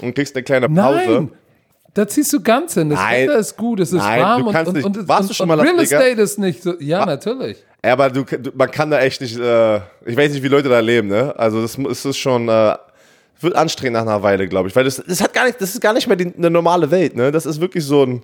und 0.01 0.13
kriegst 0.13 0.35
eine 0.35 0.43
kleine 0.43 0.67
Pause. 0.67 0.99
Nein. 1.07 1.31
Da 1.93 2.05
ziehst 2.07 2.33
du 2.33 2.41
ganz 2.41 2.73
hin. 2.73 2.89
Das 2.89 2.99
Nein. 2.99 3.27
Wetter 3.29 3.39
ist 3.39 3.55
gut, 3.55 3.79
es 3.79 3.93
ist 3.93 3.97
Nein, 3.99 4.21
warm 4.21 4.47
und, 4.47 4.55
und, 4.55 4.73
nicht. 4.73 4.85
und, 4.85 5.07
Warst 5.07 5.21
und, 5.21 5.29
du 5.29 5.33
schon 5.35 5.49
und 5.49 5.57
mal 5.57 5.63
Real 5.63 5.75
Vegas? 5.77 5.91
Estate 5.91 6.21
ist 6.21 6.37
nicht 6.37 6.61
so. 6.61 6.73
Ja, 6.79 7.05
natürlich. 7.05 7.57
Ja, 7.83 7.93
aber 7.93 8.09
du, 8.09 8.23
du, 8.25 8.51
man 8.55 8.69
kann 8.69 8.91
da 8.91 8.99
echt 8.99 9.21
nicht, 9.21 9.39
äh, 9.39 9.77
ich 10.05 10.17
weiß 10.17 10.33
nicht, 10.33 10.43
wie 10.43 10.49
Leute 10.49 10.67
da 10.67 10.81
leben, 10.81 11.07
ne? 11.07 11.33
Also 11.37 11.61
das, 11.61 11.77
es 11.77 12.03
ist 12.05 12.17
schon, 12.17 12.49
äh, 12.49 12.75
wird 13.39 13.55
anstrengend 13.55 13.93
nach 13.93 14.01
einer 14.01 14.21
Weile, 14.23 14.47
glaube 14.47 14.69
ich, 14.69 14.75
weil 14.75 14.83
das, 14.83 15.01
das 15.05 15.21
hat 15.21 15.33
gar 15.33 15.45
nicht, 15.45 15.61
das 15.61 15.73
ist 15.73 15.81
gar 15.81 15.93
nicht 15.93 16.07
mehr 16.07 16.17
die, 16.17 16.33
eine 16.35 16.49
normale 16.49 16.89
Welt, 16.91 17.15
ne? 17.15 17.31
Das 17.31 17.45
ist 17.45 17.61
wirklich 17.61 17.83
so 17.83 18.05
ein, 18.05 18.21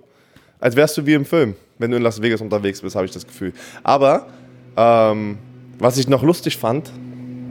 als 0.60 0.76
wärst 0.76 0.98
du 0.98 1.06
wie 1.06 1.14
im 1.14 1.26
Film, 1.26 1.56
wenn 1.78 1.92
du 1.92 1.98
in 1.98 2.04
Las 2.04 2.22
Vegas 2.22 2.42
unterwegs 2.42 2.82
bist, 2.82 2.96
habe 2.96 3.06
ich 3.06 3.12
das 3.12 3.26
Gefühl. 3.26 3.54
Aber 3.84 4.28
ähm, 4.78 5.38
was 5.80 5.98
ich 5.98 6.08
noch 6.08 6.24
lustig 6.24 6.58
fand, 6.58 6.92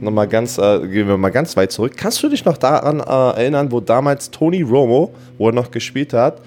noch 0.01 0.11
mal 0.11 0.27
ganz, 0.27 0.57
äh, 0.57 0.79
gehen 0.87 1.07
wir 1.07 1.17
mal 1.17 1.29
ganz 1.29 1.55
weit 1.55 1.71
zurück. 1.71 1.93
Kannst 1.95 2.21
du 2.21 2.29
dich 2.29 2.45
noch 2.45 2.57
daran 2.57 2.99
äh, 2.99 3.03
erinnern, 3.39 3.71
wo 3.71 3.79
damals 3.79 4.29
Tony 4.31 4.61
Romo, 4.61 5.13
wo 5.37 5.49
er 5.49 5.53
noch 5.53 5.71
gespielt 5.71 6.13
hat, 6.13 6.41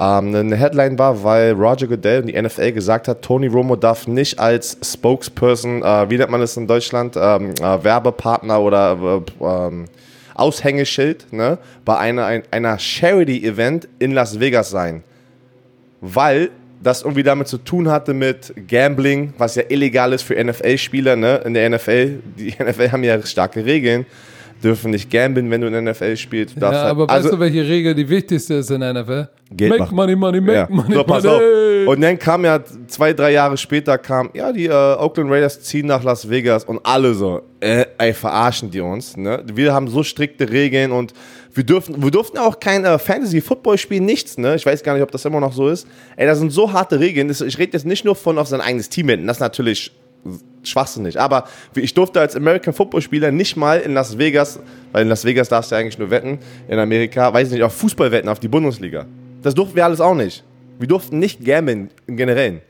ähm, 0.00 0.34
eine 0.34 0.56
Headline 0.56 0.98
war, 0.98 1.22
weil 1.22 1.52
Roger 1.52 1.86
Goodell 1.86 2.22
und 2.22 2.26
die 2.26 2.40
NFL 2.40 2.72
gesagt 2.72 3.08
hat, 3.08 3.22
Tony 3.22 3.46
Romo 3.46 3.76
darf 3.76 4.06
nicht 4.06 4.38
als 4.38 4.76
Spokesperson, 4.82 5.82
äh, 5.82 6.10
wie 6.10 6.18
nennt 6.18 6.30
man 6.30 6.42
es 6.42 6.56
in 6.56 6.66
Deutschland, 6.66 7.16
ähm, 7.16 7.54
äh, 7.60 7.84
Werbepartner 7.84 8.60
oder 8.60 9.22
äh, 9.40 9.44
ähm, 9.44 9.84
Aushängeschild, 10.34 11.32
ne, 11.32 11.58
bei 11.84 11.96
einer, 11.96 12.26
ein, 12.26 12.42
einer 12.50 12.78
Charity-Event 12.78 13.88
in 13.98 14.12
Las 14.12 14.40
Vegas 14.40 14.70
sein. 14.70 15.02
Weil 16.00 16.50
das 16.82 17.02
irgendwie 17.02 17.22
damit 17.22 17.48
zu 17.48 17.58
tun 17.58 17.88
hatte 17.88 18.14
mit 18.14 18.52
Gambling, 18.68 19.32
was 19.38 19.54
ja 19.54 19.62
illegal 19.68 20.12
ist 20.12 20.22
für 20.22 20.42
NFL-Spieler, 20.42 21.16
ne, 21.16 21.36
in 21.44 21.54
der 21.54 21.70
NFL. 21.70 22.20
Die 22.36 22.54
NFL 22.62 22.92
haben 22.92 23.04
ja 23.04 23.24
starke 23.24 23.64
Regeln, 23.64 24.06
dürfen 24.64 24.90
nicht 24.90 25.10
gamblen, 25.10 25.50
wenn 25.50 25.60
du 25.60 25.66
in 25.66 25.72
der 25.74 25.82
NFL 25.82 26.16
spielst. 26.16 26.54
Ja, 26.54 26.60
darfst 26.62 26.80
halt- 26.80 26.90
aber 26.90 27.08
weißt 27.08 27.32
du, 27.32 27.38
welche 27.38 27.68
Regel 27.68 27.94
die 27.94 28.08
wichtigste 28.08 28.54
ist 28.54 28.70
in 28.70 28.80
der 28.80 28.90
NFL? 28.94 29.28
Geld 29.52 29.70
make 29.70 29.82
machen. 29.82 29.94
money, 29.96 30.16
money, 30.16 30.40
make 30.40 30.56
Ja. 30.58 30.66
money, 30.70 30.94
So, 30.94 31.04
pass 31.04 31.22
money. 31.24 31.36
auf. 31.36 31.88
Und 31.88 32.00
dann 32.00 32.18
kam 32.18 32.44
ja 32.44 32.60
zwei, 32.86 33.12
drei 33.12 33.32
Jahre 33.32 33.56
später 33.58 33.98
kam, 33.98 34.30
ja, 34.32 34.52
die 34.52 34.66
äh, 34.66 34.70
Oakland 34.72 35.30
Raiders 35.30 35.60
ziehen 35.60 35.86
nach 35.86 36.02
Las 36.02 36.28
Vegas 36.30 36.64
und 36.64 36.80
alle 36.82 37.12
so, 37.12 37.42
äh, 37.60 37.84
ey, 37.98 38.14
verarschen 38.14 38.70
die 38.70 38.80
uns. 38.80 39.16
Ne? 39.18 39.44
Wir 39.52 39.74
haben 39.74 39.88
so 39.88 40.02
strikte 40.02 40.50
Regeln 40.50 40.92
und 40.92 41.12
wir 41.52 41.62
dürfen, 41.64 42.02
wir 42.02 42.10
durften 42.10 42.38
auch 42.38 42.58
kein 42.58 42.84
äh, 42.86 42.98
Fantasy-Football 42.98 43.76
spielen, 43.78 44.06
nichts. 44.06 44.38
Ne? 44.38 44.54
Ich 44.56 44.64
weiß 44.64 44.82
gar 44.82 44.94
nicht, 44.94 45.02
ob 45.02 45.10
das 45.10 45.24
immer 45.26 45.40
noch 45.40 45.52
so 45.52 45.68
ist. 45.68 45.86
Ey, 46.16 46.26
das 46.26 46.38
sind 46.38 46.50
so 46.50 46.72
harte 46.72 46.98
Regeln. 46.98 47.28
Das, 47.28 47.42
ich 47.42 47.58
rede 47.58 47.74
jetzt 47.74 47.84
nicht 47.86 48.04
nur 48.04 48.14
von 48.16 48.38
auf 48.38 48.48
sein 48.48 48.62
eigenes 48.62 48.88
Team 48.88 49.08
wenden. 49.08 49.26
Das 49.26 49.36
ist 49.36 49.40
natürlich 49.42 49.92
schwachsinnig. 50.62 51.20
Aber 51.20 51.44
ich 51.74 51.94
durfte 51.94 52.20
als 52.20 52.36
American 52.36 52.72
Football 52.72 53.02
Spieler 53.02 53.30
nicht 53.30 53.56
mal 53.56 53.80
in 53.80 53.94
Las 53.94 54.18
Vegas, 54.18 54.58
weil 54.92 55.02
in 55.02 55.08
Las 55.08 55.24
Vegas 55.24 55.48
darfst 55.48 55.70
du 55.70 55.76
ja 55.76 55.80
eigentlich 55.80 55.98
nur 55.98 56.10
wetten, 56.10 56.38
in 56.68 56.78
Amerika, 56.78 57.32
weiß 57.32 57.48
ich 57.48 57.54
nicht, 57.54 57.62
auf 57.62 57.74
Fußball 57.74 58.10
wetten, 58.10 58.28
auf 58.28 58.40
die 58.40 58.48
Bundesliga. 58.48 59.06
Das 59.42 59.54
durften 59.54 59.76
wir 59.76 59.84
alles 59.84 60.00
auch 60.00 60.14
nicht. 60.14 60.44
Wir 60.78 60.88
durften 60.88 61.18
nicht 61.18 61.44
gamblen 61.44 61.90
im 62.06 62.16
Generellen. 62.16 62.60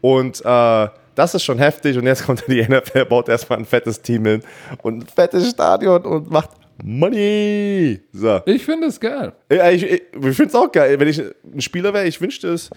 Und 0.00 0.40
äh, 0.44 0.88
das 1.14 1.34
ist 1.34 1.44
schon 1.44 1.58
heftig. 1.58 1.96
Und 1.98 2.06
jetzt 2.06 2.24
kommt 2.24 2.44
die 2.48 2.62
NFL, 2.62 3.04
baut 3.04 3.28
erstmal 3.28 3.58
ein 3.58 3.66
fettes 3.66 4.00
Team 4.00 4.24
hin 4.24 4.42
und 4.82 5.04
ein 5.04 5.06
fettes 5.06 5.50
Stadion 5.50 6.02
und 6.02 6.30
macht 6.30 6.50
Money. 6.82 8.00
So. 8.12 8.40
Ich 8.46 8.64
finde 8.64 8.86
es 8.86 8.98
geil. 8.98 9.32
Ich, 9.48 9.82
ich, 9.82 9.92
ich 9.92 10.36
finde 10.36 10.46
es 10.46 10.54
auch 10.54 10.72
geil. 10.72 10.98
Wenn 10.98 11.08
ich 11.08 11.20
ein 11.20 11.60
Spieler 11.60 11.92
wäre, 11.92 12.06
ich 12.06 12.20
wünschte 12.20 12.48
es, 12.48 12.70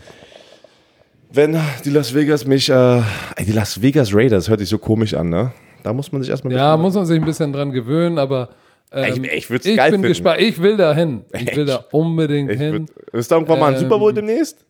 wenn 1.34 1.58
die 1.84 1.90
Las 1.90 2.14
Vegas 2.14 2.46
mich, 2.46 2.70
äh, 2.70 2.98
ey, 3.36 3.46
die 3.46 3.52
Las 3.52 3.82
Vegas 3.82 4.14
Raiders 4.14 4.50
hört 4.50 4.60
sich 4.60 4.70
so 4.70 4.78
komisch 4.78 5.14
an, 5.14 5.30
ne? 5.30 5.52
Da 5.84 5.92
muss 5.94 6.12
man 6.12 6.22
sich 6.22 6.30
erstmal. 6.32 6.54
Ja, 6.54 6.78
muss 6.78 6.94
man 6.94 7.06
sich 7.06 7.20
ein 7.20 7.26
bisschen 7.26 7.52
dran 7.52 7.72
gewöhnen, 7.72 8.18
aber 8.18 8.50
ähm, 8.92 9.24
Ich- 9.26 9.32
ich 9.34 9.50
würd's 9.50 9.66
ich 9.66 9.76
geil 9.76 9.92
bin 9.92 10.02
finden. 10.02 10.08
gespannt. 10.10 10.40
Ich 10.42 10.62
will 10.62 10.78
da 10.78 10.94
hin. 10.94 11.24
Ich 11.34 11.56
will 11.56 11.66
da 11.66 11.84
unbedingt 11.92 12.52
ich 12.52 12.60
hin. 12.60 12.72
würd, 12.74 12.90
ist 13.14 13.32
da 13.32 13.36
irgendwann 13.36 13.60
mal 13.60 13.68
ein 13.68 13.74
Ähm, 13.74 13.80
Super 13.82 14.00
Bowl 14.00 14.14
demnächst? 14.14 14.64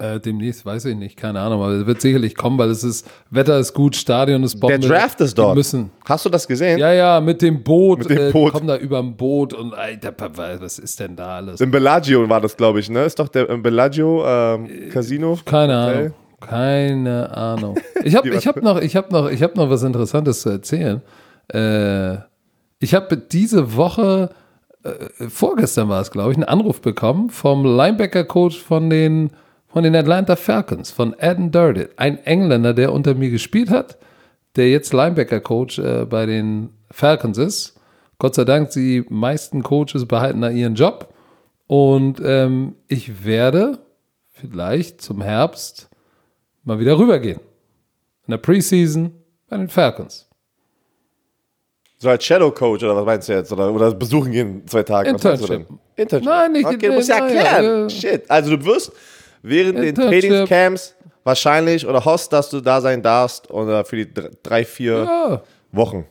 Äh, 0.00 0.20
demnächst 0.20 0.64
weiß 0.64 0.84
ich 0.84 0.96
nicht, 0.96 1.16
keine 1.16 1.40
Ahnung, 1.40 1.60
aber 1.60 1.72
es 1.72 1.86
wird 1.86 2.00
sicherlich 2.00 2.36
kommen, 2.36 2.56
weil 2.56 2.70
es 2.70 2.84
ist, 2.84 3.04
Wetter 3.30 3.58
ist 3.58 3.74
gut, 3.74 3.96
Stadion 3.96 4.44
ist 4.44 4.60
Bombe. 4.60 4.78
Der 4.78 4.88
Draft 4.88 5.20
ist 5.20 5.36
dort. 5.36 5.56
müssen. 5.56 5.90
Hast 6.04 6.24
du 6.24 6.28
das 6.28 6.46
gesehen? 6.46 6.78
Ja, 6.78 6.92
ja, 6.92 7.20
mit 7.20 7.42
dem 7.42 7.64
Boot. 7.64 8.00
Mit 8.00 8.10
dem 8.10 8.28
äh, 8.28 8.30
Boot. 8.30 8.52
Kommen 8.52 8.68
da 8.68 8.76
über 8.76 9.00
dem 9.00 9.16
Boot 9.16 9.54
und 9.54 9.74
Alter, 9.74 10.14
was 10.60 10.78
ist 10.78 11.00
denn 11.00 11.16
da 11.16 11.38
alles? 11.38 11.60
Im 11.60 11.72
Bellagio 11.72 12.28
war 12.28 12.40
das, 12.40 12.56
glaube 12.56 12.78
ich, 12.78 12.88
ne? 12.88 13.02
Ist 13.04 13.18
doch 13.18 13.26
der 13.26 13.50
im 13.50 13.60
Bellagio 13.60 14.24
ähm, 14.24 14.68
Casino. 14.92 15.36
Keine 15.44 15.82
Hotel. 15.82 15.98
Ahnung. 15.98 16.14
Keine 16.40 17.36
Ahnung. 17.36 17.76
Ich 18.04 18.14
habe 18.14 18.28
ich 18.28 18.46
hab 18.46 18.62
noch, 18.62 18.80
ich 18.80 18.94
hab 18.94 19.10
noch, 19.10 19.28
ich 19.28 19.42
hab 19.42 19.56
noch 19.56 19.68
was 19.68 19.82
Interessantes 19.82 20.42
zu 20.42 20.50
erzählen. 20.50 21.02
Äh, 21.52 22.18
ich 22.78 22.94
habe 22.94 23.16
diese 23.16 23.74
Woche, 23.74 24.30
äh, 24.84 25.28
vorgestern 25.28 25.88
war 25.88 26.00
es, 26.00 26.12
glaube 26.12 26.30
ich, 26.30 26.36
einen 26.36 26.44
Anruf 26.44 26.80
bekommen 26.80 27.30
vom 27.30 27.64
Linebacker-Coach 27.64 28.62
von 28.62 28.88
den, 28.88 29.30
von 29.68 29.84
den 29.84 29.94
Atlanta 29.94 30.36
Falcons, 30.36 30.90
von 30.90 31.14
Adam 31.20 31.50
Durdit. 31.50 31.90
Ein 31.96 32.18
Engländer, 32.24 32.74
der 32.74 32.92
unter 32.92 33.14
mir 33.14 33.30
gespielt 33.30 33.70
hat, 33.70 33.98
der 34.56 34.70
jetzt 34.70 34.92
Linebacker-Coach 34.92 35.78
äh, 35.78 36.04
bei 36.06 36.26
den 36.26 36.70
Falcons 36.90 37.38
ist. 37.38 37.78
Gott 38.18 38.34
sei 38.34 38.44
Dank, 38.44 38.70
die 38.70 39.04
meisten 39.08 39.62
Coaches 39.62 40.06
behalten 40.06 40.40
da 40.40 40.50
ihren 40.50 40.74
Job. 40.74 41.12
Und 41.66 42.20
ähm, 42.24 42.74
ich 42.88 43.24
werde 43.24 43.78
vielleicht 44.32 45.02
zum 45.02 45.20
Herbst 45.20 45.88
mal 46.64 46.78
wieder 46.80 46.98
rübergehen. 46.98 47.40
In 48.26 48.30
der 48.32 48.38
Preseason 48.38 49.12
bei 49.48 49.58
den 49.58 49.68
Falcons. 49.68 50.28
So 51.98 52.08
als 52.08 52.24
Shadow 52.24 52.50
Coach 52.52 52.82
oder 52.84 52.96
was 52.96 53.04
meinst 53.04 53.28
du 53.28 53.32
jetzt? 53.32 53.52
Oder, 53.52 53.72
oder 53.72 53.92
besuchen 53.92 54.30
gehen 54.32 54.62
zwei 54.66 54.82
Tage? 54.82 55.12
Was 55.12 55.24
Internship. 55.24 55.48
denn? 55.68 55.78
Internship. 55.96 56.28
Nein, 56.28 56.52
nicht- 56.52 56.64
Okay, 56.66 56.88
du 56.88 56.92
musst 56.92 57.08
ja 57.08 57.16
erklären. 57.26 57.64
ja. 57.64 57.90
Shit. 57.90 58.30
Also 58.30 58.56
du 58.56 58.64
wirst 58.64 58.92
während 59.42 59.78
den. 59.78 59.94
Trainingscamps 59.94 60.94
wahrscheinlich 61.24 61.86
oder 61.86 62.04
hoffst, 62.04 62.32
dass 62.32 62.48
du 62.50 62.60
da 62.60 62.80
sein 62.80 63.02
darfst 63.02 63.50
oder 63.50 63.84
für 63.84 63.96
die 63.96 64.12
dr- 64.12 64.30
drei, 64.42 64.64
vier 64.64 65.04
Ja, 65.04 65.42
Wochen. 65.72 66.06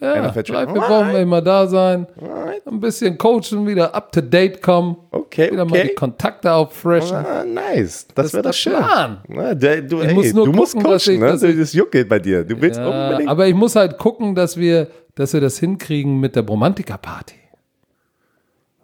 ja 0.00 0.30
drei, 0.30 0.42
vier. 0.44 0.54
Wochen 0.76 1.12
will 1.12 1.20
immer 1.22 1.40
da 1.40 1.66
sein. 1.66 2.06
Alright. 2.20 2.66
Ein 2.66 2.80
bisschen 2.80 3.16
coachen, 3.16 3.66
wieder 3.66 3.94
up 3.94 4.12
to 4.12 4.20
date 4.20 4.60
kommen. 4.60 4.96
Okay, 5.10 5.50
Wieder 5.50 5.64
mal 5.64 5.76
die 5.80 5.86
okay. 5.86 5.94
Kontakte 5.94 6.52
auffrischen. 6.52 7.16
Ah, 7.16 7.44
nice. 7.44 8.06
Das, 8.14 8.26
ist 8.26 8.32
wäre 8.34 8.42
doch 8.42 8.52
schön. 8.52 8.74
Plan. 8.74 9.18
Na, 9.28 9.54
der, 9.54 9.80
du, 9.82 10.00
ey, 10.00 10.12
muss 10.12 10.32
nur 10.34 10.44
du 10.44 10.52
musst 10.52 10.74
gucken, 10.74 10.90
dass 10.90 11.04
coachen, 11.06 11.14
ich- 11.14 11.20
ne? 11.42 11.48
ich- 11.50 11.58
das 11.58 11.72
juckelt 11.72 12.08
bei 12.08 12.18
dir. 12.18 12.44
Du 12.44 12.60
willst 12.60 12.78
Ja, 12.78 12.86
unbedingt. 13.06 13.30
aber 13.30 13.46
ich 13.46 13.54
muss 13.54 13.74
halt 13.74 13.96
gucken, 13.96 14.34
dass 14.34 14.58
wir, 14.58 14.88
dass 15.14 15.32
wir 15.32 15.40
das 15.40 15.58
hinkriegen 15.58 16.20
mit 16.20 16.36
der 16.36 16.42
Bromantiker-Party. 16.42 17.36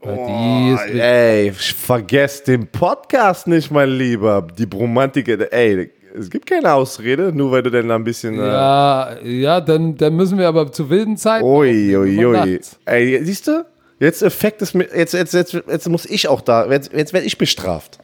Wichtig. 0.07 1.01
Ey, 1.01 1.53
vergesst 1.53 2.47
den 2.49 2.67
Podcast 2.67 3.47
nicht, 3.47 3.71
mein 3.71 3.89
Lieber. 3.91 4.47
Die 4.59 4.67
Bromantiker, 4.67 5.53
ey, 5.53 5.91
es 6.17 6.31
gibt 6.31 6.47
keine 6.47 6.73
Ausrede, 6.73 7.33
nur 7.35 7.51
weil 7.53 7.63
du 7.63 7.71
dann 7.71 7.91
ein 7.91 8.05
bisschen. 8.05 8.35
Äh, 8.39 8.47
Ja, 8.47 9.17
ja, 9.23 9.61
dann, 9.61 9.97
dann 9.97 10.15
müssen 10.15 10.39
wir 10.39 10.47
aber 10.49 10.71
zu 10.71 10.89
wilden 10.91 11.17
Zeiten. 11.17 11.45
ui, 11.45 11.97
ui, 11.97 12.25
ui. 12.27 12.61
Ey, 12.85 13.21
siehst 13.25 13.47
du? 13.49 13.65
Jetzt 14.01 14.23
Effekt 14.23 14.61
ist 14.63 14.75
mit, 14.75 14.93
jetzt, 14.95 15.15
jetzt, 15.15 15.33
jetzt, 15.35 15.55
jetzt 15.55 15.89
muss 15.89 16.05
ich 16.07 16.29
auch 16.29 16.41
da, 16.41 16.67
jetzt, 16.71 16.93
jetzt 16.93 17.13
werde 17.13 17.27
ich 17.27 17.39
bestraft. 17.39 17.99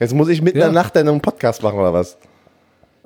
Jetzt 0.00 0.14
muss 0.14 0.28
ich 0.28 0.40
mitten 0.42 0.58
Ja. 0.58 0.66
in 0.68 0.72
der 0.74 0.82
Nacht 0.82 0.96
einen 0.96 1.20
Podcast 1.20 1.62
machen 1.62 1.78
oder 1.78 1.92
was? 1.92 2.16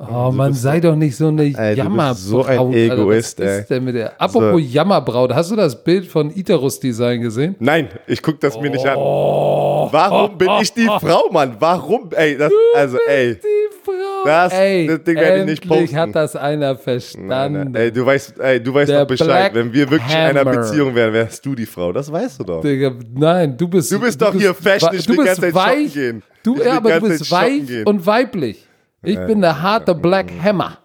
Oh 0.03 0.31
man, 0.33 0.55
sei 0.55 0.81
doch 0.81 0.97
nicht 0.97 1.15
so 1.15 1.29
eine 1.29 1.43
Ey, 1.43 1.51
du 1.53 1.59
bist 1.59 1.77
Jammerbraut. 1.77 2.17
so 2.17 2.43
ein 2.45 2.59
Alter, 2.59 2.75
Egoist, 2.95 3.39
was 3.39 3.47
ey. 3.47 3.61
ist 3.61 3.69
denn 3.71 3.85
mit 3.85 3.95
der? 3.97 4.19
Apropos 4.19 4.63
Jammerbraut, 4.65 5.35
hast 5.35 5.51
du 5.51 5.57
das 5.57 5.85
Bild 5.85 6.07
von 6.07 6.31
Itarus 6.35 6.81
Design 6.81 7.21
gesehen? 7.21 7.55
Nein, 7.59 7.89
ich 8.07 8.23
guck 8.23 8.41
das 8.41 8.59
mir 8.59 8.71
nicht 8.71 8.87
an. 8.87 8.97
Oh. 8.97 9.89
Warum 9.93 10.39
bin 10.39 10.49
ich 10.63 10.73
die 10.73 10.87
Frau, 11.01 11.29
Mann? 11.31 11.55
Warum? 11.59 12.09
Ey, 12.17 12.39
das, 12.39 12.51
also, 12.75 12.97
ey. 13.07 13.35
Die 13.35 13.41
Frau. 13.85 14.25
Das- 14.25 14.53
ey, 14.55 14.87
das 14.87 15.03
Ding 15.03 15.17
werde 15.17 15.41
ich 15.41 15.47
nicht 15.47 15.69
posten. 15.69 15.97
hat 15.97 16.15
das 16.15 16.35
einer 16.35 16.69
Nein, 16.73 16.79
verstanden. 16.79 17.73
nein, 17.73 17.75
ey, 17.75 17.93
du 17.93 18.07
weißt, 18.07 18.41
ey, 18.41 18.63
du 18.63 18.73
weißt 18.73 18.91
doch 18.93 19.07
Bescheid. 19.07 19.27
Black 19.29 19.55
Wenn 19.55 19.73
wir 19.73 19.91
wirklich 19.91 20.13
in 20.13 20.17
einer 20.19 20.41
Hammer. 20.41 20.53
Beziehung 20.53 20.95
wären, 20.95 21.13
wärst 21.13 21.45
du 21.45 21.55
die 21.55 21.67
Frau. 21.67 21.93
Das 21.93 22.11
weißt 22.11 22.41
du 22.41 22.45
doch. 22.45 22.63
Digga, 22.63 22.93
nein, 23.15 23.55
du 23.57 23.69
bist. 23.69 23.93
Du 23.93 24.01
bist 24.01 24.21
doch 24.21 24.33
hier 24.35 24.55
fashion, 24.55 24.91
ich 24.95 25.05
du 25.05 25.13
will 25.13 25.25
bist 25.25 25.41
ganze 25.41 25.41
Zeit 25.43 25.53
shoppen 25.53 25.85
weich. 25.85 25.93
gehen. 25.93 26.23
Du, 26.43 26.57
ja, 26.57 26.79
aber 26.79 27.01
du 27.01 27.09
bist 27.09 27.31
weich 27.31 27.85
und 27.85 28.07
weiblich. 28.07 28.67
Ich 29.03 29.19
bin 29.27 29.41
der 29.41 29.61
harte 29.63 29.95
Black 29.95 30.27
Hammer. 30.43 30.79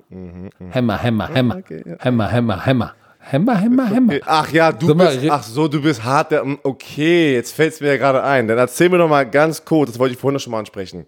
Hammer, 0.73 1.01
Hammer, 1.03 1.29
Hammer. 1.33 1.61
Hammer, 1.99 2.31
Hammer, 2.31 2.65
Hammer. 2.65 2.93
Hammer, 3.31 3.59
Hammer, 3.59 3.89
Hammer. 3.89 4.13
Ach 4.25 4.51
ja, 4.51 4.71
du 4.71 4.93
mal, 4.93 5.15
bist, 5.17 5.29
ach 5.31 5.41
so, 5.43 5.67
du 5.67 5.81
bist 5.81 6.03
hart. 6.03 6.31
Der, 6.31 6.45
mm, 6.45 6.59
okay, 6.63 7.33
jetzt 7.33 7.53
fällt 7.55 7.73
es 7.73 7.81
mir 7.81 7.87
ja 7.87 7.97
gerade 7.97 8.23
ein. 8.23 8.47
Dann 8.47 8.57
erzähl 8.59 8.87
mir 8.89 8.99
doch 8.99 9.09
mal 9.09 9.25
ganz 9.29 9.65
kurz, 9.65 9.89
das 9.91 9.99
wollte 9.99 10.13
ich 10.13 10.19
vorhin 10.19 10.39
schon 10.39 10.51
mal 10.51 10.59
ansprechen. 10.59 11.07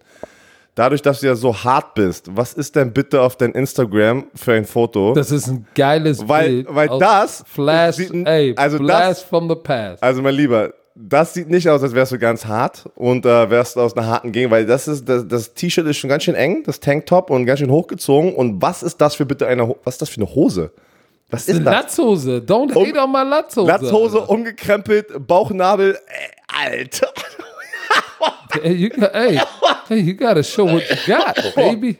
Dadurch, 0.74 1.00
dass 1.00 1.20
du 1.20 1.26
ja 1.28 1.34
so 1.36 1.54
hart 1.56 1.94
bist, 1.94 2.28
was 2.36 2.54
ist 2.54 2.74
denn 2.76 2.92
bitte 2.92 3.20
auf 3.22 3.36
dein 3.36 3.52
Instagram 3.52 4.26
für 4.34 4.52
ein 4.52 4.64
Foto? 4.64 5.12
Das 5.14 5.30
ist 5.30 5.46
ein 5.48 5.66
geiles 5.74 6.28
Weil- 6.28 6.48
Bild. 6.64 6.66
weil 6.70 6.88
das 6.98 7.44
Flash, 7.46 7.96
sieht- 7.96 8.12
ey, 8.26 8.52
also 8.56 8.78
Blast 8.78 9.10
das- 9.10 9.22
from 9.22 9.48
the 9.48 9.56
past. 9.56 10.02
also 10.02 10.20
mein 10.20 10.34
Lieber, 10.34 10.72
das 11.00 11.34
sieht 11.34 11.48
nicht 11.48 11.68
aus, 11.68 11.82
als 11.82 11.94
wärst 11.94 12.12
du 12.12 12.18
ganz 12.18 12.44
hart 12.46 12.88
und 12.94 13.24
äh, 13.24 13.50
wärst 13.50 13.76
aus 13.78 13.96
einer 13.96 14.06
harten 14.06 14.32
Gegend, 14.32 14.50
weil 14.50 14.66
das 14.66 14.88
ist 14.88 15.08
das, 15.08 15.26
das 15.28 15.54
T-Shirt 15.54 15.86
ist 15.86 15.96
schon 15.98 16.10
ganz 16.10 16.24
schön 16.24 16.34
eng, 16.34 16.62
das 16.64 16.80
Tanktop 16.80 17.30
und 17.30 17.46
ganz 17.46 17.60
schön 17.60 17.70
hochgezogen. 17.70 18.34
Und 18.34 18.60
was 18.60 18.82
ist 18.82 18.96
das 19.00 19.14
für 19.14 19.24
bitte 19.26 19.46
eine, 19.46 19.68
was 19.84 19.94
ist 19.94 20.02
das 20.02 20.08
für 20.08 20.20
eine 20.20 20.34
Hose? 20.34 20.72
Was 21.30 21.46
ist 21.46 21.56
Eine 21.56 21.64
das? 21.66 21.74
Latzhose. 21.74 22.42
Don't 22.46 22.74
Um- 22.74 22.86
hate 22.86 22.98
on 22.98 23.12
my 23.12 23.22
Latzhose. 23.22 23.68
Latzhose 23.70 24.20
umgekrempelt, 24.20 25.26
Bauchnabel, 25.26 25.98
ey, 26.06 26.72
Alter. 26.78 27.08
Hey, 28.62 28.72
you 28.72 28.90
hey, 29.12 29.38
hey, 29.88 29.98
you 30.00 30.14
gotta 30.16 30.42
show 30.42 30.64
what 30.66 30.82
you 30.88 30.96
got, 31.14 31.54
baby. 31.54 31.98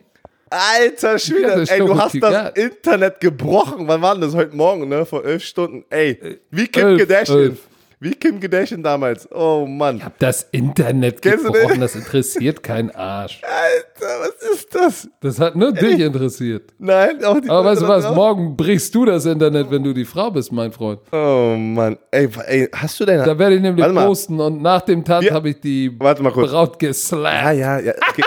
Alter 0.50 1.18
Schwede, 1.18 1.64
ey, 1.68 1.78
du 1.78 1.96
hast 1.98 2.16
das. 2.22 2.56
Internet 2.56 3.20
gebrochen. 3.20 3.86
Wann 3.86 4.00
war 4.00 4.14
denn 4.14 4.22
das 4.22 4.34
heute 4.34 4.56
Morgen, 4.56 4.88
ne? 4.88 5.04
Vor 5.04 5.24
elf 5.24 5.44
Stunden. 5.44 5.84
Ey, 5.90 6.40
wie 6.50 6.66
Kim 6.66 6.86
elf, 6.86 6.98
Kardashian. 7.06 7.38
elf. 7.38 7.67
Wie 8.00 8.12
Kim 8.12 8.38
Kardashian 8.38 8.80
damals. 8.82 9.28
Oh 9.32 9.66
Mann. 9.66 10.00
Das 10.20 10.46
Internet 10.52 11.20
Kennst 11.20 11.44
gebrochen, 11.44 11.80
das 11.80 11.96
interessiert 11.96 12.62
keinen 12.62 12.90
Arsch. 12.92 13.40
Alter, 13.42 14.20
was 14.20 14.50
ist 14.52 14.72
das? 14.74 15.08
Das 15.20 15.40
hat 15.40 15.56
nur 15.56 15.72
dich 15.72 15.98
interessiert. 15.98 16.72
Nein, 16.78 17.24
auch 17.24 17.40
die 17.40 17.50
Aber 17.50 17.64
weißt 17.70 17.82
du 17.82 17.88
was, 17.88 18.04
draußen. 18.04 18.16
morgen 18.16 18.56
brichst 18.56 18.94
du 18.94 19.04
das 19.04 19.26
Internet, 19.26 19.68
wenn 19.72 19.82
du 19.82 19.92
die 19.92 20.04
Frau 20.04 20.30
bist, 20.30 20.52
mein 20.52 20.70
Freund. 20.70 21.00
Oh 21.10 21.56
Mann. 21.58 21.98
Ey, 22.12 22.28
ey 22.46 22.68
hast 22.72 23.00
du 23.00 23.04
deine. 23.04 23.24
Da 23.24 23.36
werde 23.36 23.56
ich 23.56 23.62
nämlich 23.62 23.84
posten 23.84 24.38
und 24.38 24.62
nach 24.62 24.82
dem 24.82 25.04
Tanz 25.04 25.24
Wir- 25.24 25.32
habe 25.34 25.48
ich 25.50 25.60
die 25.60 25.90
Warte 25.98 26.22
mal 26.22 26.32
kurz. 26.32 26.52
Braut 26.52 26.80
Ja, 26.80 26.88
geslappt. 26.88 27.56
ja, 27.56 27.80
ja. 27.80 27.92
Okay. 28.10 28.22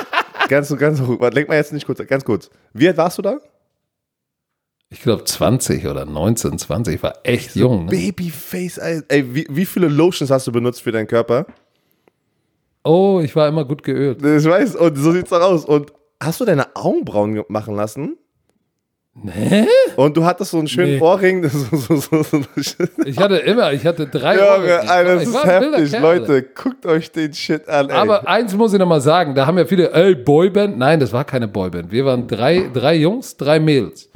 ganz, 0.49 0.75
ganz 0.77 0.99
ruhig. 1.01 1.19
Warte, 1.21 1.35
Lenk 1.35 1.47
mal 1.47 1.55
jetzt 1.55 1.71
nicht 1.71 1.85
kurz. 1.85 2.05
Ganz 2.05 2.25
kurz. 2.25 2.49
Wie 2.73 2.87
alt 2.89 2.97
warst 2.97 3.17
du 3.17 3.21
da? 3.21 3.37
Ich 4.93 5.01
glaube 5.01 5.23
20 5.23 5.87
oder 5.87 6.05
19, 6.05 6.57
20. 6.59 6.95
Ich 6.95 7.01
war 7.03 7.13
echt 7.23 7.55
jung. 7.55 7.85
Ne? 7.85 7.91
Babyface, 7.91 8.77
ey. 8.77 9.01
ey 9.07 9.33
wie, 9.33 9.47
wie 9.49 9.65
viele 9.65 9.87
Lotions 9.87 10.29
hast 10.29 10.45
du 10.47 10.51
benutzt 10.51 10.81
für 10.81 10.91
deinen 10.91 11.07
Körper? 11.07 11.45
Oh, 12.83 13.21
ich 13.23 13.35
war 13.35 13.47
immer 13.47 13.63
gut 13.63 13.83
geölt. 13.83 14.17
Ich 14.23 14.45
weiß, 14.45 14.75
und 14.75 14.95
so 14.97 15.11
sieht's 15.13 15.31
auch 15.31 15.41
aus. 15.41 15.65
Und 15.65 15.93
hast 16.21 16.41
du 16.41 16.45
deine 16.45 16.75
Augenbrauen 16.75 17.35
ge- 17.35 17.45
machen 17.47 17.75
lassen? 17.75 18.17
Hä? 19.25 19.65
Und 19.97 20.15
du 20.17 20.25
hattest 20.25 20.51
so 20.51 20.57
einen 20.57 20.67
schönen 20.67 20.95
Nee. 20.95 20.99
Ohrring. 21.01 21.43
So, 21.49 21.95
so, 21.97 22.23
so. 22.23 22.41
Ich 23.05 23.17
hatte 23.17 23.37
immer, 23.37 23.71
ich 23.73 23.85
hatte 23.85 24.07
drei 24.07 24.35
Junge, 24.35 24.47
Ohrringe. 24.49 24.89
Alter, 24.89 25.15
das 25.15 25.27
ist 25.27 25.43
heftig. 25.45 25.99
Leute, 26.01 26.43
guckt 26.43 26.85
euch 26.85 27.11
den 27.11 27.33
Shit 27.33 27.67
an, 27.69 27.89
ey. 27.89 27.95
Aber 27.95 28.27
eins 28.27 28.53
muss 28.55 28.73
ich 28.73 28.79
noch 28.79 28.87
mal 28.87 29.01
sagen, 29.01 29.35
da 29.35 29.45
haben 29.45 29.57
ja 29.57 29.65
viele, 29.65 29.91
ey, 29.93 30.15
Boyband. 30.15 30.77
Nein, 30.77 30.99
das 30.99 31.13
war 31.13 31.23
keine 31.23 31.47
Boyband. 31.47 31.91
Wir 31.91 32.05
waren 32.05 32.27
drei, 32.27 32.69
drei 32.73 32.95
Jungs, 32.95 33.37
drei 33.37 33.59
Mädels. 33.59 34.09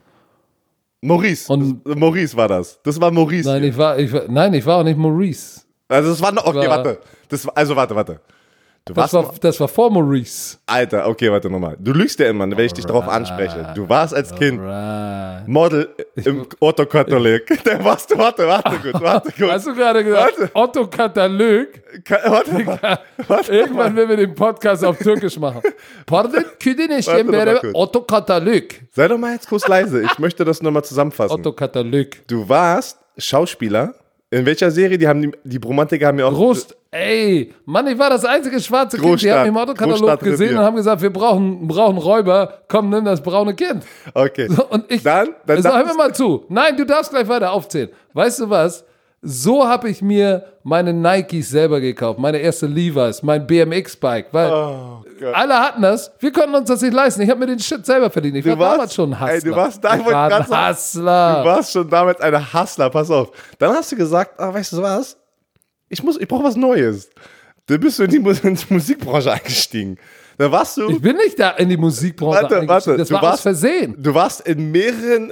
Maurice. 1.06 1.52
Und- 1.52 1.82
das, 1.86 1.96
Maurice 1.96 2.36
war 2.36 2.48
das. 2.48 2.80
Das 2.84 3.00
war 3.00 3.12
Maurice. 3.12 3.48
Nein, 3.50 3.64
ich 3.64 3.78
war, 3.78 3.98
ich 4.00 4.12
war, 4.12 4.24
nein, 4.28 4.54
ich 4.54 4.66
war 4.66 4.80
auch 4.80 4.84
nicht 4.84 4.98
Maurice. 4.98 5.62
Also 5.88 6.10
das 6.10 6.22
war 6.22 6.32
noch, 6.32 6.46
okay, 6.46 6.68
war- 6.68 6.84
warte. 6.84 7.00
Das 7.30 7.48
also 7.50 7.76
warte, 7.76 7.96
warte. 7.96 8.20
Du 8.88 8.94
Das 8.94 9.14
warst, 9.14 9.30
war, 9.30 9.34
das 9.42 9.60
war 9.60 9.68
vor 9.68 9.90
Maurice. 9.92 10.58
Alter, 10.68 11.08
okay, 11.08 11.32
warte 11.32 11.50
nochmal. 11.50 11.76
Du 11.80 11.92
lügst 11.92 12.20
ja 12.20 12.30
immer, 12.30 12.48
wenn 12.56 12.66
ich 12.66 12.72
dich 12.74 12.86
darauf 12.86 13.08
anspreche. 13.08 13.72
Du 13.76 13.90
warst 13.90 14.14
als 14.14 14.34
Kind 14.36 14.60
Right. 14.62 15.48
Model 15.48 15.90
im 16.24 16.46
Otto-Katalog. 16.60 17.42
Warst 17.84 18.12
du, 18.12 18.18
warte, 18.20 18.48
warte 18.48 18.78
gut, 18.78 19.02
warte 19.02 19.32
gut. 19.32 19.52
Hast 19.52 19.66
du 19.66 19.74
gerade 19.74 20.04
gesagt, 20.04 20.40
Warte. 20.40 20.52
Otto 20.54 20.88
Katalog? 20.88 21.68
Ka- 22.04 22.20
Warte, 22.26 23.02
warte, 23.28 23.52
Irgendwann 23.56 23.96
werden 23.96 24.10
wir 24.10 24.18
den 24.18 24.36
Podcast 24.36 24.86
auf 24.86 24.98
Türkisch 25.00 25.38
machen. 25.40 25.62
Pardon, 26.06 26.46
küdine 26.62 27.00
Warte 27.06 27.24
doch 27.26 27.32
mal 27.32 27.46
wäre 27.46 27.60
kurz. 27.62 27.72
Otto 27.76 28.02
Katalog. 28.02 28.64
Sei 28.92 29.08
doch 29.08 29.18
mal 29.18 29.34
jetzt 29.34 29.50
kurz 29.50 29.68
leise. 29.68 30.04
Ich 30.04 30.20
möchte 30.20 30.46
das 30.46 30.62
nochmal 30.62 30.84
zusammenfassen. 30.84 31.34
Otto 31.34 31.54
Katalog. 31.54 32.08
Du 32.28 32.48
warst 32.48 33.00
Schauspieler. 33.18 33.96
In 34.32 34.46
welcher 34.46 34.72
Serie? 34.72 34.98
Die 34.98 35.08
haben 35.08 35.22
die, 35.22 35.32
die 35.44 35.60
Bromantiker 35.60 36.08
haben 36.08 36.20
ja 36.20 36.26
auch. 36.26 36.34
Groß, 36.34 36.68
ey, 36.92 37.54
Mann, 37.66 37.88
ich 37.88 37.98
war 37.98 38.10
das 38.10 38.26
einzige 38.26 38.60
schwarze 38.60 38.98
Kind. 38.98 39.06
Die 39.06 39.10
Großstadt. 39.28 39.32
haben 39.34 39.42
mich 39.44 39.50
im 39.50 39.58
Autokatalog 39.58 39.98
Großstadt 40.00 40.20
gesehen 40.22 40.58
und 40.58 40.64
haben 40.64 40.76
gesagt, 40.76 41.02
wir 41.02 41.12
brauchen, 41.14 41.68
brauchen 41.68 41.98
Räuber. 41.98 42.62
Komm, 42.68 42.90
nimm 42.90 43.06
das 43.06 43.22
braune 43.22 43.54
Kind. 43.54 43.84
Okay. 44.14 44.48
So, 44.50 44.66
Und 44.68 44.92
ich, 44.92 45.04
Dann- 45.04 45.30
dann 45.46 45.62
sag 45.62 45.86
mir 45.86 45.94
mal 45.94 46.14
zu. 46.14 46.46
Nein, 46.50 46.76
du 46.76 46.86
darfst 46.86 47.12
gleich 47.12 47.28
weiter 47.28 47.52
aufzählen. 47.52 47.90
Weißt 48.14 48.40
du 48.40 48.50
was? 48.50 48.84
So 49.28 49.68
habe 49.68 49.90
ich 49.90 50.04
mir 50.04 50.46
meine 50.62 50.94
Nikes 50.94 51.50
selber 51.50 51.80
gekauft, 51.82 52.20
meine 52.20 52.38
erste 52.38 52.68
Levi's, 52.68 53.24
mein 53.24 53.48
BMX-Bike, 53.48 54.28
weil 54.32 54.52
Oh 54.52 55.04
alle 55.34 55.58
hatten 55.60 55.82
das. 55.82 56.12
Wir 56.20 56.32
konnten 56.32 56.54
uns 56.54 56.68
das 56.70 56.82
nicht 56.82 56.94
leisten. 56.94 57.22
Ich 57.22 57.30
habe 57.30 57.40
mir 57.40 57.48
den 57.48 57.58
Shit 57.60 57.86
selber 57.86 58.10
verdient. 58.12 58.36
Ich 58.36 58.44
Du 58.44 58.52
war 58.52 58.60
warst- 58.60 58.74
damals 58.76 58.94
schon 58.94 59.14
ein 59.14 59.20
Hustler. 59.20 59.34
ey, 59.34 59.42
du 59.42 59.56
warst 59.56 59.84
da- 59.84 59.98
wollte 59.98 60.12
war 60.12 60.32
ein 60.32 60.70
Hustler. 60.72 61.40
Du 61.44 61.50
warst 61.50 61.72
schon 61.72 61.90
damals 61.90 62.22
eine 62.22 62.54
Hustler, 62.54 62.90
pass 62.92 63.10
auf. 63.10 63.32
Dann 63.58 63.74
hast 63.74 63.92
du 63.92 63.96
gesagt, 63.96 64.40
ah, 64.40 64.54
weißt 64.54 64.74
du 64.74 64.82
was? 64.82 65.18
Ich 65.90 66.04
muss, 66.04 66.20
ich 66.20 66.28
brauche 66.28 66.44
was 66.44 66.56
Neues. 66.56 67.10
Dann 67.68 67.80
bist 67.80 67.98
du 67.98 68.04
in 68.04 68.12
die, 68.12 68.18
in 68.48 68.56
die 68.56 68.74
Musikbranche 68.74 69.32
eingestiegen. 69.32 69.98
Dann 70.38 70.52
warst 70.52 70.78
du, 70.78 70.90
ich 70.90 71.02
bin 71.02 71.16
nicht 71.16 71.40
da 71.40 71.52
in 71.52 71.70
die 71.70 71.78
Musikbranche 71.78 72.44
Warte, 72.44 72.56
eingestiegen. 72.60 72.70
warte, 72.70 72.98
Das 72.98 73.08
du 73.08 73.14
war 73.16 73.22
warst- 73.24 73.42
Versehen. 73.44 73.96
du 73.98 74.14
warst 74.14 74.42
in 74.42 74.72
mehreren, 74.72 75.32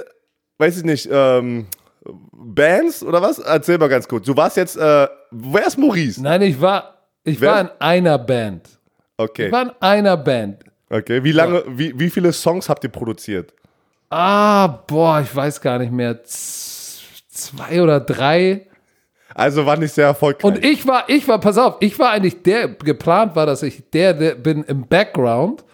weiß 0.58 0.78
ich 0.78 0.84
nicht, 0.84 1.08
ähm, 1.12 1.66
Bands 2.54 3.02
oder 3.02 3.20
was? 3.22 3.38
Erzähl 3.38 3.78
mal 3.78 3.88
ganz 3.88 4.06
kurz. 4.08 4.26
Du 4.26 4.36
warst 4.36 4.56
jetzt, 4.56 4.76
äh, 4.76 5.08
wer 5.30 5.66
ist 5.66 5.78
Maurice? 5.78 6.22
Nein, 6.22 6.42
ich 6.42 6.60
war, 6.60 6.94
ich 7.24 7.40
Wer- 7.40 7.50
war 7.50 7.60
in 7.62 7.68
einer 7.78 8.18
Band. 8.18 8.68
Okay, 9.16 9.46
Ich 9.46 9.52
war 9.52 9.62
in 9.62 9.70
einer 9.80 10.16
Band. 10.16 10.64
okay. 10.90 11.22
Wie 11.22 11.32
lange, 11.32 11.62
wie, 11.68 11.98
wie 11.98 12.10
viele 12.10 12.32
Songs 12.32 12.68
habt 12.68 12.82
ihr 12.84 12.90
produziert? 12.90 13.52
Ah, 14.10 14.66
boah, 14.86 15.20
ich 15.20 15.34
weiß 15.34 15.60
gar 15.60 15.78
nicht 15.78 15.92
mehr. 15.92 16.22
Z- 16.24 16.92
Zwei 17.28 17.82
oder 17.82 17.98
drei. 17.98 18.66
Also 19.34 19.66
war 19.66 19.76
nicht 19.76 19.92
sehr 19.92 20.06
erfolgreich. 20.06 20.44
Und 20.44 20.64
ich 20.64 20.86
war, 20.86 21.04
ich 21.08 21.26
war, 21.26 21.40
pass 21.40 21.58
auf, 21.58 21.76
ich 21.80 21.98
war 21.98 22.10
eigentlich 22.10 22.42
der, 22.44 22.68
geplant 22.68 23.34
war, 23.34 23.44
dass 23.46 23.64
ich 23.64 23.82
der, 23.90 24.14
der 24.14 24.36
bin 24.36 24.62
im 24.62 24.86
Background, 24.86 25.64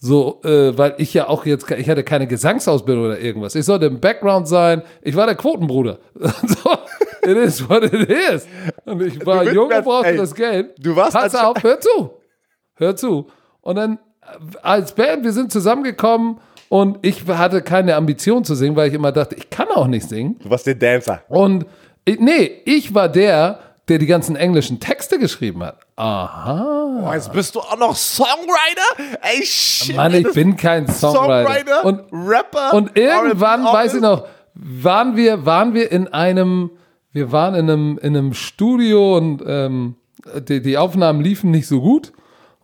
so, 0.00 0.40
äh, 0.44 0.76
weil 0.78 0.94
ich 0.98 1.12
ja 1.14 1.28
auch 1.28 1.44
jetzt, 1.44 1.70
ich 1.70 1.90
hatte 1.90 2.04
keine 2.04 2.26
Gesangsausbildung 2.26 3.04
oder 3.06 3.18
irgendwas. 3.18 3.54
Ich 3.54 3.64
sollte 3.64 3.86
im 3.86 4.00
Background 4.00 4.46
sein. 4.46 4.82
Ich 5.02 5.16
war 5.16 5.26
der 5.26 5.34
Quotenbruder. 5.34 5.98
so, 6.14 6.70
it 7.22 7.36
is 7.36 7.68
what 7.68 7.82
it 7.84 8.08
is. 8.08 8.46
Und 8.84 9.02
ich 9.02 9.24
war 9.26 9.42
jung 9.44 9.70
und 9.72 9.84
brauchte 9.84 10.16
das 10.16 10.34
Geld. 10.34 10.74
du 10.78 10.94
warst 10.94 11.14
Pass 11.14 11.34
als- 11.34 11.44
auf, 11.44 11.62
hör 11.62 11.80
zu. 11.80 12.10
Hör 12.76 12.94
zu. 12.94 13.26
Und 13.60 13.76
dann 13.76 13.98
äh, 14.22 14.56
als 14.62 14.92
Band, 14.94 15.24
wir 15.24 15.32
sind 15.32 15.50
zusammengekommen 15.50 16.38
und 16.68 16.98
ich 17.02 17.26
hatte 17.26 17.62
keine 17.62 17.96
Ambition 17.96 18.44
zu 18.44 18.54
singen, 18.54 18.76
weil 18.76 18.88
ich 18.88 18.94
immer 18.94 19.10
dachte, 19.10 19.34
ich 19.34 19.50
kann 19.50 19.68
auch 19.74 19.88
nicht 19.88 20.08
singen. 20.08 20.36
du 20.42 20.48
warst 20.50 20.66
der 20.66 20.76
Dancer. 20.76 21.22
Und 21.28 21.66
ich, 22.04 22.20
nee, 22.20 22.62
ich 22.64 22.94
war 22.94 23.08
der, 23.08 23.58
der 23.88 23.98
die 23.98 24.06
ganzen 24.06 24.36
englischen 24.36 24.80
Texte 24.80 25.18
geschrieben 25.18 25.62
hat. 25.64 25.78
Aha. 25.96 27.04
Oh, 27.08 27.12
jetzt 27.12 27.32
bist 27.32 27.54
du 27.54 27.60
auch 27.60 27.78
noch 27.78 27.96
Songwriter? 27.96 29.18
Ey, 29.22 29.44
shit. 29.44 29.96
Mann, 29.96 30.14
ich 30.14 30.30
bin 30.32 30.56
kein 30.56 30.86
Songwriter. 30.88 31.46
Songwriter, 31.46 31.84
Und, 31.84 32.02
Rapper. 32.12 32.74
und 32.74 32.96
irgendwann, 32.98 33.64
weiß 33.64 33.94
ich 33.94 34.00
noch, 34.00 34.26
waren 34.54 35.16
wir, 35.16 35.46
waren 35.46 35.74
wir 35.74 35.90
in 35.92 36.08
einem, 36.08 36.70
wir 37.12 37.32
waren 37.32 37.54
in 37.54 37.70
einem, 37.70 37.98
in 38.02 38.16
einem 38.16 38.34
Studio 38.34 39.16
und 39.16 39.42
ähm, 39.46 39.94
die, 40.48 40.60
die 40.60 40.76
Aufnahmen 40.76 41.20
liefen 41.20 41.50
nicht 41.50 41.66
so 41.68 41.80
gut. 41.80 42.12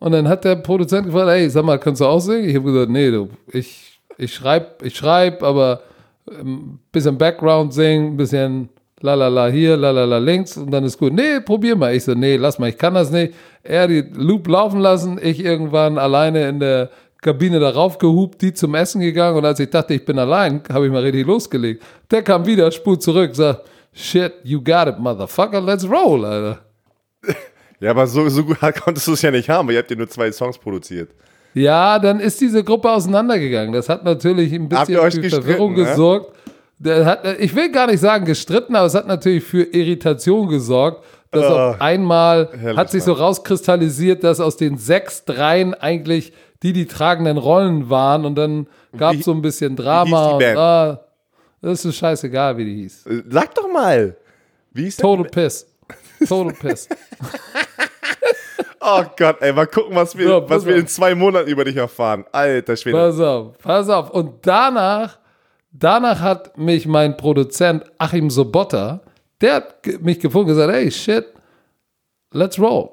Und 0.01 0.13
dann 0.13 0.29
hat 0.29 0.45
der 0.45 0.57
Produzent 0.57 1.07
gefragt, 1.07 1.29
hey, 1.29 1.49
sag 1.49 1.65
mal, 1.65 1.79
kannst 1.79 2.01
du 2.01 2.07
auch 2.07 2.21
singen? 2.21 2.49
Ich 2.49 2.55
habe 2.57 2.71
gesagt, 2.71 2.91
nee, 2.91 3.11
du, 3.11 3.31
ich, 3.53 4.01
ich 4.19 4.35
schreib, 4.35 4.83
ich 4.83 4.97
schreib, 4.97 5.43
aber 5.43 5.81
ähm, 6.31 6.79
bisschen 6.93 7.17
Background 7.17 7.73
singen, 7.73 8.17
bisschen 8.17 8.69
lalala 9.05 9.49
hier, 9.49 9.77
lalala 9.77 10.19
links 10.19 10.57
und 10.57 10.71
dann 10.71 10.85
ist 10.85 10.99
gut. 10.99 11.13
Nee, 11.13 11.41
probier 11.41 11.77
mal. 11.77 11.95
Ich 11.95 12.05
so, 12.05 12.15
nee, 12.15 12.37
lass 12.37 12.59
mal, 12.59 12.71
ich 12.71 12.79
kann 12.79 12.95
das 12.95 13.11
nicht. 13.11 13.35
Er 13.63 13.87
die 13.87 14.01
Loop 14.01 14.49
laufen 14.49 14.81
lassen, 14.81 15.21
ich 15.23 15.45
irgendwann 15.45 15.99
alleine 15.99 16.49
in 16.49 16.59
der 16.59 16.91
Kabine 17.21 17.61
darauf 17.61 17.99
gehupt, 17.99 18.41
die 18.43 18.53
zum 18.53 18.75
Essen 18.75 19.01
gegangen 19.01 19.37
und 19.37 19.45
als 19.45 19.61
ich 19.61 19.71
dachte, 19.71 19.95
ich 19.95 20.05
bin 20.05 20.19
allein, 20.19 20.63
habe 20.73 20.87
ich 20.87 20.93
mal 20.93 21.03
richtig 21.03 21.27
losgelegt. 21.27 21.83
Der 22.11 22.23
kam 22.23 22.47
wieder, 22.47 22.71
spult 22.71 23.03
zurück, 23.03 23.35
sagt, 23.35 23.63
shit, 23.93 24.33
you 24.43 24.63
got 24.63 24.89
it, 24.89 24.99
motherfucker, 24.99 25.61
let's 25.61 25.89
roll, 25.89 26.25
Alter. 26.25 26.59
Ja, 27.81 27.91
aber 27.91 28.07
so, 28.07 28.27
so 28.31 28.45
gut 28.45 28.57
konntest 28.85 29.07
du 29.09 29.13
es 29.13 29.21
ja 29.21 29.31
nicht 29.31 29.49
haben, 29.51 29.69
weil 29.69 29.75
ihr 29.75 29.81
habt 29.81 29.91
ja 29.91 29.97
nur 29.97 30.09
zwei 30.09 30.33
Songs 30.33 30.57
produziert. 30.57 31.11
Ja, 31.53 31.99
dann 31.99 32.19
ist 32.19 32.41
diese 32.41 32.65
Gruppe 32.65 32.91
auseinandergegangen. 32.91 33.75
Das 33.75 33.89
hat 33.89 34.05
natürlich 34.05 34.53
ein 34.55 34.69
bisschen 34.69 35.13
für 35.13 35.31
Verwirrung 35.31 35.75
ne? 35.75 35.85
gesorgt. 35.85 36.35
Hat, 36.85 37.25
ich 37.41 37.55
will 37.55 37.71
gar 37.73 37.87
nicht 37.87 38.01
sagen 38.01 38.25
gestritten, 38.25 38.77
aber 38.77 38.87
es 38.87 38.95
hat 38.95 39.07
natürlich 39.07 39.45
für 39.45 39.63
Irritation 39.63 40.49
gesorgt, 40.49 41.05
dass 41.31 41.45
Oh, 41.51 41.55
auf 41.55 41.81
einmal 41.81 42.49
hat 42.77 42.91
sich 42.91 43.03
so 43.03 43.13
rauskristallisiert, 43.13 44.23
dass 44.23 44.39
aus 44.41 44.57
den 44.57 44.79
sechs 44.79 45.25
Dreien 45.25 45.75
eigentlich 45.75 46.33
die 46.63 46.73
die 46.73 46.87
tragenden 46.87 47.37
Rollen 47.39 47.91
waren 47.91 48.25
und 48.25 48.37
dann 48.37 48.67
gab 48.97 49.15
es 49.17 49.25
so 49.25 49.33
ein 49.33 49.43
bisschen 49.43 49.73
wie 49.77 49.83
hieß 49.83 49.85
Drama 49.85 50.27
die 50.29 50.33
und 50.35 50.39
Band? 50.39 50.59
ah, 50.59 51.01
das 51.61 51.85
ist 51.85 51.97
scheißegal, 51.97 52.57
wie 52.57 52.65
die 52.65 52.75
hieß. 52.83 53.07
Äh, 53.07 53.23
Sag 53.29 53.55
doch 53.55 53.71
mal. 53.73 54.17
Wie 54.73 54.87
ist 54.87 55.01
Total 55.01 55.25
Piss. 55.25 55.67
Total 56.29 56.53
Piss. 56.53 56.89
Oh 58.87 59.03
Gott, 59.17 59.37
ey, 59.41 59.51
mal 59.53 59.67
gucken, 59.67 59.97
was 59.97 60.17
wir, 60.17 60.43
pass 60.43 60.51
was 60.59 60.67
wir 60.67 60.75
auf. 60.75 60.81
in 60.81 60.87
zwei 60.87 61.15
Monaten 61.15 61.49
über 61.49 61.65
dich 61.65 61.77
erfahren. 61.77 62.27
Alter 62.31 62.77
Schwede. 62.77 62.99
Pass 62.99 63.19
auf, 63.19 63.57
pass 63.59 63.89
auf. 63.89 64.11
Und 64.11 64.35
danach, 64.47 65.19
danach 65.75 66.21
hat 66.21 66.57
mich 66.57 66.87
mein 66.87 67.17
Produzent 67.19 67.85
Achim 67.99 68.31
Sobotta, 68.31 69.01
der 69.41 69.57
hat 69.57 69.87
mich 70.01 70.19
gefunden 70.21 70.51
und 70.51 70.57
gesagt, 70.57 70.73
hey, 70.73 70.91
shit, 70.91 71.27
Let's 72.35 72.59
roll. 72.59 72.91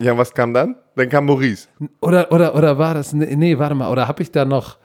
Ja, 0.00 0.16
was 0.16 0.32
kam 0.32 0.54
dann? 0.54 0.76
Dann 0.94 1.08
kam 1.08 1.26
Maurice. 1.26 1.66
Oder, 2.00 2.30
oder, 2.30 2.54
oder 2.54 2.78
war 2.78 2.94
das, 2.94 3.12
nee, 3.12 3.34
nee 3.34 3.58
warte 3.58 3.74
mal, 3.74 3.90
oder 3.90 4.06
habe 4.06 4.22
ich 4.22 4.30
da 4.30 4.44
noch, 4.44 4.76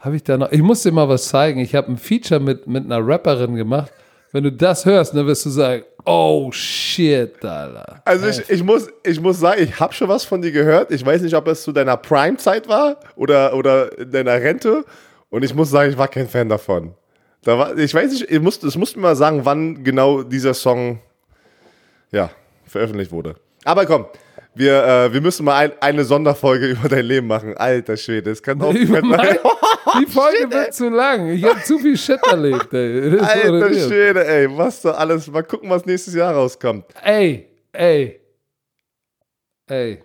habe 0.00 0.16
ich 0.16 0.24
da 0.24 0.36
noch, 0.36 0.50
ich 0.50 0.60
muss 0.60 0.82
dir 0.82 0.90
mal 0.90 1.08
was 1.08 1.28
zeigen. 1.28 1.60
Ich 1.60 1.74
habe 1.76 1.92
ein 1.92 1.96
Feature 1.96 2.40
mit, 2.40 2.66
mit 2.66 2.84
einer 2.84 3.06
Rapperin 3.06 3.54
gemacht. 3.54 3.92
Wenn 4.32 4.42
du 4.42 4.50
das 4.50 4.84
hörst, 4.84 5.14
dann 5.14 5.24
wirst 5.28 5.46
du 5.46 5.50
sagen, 5.50 5.84
oh 6.04 6.50
shit, 6.50 7.44
Alter. 7.44 8.02
Also 8.04 8.26
ich, 8.26 8.50
ich, 8.50 8.64
muss, 8.64 8.88
ich 9.04 9.20
muss 9.20 9.38
sagen, 9.38 9.62
ich 9.62 9.78
habe 9.78 9.94
schon 9.94 10.08
was 10.08 10.24
von 10.24 10.42
dir 10.42 10.50
gehört. 10.50 10.90
Ich 10.90 11.06
weiß 11.06 11.22
nicht, 11.22 11.36
ob 11.36 11.46
es 11.46 11.62
zu 11.62 11.70
deiner 11.70 11.96
Prime-Zeit 11.96 12.66
war 12.66 12.98
oder, 13.14 13.54
oder 13.54 13.96
in 13.96 14.10
deiner 14.10 14.32
Rente. 14.32 14.84
Und 15.34 15.42
ich 15.42 15.52
muss 15.52 15.68
sagen, 15.68 15.90
ich 15.90 15.98
war 15.98 16.06
kein 16.06 16.28
Fan 16.28 16.48
davon. 16.48 16.94
Da 17.42 17.58
war, 17.58 17.76
ich 17.76 17.92
weiß 17.92 18.12
nicht, 18.12 18.30
ich 18.30 18.40
muss, 18.40 18.60
das 18.60 18.76
musst 18.76 18.94
du 18.94 19.00
mal 19.00 19.16
sagen, 19.16 19.44
wann 19.44 19.82
genau 19.82 20.22
dieser 20.22 20.54
Song 20.54 21.00
ja, 22.12 22.30
veröffentlicht 22.64 23.10
wurde. 23.10 23.34
Aber 23.64 23.84
komm, 23.84 24.06
wir, 24.54 24.84
äh, 24.84 25.12
wir 25.12 25.20
müssen 25.20 25.44
mal 25.44 25.56
ein, 25.56 25.72
eine 25.80 26.04
Sonderfolge 26.04 26.66
über 26.70 26.88
dein 26.88 27.04
Leben 27.04 27.26
machen. 27.26 27.56
Alter 27.56 27.96
Schwede, 27.96 28.30
das 28.30 28.44
kann 28.44 28.62
auch. 28.62 28.72
Über 28.72 29.02
mein, 29.02 29.36
die 30.00 30.06
Folge 30.06 30.36
shit, 30.42 30.52
wird 30.52 30.66
ey. 30.66 30.70
zu 30.70 30.88
lang. 30.88 31.28
Ich 31.30 31.42
habe 31.42 31.60
zu 31.64 31.80
viel 31.80 31.96
Shit 31.96 32.20
erlebt, 32.30 32.72
ey. 32.72 33.18
Alter 33.18 33.74
Schwede, 33.74 34.24
ey. 34.24 34.56
Was 34.56 34.82
da 34.82 34.92
alles. 34.92 35.26
Mal 35.26 35.42
gucken, 35.42 35.68
was 35.68 35.84
nächstes 35.84 36.14
Jahr 36.14 36.32
rauskommt. 36.32 36.84
Ey, 37.02 37.48
ey. 37.72 38.20
Ey. 39.66 40.00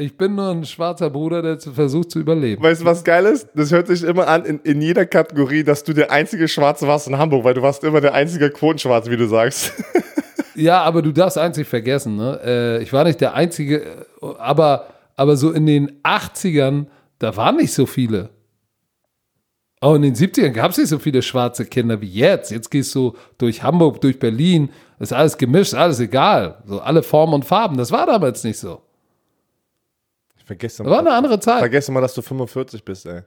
Ich 0.00 0.16
bin 0.16 0.34
nur 0.34 0.48
ein 0.48 0.64
schwarzer 0.64 1.10
Bruder, 1.10 1.42
der 1.42 1.60
versucht 1.60 2.10
zu 2.10 2.20
überleben. 2.20 2.62
Weißt 2.62 2.80
du, 2.80 2.86
was 2.86 3.04
geil 3.04 3.26
ist? 3.26 3.48
Das 3.54 3.70
hört 3.70 3.86
sich 3.86 4.02
immer 4.02 4.28
an 4.28 4.46
in, 4.46 4.58
in 4.60 4.80
jeder 4.80 5.04
Kategorie, 5.04 5.62
dass 5.62 5.84
du 5.84 5.92
der 5.92 6.10
einzige 6.10 6.48
Schwarze 6.48 6.88
warst 6.88 7.06
in 7.06 7.18
Hamburg, 7.18 7.44
weil 7.44 7.52
du 7.52 7.60
warst 7.60 7.84
immer 7.84 8.00
der 8.00 8.14
einzige 8.14 8.48
Quotenschwarze, 8.50 9.10
wie 9.10 9.16
du 9.16 9.28
sagst. 9.28 9.72
Ja, 10.56 10.82
aber 10.82 11.00
du 11.00 11.10
darfst 11.10 11.38
einzig 11.38 11.66
vergessen, 11.66 12.16
ne? 12.16 12.38
Äh, 12.44 12.82
ich 12.82 12.92
war 12.92 13.04
nicht 13.04 13.18
der 13.22 13.32
Einzige, 13.32 14.06
aber, 14.38 14.88
aber 15.16 15.36
so 15.36 15.52
in 15.52 15.64
den 15.64 16.02
80ern, 16.02 16.86
da 17.18 17.34
waren 17.34 17.56
nicht 17.56 17.72
so 17.72 17.86
viele. 17.86 18.28
Auch 19.80 19.94
in 19.94 20.02
den 20.02 20.14
70ern 20.14 20.50
gab 20.50 20.72
es 20.72 20.76
nicht 20.76 20.88
so 20.88 20.98
viele 20.98 21.22
schwarze 21.22 21.64
Kinder 21.64 22.02
wie 22.02 22.10
jetzt. 22.10 22.50
Jetzt 22.50 22.68
gehst 22.68 22.94
du 22.94 23.14
durch 23.38 23.62
Hamburg, 23.62 24.02
durch 24.02 24.18
Berlin, 24.18 24.68
ist 24.98 25.14
alles 25.14 25.38
gemischt, 25.38 25.72
alles 25.72 25.98
egal. 25.98 26.62
So 26.66 26.80
alle 26.80 27.02
Formen 27.02 27.32
und 27.32 27.46
Farben. 27.46 27.78
Das 27.78 27.90
war 27.90 28.04
damals 28.04 28.44
nicht 28.44 28.58
so. 28.58 28.82
Ich 30.50 30.56
vergesse 30.58 30.82
mal. 30.82 30.90
War 30.90 30.98
eine 30.98 31.12
andere 31.12 31.38
Zeit. 31.38 31.60
Vergesse 31.60 31.92
mal, 31.92 32.00
dass 32.00 32.14
du 32.14 32.22
45 32.22 32.84
bist, 32.84 33.06
ey. 33.06 33.20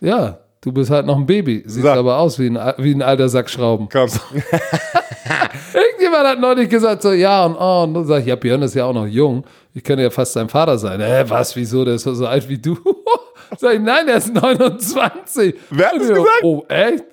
Ja, 0.00 0.38
du 0.60 0.70
bist 0.70 0.90
halt 0.90 1.04
noch 1.04 1.16
ein 1.16 1.26
Baby. 1.26 1.64
Siehst 1.66 1.84
so. 1.84 1.90
aber 1.90 2.18
aus 2.18 2.38
wie 2.38 2.46
ein, 2.46 2.74
wie 2.78 2.94
ein 2.94 3.02
alter 3.02 3.28
Sack 3.28 3.50
Schrauben. 3.50 3.88
Komm. 3.90 4.08
Irgendjemand 5.74 6.26
hat 6.28 6.38
neulich 6.38 6.68
gesagt, 6.68 7.02
so, 7.02 7.12
ja 7.12 7.44
und 7.44 7.56
oh. 7.56 7.82
Und 7.84 7.94
dann 7.94 8.06
sag 8.06 8.20
ich, 8.20 8.26
ja, 8.26 8.36
Björn 8.36 8.62
ist 8.62 8.74
ja 8.74 8.84
auch 8.84 8.92
noch 8.92 9.06
jung. 9.06 9.44
Ich 9.74 9.82
könnte 9.82 10.04
ja 10.04 10.10
fast 10.10 10.32
sein 10.34 10.48
Vater 10.48 10.78
sein. 10.78 11.00
Hä, 11.00 11.24
was, 11.26 11.56
wieso? 11.56 11.84
Der 11.84 11.94
ist 11.94 12.04
so 12.04 12.26
alt 12.26 12.48
wie 12.48 12.58
du. 12.58 12.78
sag 13.58 13.74
ich, 13.74 13.80
nein, 13.80 14.06
der 14.06 14.18
ist 14.18 14.32
29. 14.32 15.56
Wer 15.70 15.86
hat 15.86 15.96
das 15.96 16.08
gesagt? 16.08 16.42
Oh, 16.44 16.64
echt? 16.68 17.04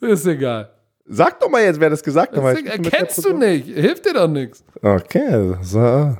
Ist 0.00 0.26
egal. 0.26 0.70
Sag 1.06 1.40
doch 1.40 1.48
mal 1.48 1.62
jetzt, 1.62 1.80
wer 1.80 1.88
das 1.88 2.02
gesagt 2.02 2.36
hat. 2.36 2.44
Das 2.44 2.90
kennst 2.90 3.24
du 3.24 3.32
nicht. 3.32 3.66
Hilft 3.66 4.04
dir 4.04 4.12
doch 4.12 4.28
nichts. 4.28 4.62
Okay, 4.82 5.54
so. 5.62 6.18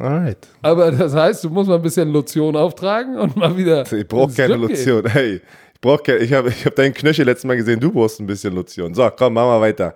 Alright. 0.00 0.48
Aber 0.62 0.90
das 0.90 1.14
heißt, 1.14 1.44
du 1.44 1.50
musst 1.50 1.68
mal 1.68 1.76
ein 1.76 1.82
bisschen 1.82 2.10
Lotion 2.10 2.56
auftragen 2.56 3.18
und 3.18 3.36
mal 3.36 3.54
wieder. 3.56 3.84
Ich 3.92 4.08
brauche 4.08 4.32
keine 4.32 4.56
Lotion. 4.56 5.02
Gehen. 5.02 5.12
Hey, 5.12 5.34
ich 5.74 5.80
brauche 5.80 6.02
keine. 6.02 6.20
Ich 6.20 6.32
habe 6.32 6.48
ich 6.48 6.64
hab 6.64 6.74
deinen 6.74 6.94
Knöchel 6.94 7.26
letztes 7.26 7.44
Mal 7.44 7.56
gesehen. 7.56 7.78
Du 7.78 7.92
brauchst 7.92 8.18
ein 8.18 8.26
bisschen 8.26 8.54
Lotion. 8.54 8.94
So, 8.94 9.10
komm, 9.14 9.34
machen 9.34 9.48
wir 9.48 9.60
weiter. 9.60 9.94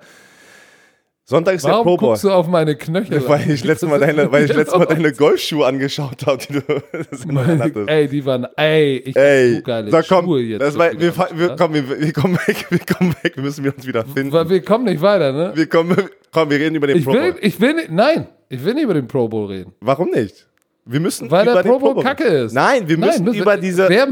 Sonntag 1.27 1.55
ist 1.55 1.65
Warum 1.65 1.79
der 1.79 1.83
Pro 1.85 1.97
Bowl. 1.97 2.09
guckst 2.11 2.25
du 2.25 2.31
auf 2.31 2.47
meine 2.49 2.77
Knöchel? 2.77 3.23
Weil 3.29 3.51
ich 3.51 3.65
letztes 3.65 3.89
Mal 3.89 3.99
deine, 3.99 4.31
weil 4.31 4.45
ich 4.45 4.55
letztes 4.55 4.79
Mal 4.79 4.85
deine 4.85 5.11
Golfschuhe 5.11 5.65
angeschaut 5.65 6.27
habe, 6.27 6.37
die 6.37 6.53
du 6.53 7.33
meine, 7.33 7.73
Ey, 7.87 8.09
die 8.09 8.27
waren, 8.27 8.47
ey, 8.59 8.99
ich 8.99 9.17
ey, 9.17 9.55
so 9.55 9.63
geile 9.63 9.91
so, 9.91 10.01
komm, 10.07 10.27
Schuhe 10.27 10.43
jetzt. 10.43 10.61
Das 10.61 10.77
war, 10.77 10.93
wir, 10.93 11.17
wir, 11.17 11.57
komm, 11.57 11.73
wir, 11.73 11.99
wir, 11.99 12.13
kommen 12.13 12.39
weg, 12.47 12.67
wir 12.71 12.79
kommen 12.79 13.15
weg, 13.23 13.37
wir 13.37 13.43
müssen 13.43 13.67
uns 13.67 13.87
wieder 13.87 14.05
finden. 14.05 14.33
Weil 14.33 14.51
wir 14.51 14.61
kommen 14.61 14.85
nicht 14.85 15.01
weiter, 15.01 15.33
ne? 15.33 15.53
Wir 15.55 15.67
kommen, 15.67 15.97
komm, 16.31 16.51
wir 16.51 16.59
reden 16.59 16.75
über 16.75 16.89
den 16.89 16.99
ich 16.99 17.05
Pro 17.05 17.13
Bowl. 17.13 17.23
Will, 17.23 17.37
ich 17.41 17.59
will 17.59 17.73
nicht, 17.73 17.91
nein, 17.91 18.27
ich 18.55 18.65
will 18.65 18.75
nicht 18.75 18.85
über 18.85 18.95
den 18.95 19.07
Pro 19.07 19.29
Bowl 19.29 19.47
reden. 19.47 19.73
Warum 19.81 20.11
nicht? 20.11 20.47
Wir 20.87 21.01
müssen 21.01 21.31
Weil 21.31 21.47
über 21.49 21.63
der 21.63 21.71
Pro 21.71 21.79
Bowl 21.79 22.03
Kacke 22.03 22.25
ist. 22.25 22.53
Nein, 22.53 22.87
wir 22.87 22.99
müssen 22.99 23.25
Nein, 23.25 23.35
über 23.35 23.57
diese. 23.57 23.89
Wer, 23.89 24.07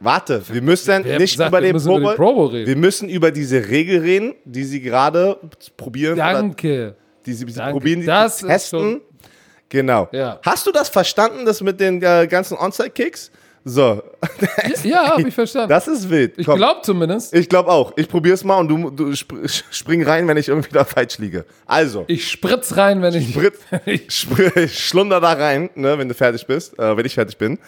warte, 0.00 0.42
wir 0.48 0.62
müssen 0.62 1.02
nicht 1.02 1.36
sagt, 1.36 1.50
über, 1.50 1.60
den 1.60 1.76
Pro 1.76 2.00
Bowl, 2.00 2.14
Pro 2.16 2.34
Bowl 2.34 2.48
reden. 2.48 2.66
Wir 2.66 2.76
müssen 2.76 3.08
über 3.08 3.30
diese 3.30 3.68
Regel 3.68 4.00
reden, 4.00 4.34
die 4.44 4.64
sie 4.64 4.80
gerade 4.80 5.36
probieren. 5.76 6.16
Danke. 6.16 6.96
Die 7.24 7.32
sie, 7.32 7.46
sie 7.48 7.60
probieren, 7.60 8.00
die 8.00 8.06
das 8.06 8.38
testen. 8.38 9.00
Genau. 9.68 10.08
Ja. 10.12 10.40
Hast 10.42 10.66
du 10.66 10.72
das 10.72 10.88
verstanden, 10.88 11.44
das 11.44 11.60
mit 11.60 11.78
den 11.78 12.02
äh, 12.02 12.26
ganzen 12.26 12.56
Onside-Kicks? 12.56 13.30
So. 13.68 14.02
ja, 14.84 15.10
habe 15.10 15.28
ich 15.28 15.34
verstanden. 15.34 15.68
Das 15.68 15.86
ist 15.86 16.08
wild. 16.08 16.38
Ich 16.38 16.46
glaube 16.46 16.80
zumindest. 16.82 17.34
Ich 17.34 17.48
glaube 17.48 17.70
auch. 17.70 17.92
Ich 17.96 18.08
probiere 18.08 18.34
es 18.34 18.42
mal 18.42 18.56
und 18.56 18.68
du, 18.68 18.90
du 18.90 19.14
spring 19.14 20.02
rein, 20.04 20.26
wenn 20.26 20.38
ich 20.38 20.48
irgendwie 20.48 20.72
da 20.72 20.84
falsch 20.84 21.18
liege. 21.18 21.44
Also. 21.66 22.04
Ich 22.06 22.30
spritz 22.30 22.76
rein, 22.76 23.02
wenn 23.02 23.14
ich. 23.14 23.32
Spritz, 23.32 23.60
ich 24.56 24.78
schlunder 24.78 25.20
da 25.20 25.32
rein, 25.34 25.68
ne, 25.74 25.98
wenn 25.98 26.08
du 26.08 26.14
fertig 26.14 26.46
bist, 26.46 26.78
äh, 26.78 26.96
wenn 26.96 27.04
ich 27.04 27.14
fertig 27.14 27.36
bin. 27.36 27.58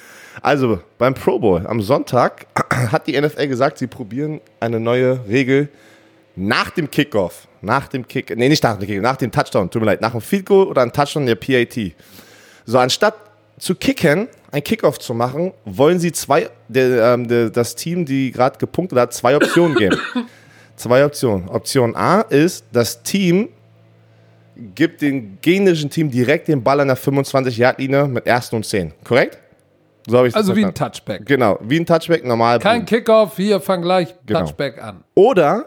Also, 0.40 0.80
beim 0.96 1.12
Pro 1.12 1.38
Bowl 1.38 1.66
am 1.66 1.82
Sonntag 1.82 2.46
hat 2.92 3.06
die 3.06 3.20
NFL 3.20 3.46
gesagt, 3.48 3.78
sie 3.78 3.86
probieren 3.86 4.40
eine 4.58 4.80
neue 4.80 5.20
Regel 5.28 5.68
nach 6.34 6.70
dem 6.70 6.90
Kickoff. 6.90 7.46
Nach 7.60 7.88
dem 7.88 8.08
Kick, 8.08 8.34
nee, 8.34 8.48
nicht 8.48 8.64
nach 8.64 8.78
dem 8.78 8.86
Kick, 8.86 9.02
nach 9.02 9.16
dem 9.16 9.30
Touchdown, 9.30 9.70
tut 9.70 9.82
mir 9.82 9.86
leid, 9.86 10.00
nach 10.00 10.12
dem 10.12 10.22
Field 10.22 10.46
Goal 10.46 10.66
oder 10.66 10.80
einem 10.80 10.92
Touchdown 10.92 11.26
der 11.26 11.34
PAT. 11.34 11.92
So, 12.64 12.78
anstatt 12.78 13.14
zu 13.58 13.74
kicken, 13.74 14.28
ein 14.52 14.62
Kickoff 14.62 14.98
zu 14.98 15.14
machen, 15.14 15.52
wollen 15.64 15.98
sie 15.98 16.12
zwei, 16.12 16.50
der, 16.68 17.14
ähm, 17.14 17.28
der, 17.28 17.50
das 17.50 17.76
Team, 17.76 18.04
die 18.04 18.32
gerade 18.32 18.58
gepunktet 18.58 18.98
hat, 18.98 19.14
zwei 19.14 19.36
Optionen 19.36 19.76
geben. 19.76 19.96
zwei 20.76 21.04
Optionen. 21.04 21.48
Option 21.48 21.94
A 21.94 22.22
ist, 22.22 22.64
das 22.72 23.02
Team 23.02 23.50
gibt 24.74 25.00
dem 25.02 25.38
gegnerischen 25.40 25.88
Team 25.90 26.10
direkt 26.10 26.48
den 26.48 26.62
Ball 26.62 26.80
an 26.80 26.88
der 26.88 26.98
25-Yard-Linie 26.98 28.08
mit 28.08 28.26
ersten 28.26 28.56
und 28.56 28.66
10. 28.66 28.92
Korrekt? 29.04 29.38
So 30.06 30.18
habe 30.18 30.28
ich 30.28 30.34
Also 30.34 30.56
wie 30.56 30.64
ein 30.64 30.74
Touchback. 30.74 31.24
Genau, 31.26 31.58
wie 31.62 31.78
ein 31.78 31.86
Touchback 31.86 32.24
normal. 32.24 32.58
Kein 32.58 32.84
Kickoff, 32.84 33.36
hier 33.36 33.60
fang 33.60 33.82
gleich 33.82 34.14
genau. 34.26 34.40
Touchback 34.40 34.82
an. 34.82 35.04
Oder 35.14 35.66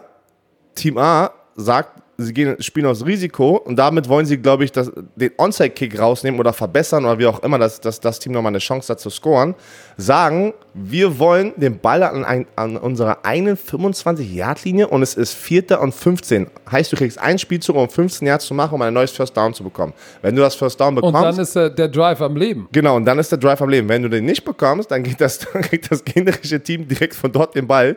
Team 0.74 0.98
A 0.98 1.30
sagt, 1.56 2.02
sie 2.16 2.32
gehen, 2.32 2.60
spielen 2.62 2.86
aus 2.86 3.04
Risiko 3.04 3.56
und 3.56 3.76
damit 3.76 4.08
wollen 4.08 4.26
sie, 4.26 4.38
glaube 4.38 4.64
ich, 4.64 4.72
das, 4.72 4.90
den 5.16 5.32
Onside-Kick 5.36 5.98
rausnehmen 5.98 6.38
oder 6.38 6.52
verbessern 6.52 7.04
oder 7.04 7.18
wie 7.18 7.26
auch 7.26 7.42
immer, 7.42 7.58
dass, 7.58 7.80
dass 7.80 8.00
das 8.00 8.18
Team 8.18 8.32
nochmal 8.32 8.50
eine 8.50 8.58
Chance 8.58 8.92
hat 8.92 9.00
zu 9.00 9.10
scoren, 9.10 9.54
sagen, 9.96 10.54
wir 10.74 11.18
wollen 11.18 11.52
den 11.56 11.78
Ball 11.78 12.02
an, 12.02 12.24
ein, 12.24 12.46
an 12.56 12.76
unserer 12.76 13.24
einen 13.24 13.56
25-Yard-Linie 13.56 14.88
und 14.88 15.02
es 15.02 15.14
ist 15.14 15.32
Vierter 15.32 15.80
und 15.80 15.94
15. 15.94 16.48
Heißt, 16.70 16.92
du 16.92 16.96
kriegst 16.96 17.18
einen 17.18 17.38
Spielzug, 17.38 17.76
um 17.76 17.88
15 17.88 18.26
Yards 18.26 18.46
zu 18.46 18.54
machen, 18.54 18.74
um 18.74 18.82
ein 18.82 18.94
neues 18.94 19.10
First 19.10 19.36
Down 19.36 19.54
zu 19.54 19.64
bekommen. 19.64 19.92
Wenn 20.22 20.34
du 20.34 20.42
das 20.42 20.54
First 20.54 20.80
Down 20.80 20.94
bekommst... 20.94 21.16
Und 21.16 21.22
dann 21.22 21.38
ist 21.38 21.56
der, 21.56 21.70
der 21.70 21.88
Drive 21.88 22.20
am 22.20 22.36
Leben. 22.36 22.68
Genau, 22.72 22.96
und 22.96 23.04
dann 23.04 23.18
ist 23.18 23.30
der 23.30 23.38
Drive 23.38 23.60
am 23.60 23.68
Leben. 23.68 23.88
Wenn 23.88 24.02
du 24.02 24.08
den 24.08 24.24
nicht 24.24 24.44
bekommst, 24.44 24.90
dann, 24.90 25.02
geht 25.02 25.20
das, 25.20 25.38
dann 25.52 25.62
kriegt 25.62 25.90
das 25.90 26.04
gegnerische 26.04 26.60
Team 26.60 26.88
direkt 26.88 27.14
von 27.14 27.32
dort 27.32 27.54
den 27.54 27.66
Ball. 27.66 27.96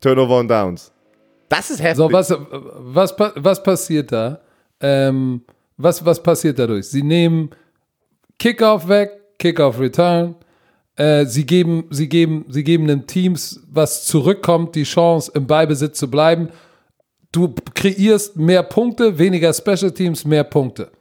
Turnover 0.00 0.38
und 0.38 0.48
Downs. 0.48 0.93
Das 1.48 1.70
ist 1.70 1.82
heftig. 1.82 1.96
So, 1.96 2.12
was, 2.12 2.34
was, 2.50 3.14
was 3.36 3.62
passiert 3.62 4.12
da? 4.12 4.40
Ähm, 4.80 5.42
was, 5.76 6.04
was 6.04 6.22
passiert 6.22 6.58
dadurch? 6.58 6.86
Sie 6.86 7.02
nehmen 7.02 7.50
Kickoff 8.38 8.88
weg, 8.88 9.10
Kickoff 9.38 9.78
Return. 9.78 10.36
Äh, 10.96 11.26
sie, 11.26 11.44
geben, 11.44 11.86
sie, 11.90 12.08
geben, 12.08 12.46
sie 12.48 12.62
geben 12.62 12.86
den 12.86 13.06
Teams, 13.06 13.60
was 13.68 14.04
zurückkommt, 14.04 14.76
die 14.76 14.84
Chance, 14.84 15.32
im 15.34 15.46
Beibesitz 15.46 15.98
zu 15.98 16.08
bleiben. 16.08 16.50
Du 17.32 17.52
kreierst 17.74 18.36
mehr 18.36 18.62
Punkte, 18.62 19.18
weniger 19.18 19.52
Special 19.52 19.90
Teams, 19.90 20.24
mehr 20.24 20.44
Punkte. 20.44 20.92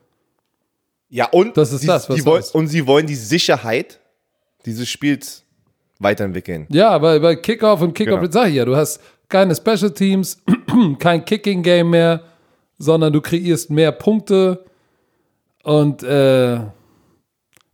Ja, 1.10 1.28
und, 1.30 1.56
das 1.58 1.72
ist 1.72 1.84
die, 1.84 1.88
das, 1.88 2.10
was 2.10 2.16
die 2.16 2.26
wollen, 2.26 2.44
und 2.54 2.68
sie 2.68 2.88
wollen 2.88 3.06
die 3.06 3.14
Sicherheit 3.16 4.00
dieses 4.66 4.90
Spiels 4.90 5.44
weiterentwickeln. 6.00 6.66
Ja, 6.70 7.00
weil 7.00 7.20
bei 7.20 7.36
Kickoff 7.36 7.82
und 7.82 7.94
Kickoff, 7.94 8.20
genau. 8.20 8.32
sag 8.32 8.50
ich 8.50 8.56
ja, 8.56 8.66
du 8.66 8.76
hast 8.76 9.00
keine 9.34 9.56
Special 9.56 9.92
Teams, 9.92 10.38
kein 11.00 11.26
Kicking 11.26 11.64
Game 11.64 11.90
mehr, 11.90 12.22
sondern 12.78 13.12
du 13.12 13.20
kreierst 13.20 13.72
mehr 13.72 13.92
Punkte 13.92 14.64
und 15.64 16.04
äh, 16.04 16.60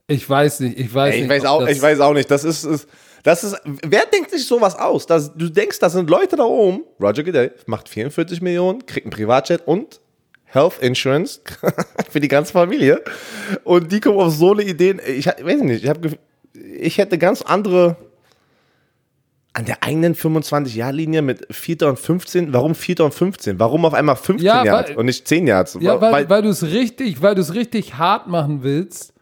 ich 0.07 0.27
weiß 0.27 0.61
nicht, 0.61 0.79
ich 0.79 0.93
weiß 0.93 1.13
Ey, 1.13 1.21
ich 1.21 1.27
nicht. 1.27 1.29
Weiß 1.29 1.45
auch, 1.45 1.67
ich 1.67 1.81
weiß 1.81 1.99
auch 1.99 2.13
nicht. 2.13 2.31
Das 2.31 2.45
ist, 2.45 2.63
ist, 2.63 2.87
das 3.23 3.43
ist, 3.43 3.57
wer 3.65 4.05
denkt 4.05 4.31
sich 4.31 4.47
sowas 4.47 4.75
aus? 4.75 5.05
Das, 5.05 5.35
du 5.35 5.49
denkst, 5.49 5.79
das 5.79 5.93
sind 5.93 6.09
Leute 6.09 6.37
da 6.37 6.45
oben. 6.45 6.85
Roger 7.01 7.23
Goodell 7.23 7.53
macht 7.65 7.89
44 7.89 8.41
Millionen, 8.41 8.85
kriegt 8.85 9.05
einen 9.05 9.11
Privatjet 9.11 9.67
und 9.67 9.99
Health 10.45 10.79
Insurance 10.79 11.41
für 12.09 12.21
die 12.21 12.29
ganze 12.29 12.53
Familie. 12.53 13.03
Und 13.65 13.91
die 13.91 13.99
kommen 13.99 14.17
auf 14.17 14.33
so 14.33 14.53
eine 14.53 14.63
Idee. 14.63 14.95
Ich 15.05 15.27
weiß 15.27 15.61
nicht, 15.61 15.83
ich, 15.83 15.89
hab, 15.89 15.97
ich 16.53 16.97
hätte 16.97 17.17
ganz 17.17 17.41
andere 17.41 17.97
an 19.59 19.65
der 19.65 19.83
eigenen 19.83 20.15
25-Jahr-Linie 20.15 21.21
mit 21.21 21.45
4. 21.53 21.89
und 21.89 21.99
15. 21.99 22.53
Warum 22.53 22.75
4. 22.75 23.01
und 23.01 23.13
15? 23.13 23.59
Warum 23.59 23.83
auf 23.83 23.93
einmal 23.93 24.15
15 24.15 24.45
Ja, 24.45 24.63
Yards 24.63 24.91
und 24.95 25.05
nicht 25.05 25.27
10 25.27 25.47
Yards? 25.47 25.77
Ja, 25.81 25.99
weil, 25.99 26.29
weil, 26.29 26.41
du 26.41 26.47
es 26.47 26.63
richtig, 26.63 27.21
weil 27.21 27.35
du 27.35 27.41
es 27.41 27.53
richtig 27.53 27.97
hart 27.97 28.27
machen 28.27 28.63
willst. 28.63 29.13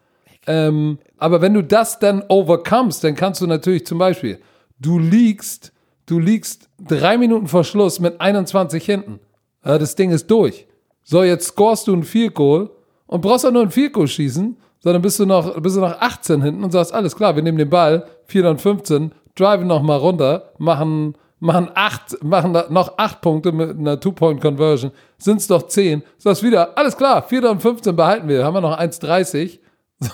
Ähm, 0.46 1.00
aber 1.18 1.42
wenn 1.42 1.56
du 1.56 1.64
das 1.64 1.98
dann 1.98 2.24
overcomes, 2.30 3.00
dann 3.00 3.16
kannst 3.16 3.42
du 3.42 3.48
natürlich 3.48 3.88
zum 3.88 3.98
Beispiel, 3.98 4.40
du 4.80 5.00
liegst, 5.00 5.74
du 6.06 6.20
liegst 6.20 6.70
drei 6.80 7.18
Minuten 7.18 7.48
vor 7.48 7.64
Schluss 7.64 8.00
mit 8.00 8.22
21 8.22 8.86
hinten. 8.86 9.20
Ja, 9.66 9.80
das 9.80 9.96
Ding 9.96 10.12
ist 10.12 10.30
durch. 10.30 10.68
So, 11.04 11.24
jetzt 11.24 11.48
scorest 11.48 11.88
du 11.88 11.96
ein 11.96 12.04
Field 12.04 12.36
Goal 12.36 12.70
und 13.08 13.22
brauchst 13.22 13.44
auch 13.44 13.52
nur 13.52 13.64
ein 13.64 13.72
Field 13.72 13.94
Goal 13.94 14.08
schießen, 14.08 14.56
sondern 14.82 15.02
bist 15.02 15.20
du 15.20 15.26
noch, 15.26 15.60
bist 15.60 15.78
du 15.78 15.82
noch 15.82 16.00
18 16.00 16.44
hinten 16.44 16.64
und 16.64 16.70
sagst, 16.70 16.94
alles 16.94 17.16
klar, 17.16 17.36
wir 17.36 17.42
nehmen 17.42 17.58
den 17.58 17.72
Ball, 17.72 18.06
4 18.28 18.52
und 18.52 18.62
15, 18.62 19.12
driven 19.40 19.68
noch 19.68 19.82
mal 19.82 19.98
runter, 19.98 20.52
machen, 20.58 21.18
machen 21.40 21.70
acht, 21.76 22.24
machen 22.24 22.58
noch 22.70 22.98
acht 22.98 23.22
Punkte 23.22 23.52
mit 23.52 23.78
einer 23.78 24.00
Two-Point-Conversion, 24.00 24.92
sind 25.18 25.38
es 25.38 25.48
doch 25.48 25.64
10, 25.64 26.04
sagst 26.18 26.44
wieder, 26.44 26.78
alles 26.78 26.98
klar, 26.98 27.24
4 27.24 27.50
und 27.50 27.62
15 27.62 27.96
behalten 27.96 28.28
wir, 28.28 28.44
haben 28.44 28.54
wir 28.54 28.62
noch 28.62 28.78
1,30, 28.78 29.60
so, 30.00 30.12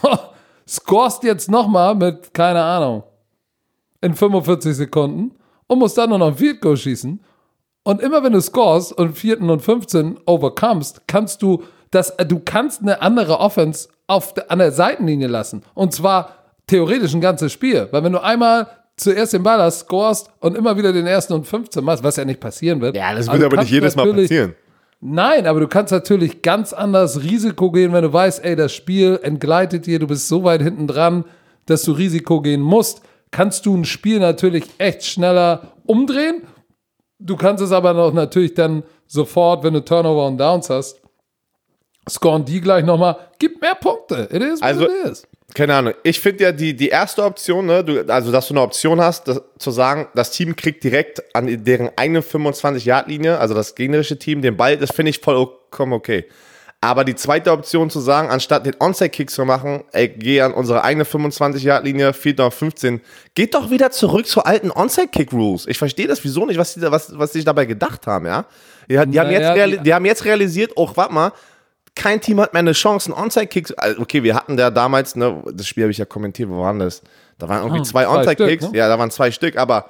scorest 0.68 1.24
jetzt 1.24 1.50
noch 1.50 1.68
mal 1.68 1.96
mit, 1.96 2.34
keine 2.34 2.64
Ahnung, 2.64 3.04
in 4.02 4.14
45 4.14 4.76
Sekunden 4.76 5.32
und 5.68 5.80
musst 5.80 5.98
dann 5.98 6.10
nur 6.10 6.20
noch 6.20 6.28
ein 6.28 6.36
Field 6.36 6.62
Goal 6.62 6.78
schießen. 6.78 7.24
Und 7.86 8.02
immer 8.02 8.24
wenn 8.24 8.34
du 8.34 8.42
scorest 8.42 8.94
und 8.94 9.18
vierten 9.18 9.50
und 9.50 9.62
15 9.62 10.20
overcomest, 10.26 11.08
kannst 11.08 11.42
du 11.42 11.64
das, 11.92 12.12
äh, 12.12 12.26
du 12.26 12.42
kannst 12.44 12.82
eine 12.82 13.02
andere 13.02 13.40
Offense 13.40 13.90
auf, 14.08 14.34
an 14.50 14.60
der 14.60 14.72
Seitenlinie 14.72 15.28
lassen. 15.28 15.64
Und 15.74 15.94
zwar 15.94 16.30
theoretisch 16.68 17.14
ein 17.14 17.22
ganzes 17.22 17.52
Spiel. 17.52 17.88
Weil 17.92 18.04
wenn 18.04 18.14
du 18.14 18.24
einmal 18.24 18.68
zuerst 18.98 19.34
den 19.34 19.44
Ball 19.44 19.60
hast, 19.62 19.82
scorest 19.82 20.30
und 20.40 20.56
immer 20.58 20.78
wieder 20.78 20.94
den 20.94 21.08
ersten 21.08 21.34
und 21.34 21.46
15 21.48 21.84
machst, 21.84 22.04
was 22.04 22.16
ja 22.16 22.26
nicht 22.26 22.40
passieren 22.40 22.80
wird. 22.82 22.96
ja, 22.96 23.14
das 23.16 23.28
aber 23.28 23.40
wird 23.40 23.52
du 23.52 23.56
aber 23.56 23.64
nicht 23.64 23.72
jedes 23.72 23.96
Mal 23.96 24.14
passieren. 24.14 24.56
Nein, 25.06 25.48
aber 25.48 25.60
du 25.60 25.68
kannst 25.68 25.92
natürlich 25.92 26.42
ganz 26.42 26.72
anders 26.72 27.22
Risiko 27.24 27.72
gehen, 27.72 27.92
wenn 27.92 28.04
du 28.04 28.14
weißt, 28.14 28.44
ey, 28.46 28.56
das 28.56 28.72
Spiel 28.74 29.20
entgleitet 29.22 29.86
dir, 29.86 30.00
du 30.00 30.08
bist 30.08 30.28
so 30.30 30.44
weit 30.46 30.62
hinten 30.62 30.88
dran, 30.88 31.26
dass 31.66 31.84
du 31.84 31.92
Risiko 31.92 32.42
gehen 32.42 32.62
musst. 32.62 33.02
Kannst 33.32 33.66
du 33.66 33.76
ein 33.76 33.84
Spiel 33.84 34.20
natürlich 34.20 34.64
echt 34.78 35.04
schneller 35.04 35.74
umdrehen. 35.86 36.44
Du 37.20 37.36
kannst 37.36 37.62
es 37.64 37.72
aber 37.72 37.94
noch 37.94 38.14
natürlich 38.14 38.54
dann 38.54 38.84
sofort, 39.08 39.64
wenn 39.64 39.74
du 39.74 39.84
Turnover 39.84 40.28
und 40.28 40.38
Downs 40.38 40.70
hast, 40.70 41.02
scoren 42.10 42.46
die 42.46 42.62
gleich 42.62 42.86
nochmal. 42.86 43.18
Gib 43.40 43.62
mehr 43.62 43.76
Punkte. 43.76 44.28
It 44.32 44.42
is 44.42 44.62
what 44.62 44.64
Also- 44.64 44.86
it 44.86 44.92
is. 45.12 45.28
Keine 45.54 45.76
Ahnung. 45.76 45.94
Ich 46.04 46.20
finde 46.20 46.46
ja 46.46 46.52
die, 46.52 46.76
die 46.76 46.90
erste 46.90 47.24
Option, 47.24 47.66
ne, 47.68 47.84
du, 47.84 48.06
also 48.08 48.32
dass 48.32 48.48
du 48.48 48.54
eine 48.54 48.62
Option 48.62 49.00
hast, 49.00 49.28
das, 49.28 49.42
zu 49.60 49.72
sagen, 49.72 50.08
das 50.16 50.32
Team 50.32 50.56
kriegt 50.56 50.84
direkt 50.84 51.24
an 51.36 51.64
deren 51.64 51.92
eigenen 51.96 52.24
25-Yard-Linie, 52.24 53.38
also 53.38 53.54
das 53.54 53.76
gegnerische 53.76 54.18
Team, 54.18 54.42
den 54.42 54.58
Ball, 54.58 54.78
das 54.78 54.92
finde 54.92 55.12
ich 55.12 55.20
vollkommen 55.20 55.94
okay. 55.94 56.26
Aber 56.82 57.06
die 57.06 57.16
zweite 57.16 57.52
Option 57.54 57.90
zu 57.90 58.02
sagen, 58.02 58.30
anstatt 58.30 58.66
den 58.66 58.76
Onside-Kick 58.78 59.30
zu 59.30 59.46
machen, 59.46 59.86
ey, 59.94 60.10
geh 60.10 60.42
an 60.42 60.54
unsere 60.54 60.84
eigene 60.84 61.06
25-Yard-Linie, 61.06 62.12
4 62.14 62.40
auf 62.42 62.56
15, 62.56 63.00
geht 63.36 63.54
doch 63.56 63.70
wieder 63.70 63.92
zurück 63.92 64.28
zu 64.28 64.44
alten 64.44 64.70
Onside-Kick-Rules. 64.70 65.68
Ich 65.68 65.78
verstehe 65.78 66.08
das 66.08 66.24
wieso 66.26 66.46
nicht, 66.46 66.58
was 66.58 66.74
die, 66.74 66.82
was, 66.82 67.18
was 67.18 67.32
sie 67.32 67.38
sich 67.40 67.46
dabei 67.46 67.66
gedacht 67.66 68.06
haben, 68.06 68.26
ja. 68.26 68.46
Die, 68.90 68.96
die, 69.12 69.20
haben, 69.20 69.32
jetzt 69.32 69.56
die- 69.56 69.78
die 69.84 69.94
haben 69.94 70.06
jetzt 70.06 70.26
realisiert, 70.26 70.72
oh, 70.76 70.90
warte 70.96 71.14
mal, 71.14 71.32
kein 71.96 72.20
Team 72.22 72.40
hat 72.42 72.54
mehr 72.54 72.60
eine 72.62 72.72
Chance, 72.74 73.14
einen 73.14 73.24
Onside-Kick. 73.24 73.74
also, 73.78 74.02
Okay, 74.02 74.24
wir 74.24 74.36
hatten 74.36 74.58
da 74.58 74.72
damals, 74.72 75.16
ne, 75.16 75.44
das 75.54 75.68
Spiel 75.68 75.84
habe 75.84 75.92
ich 75.92 75.98
ja 75.98 76.06
kommentiert, 76.06 76.50
wo 76.50 76.62
waren 76.62 76.80
das? 76.80 77.02
Da 77.38 77.48
waren 77.50 77.60
irgendwie 77.64 77.82
Ah, 77.82 77.84
zwei, 77.84 78.04
zwei 78.06 78.18
Onside-Kicks. 78.20 78.72
Ne? 78.72 78.78
Ja, 78.78 78.88
da 78.88 78.98
waren 78.98 79.12
zwei 79.12 79.32
Stück, 79.32 79.58
aber 79.58 79.86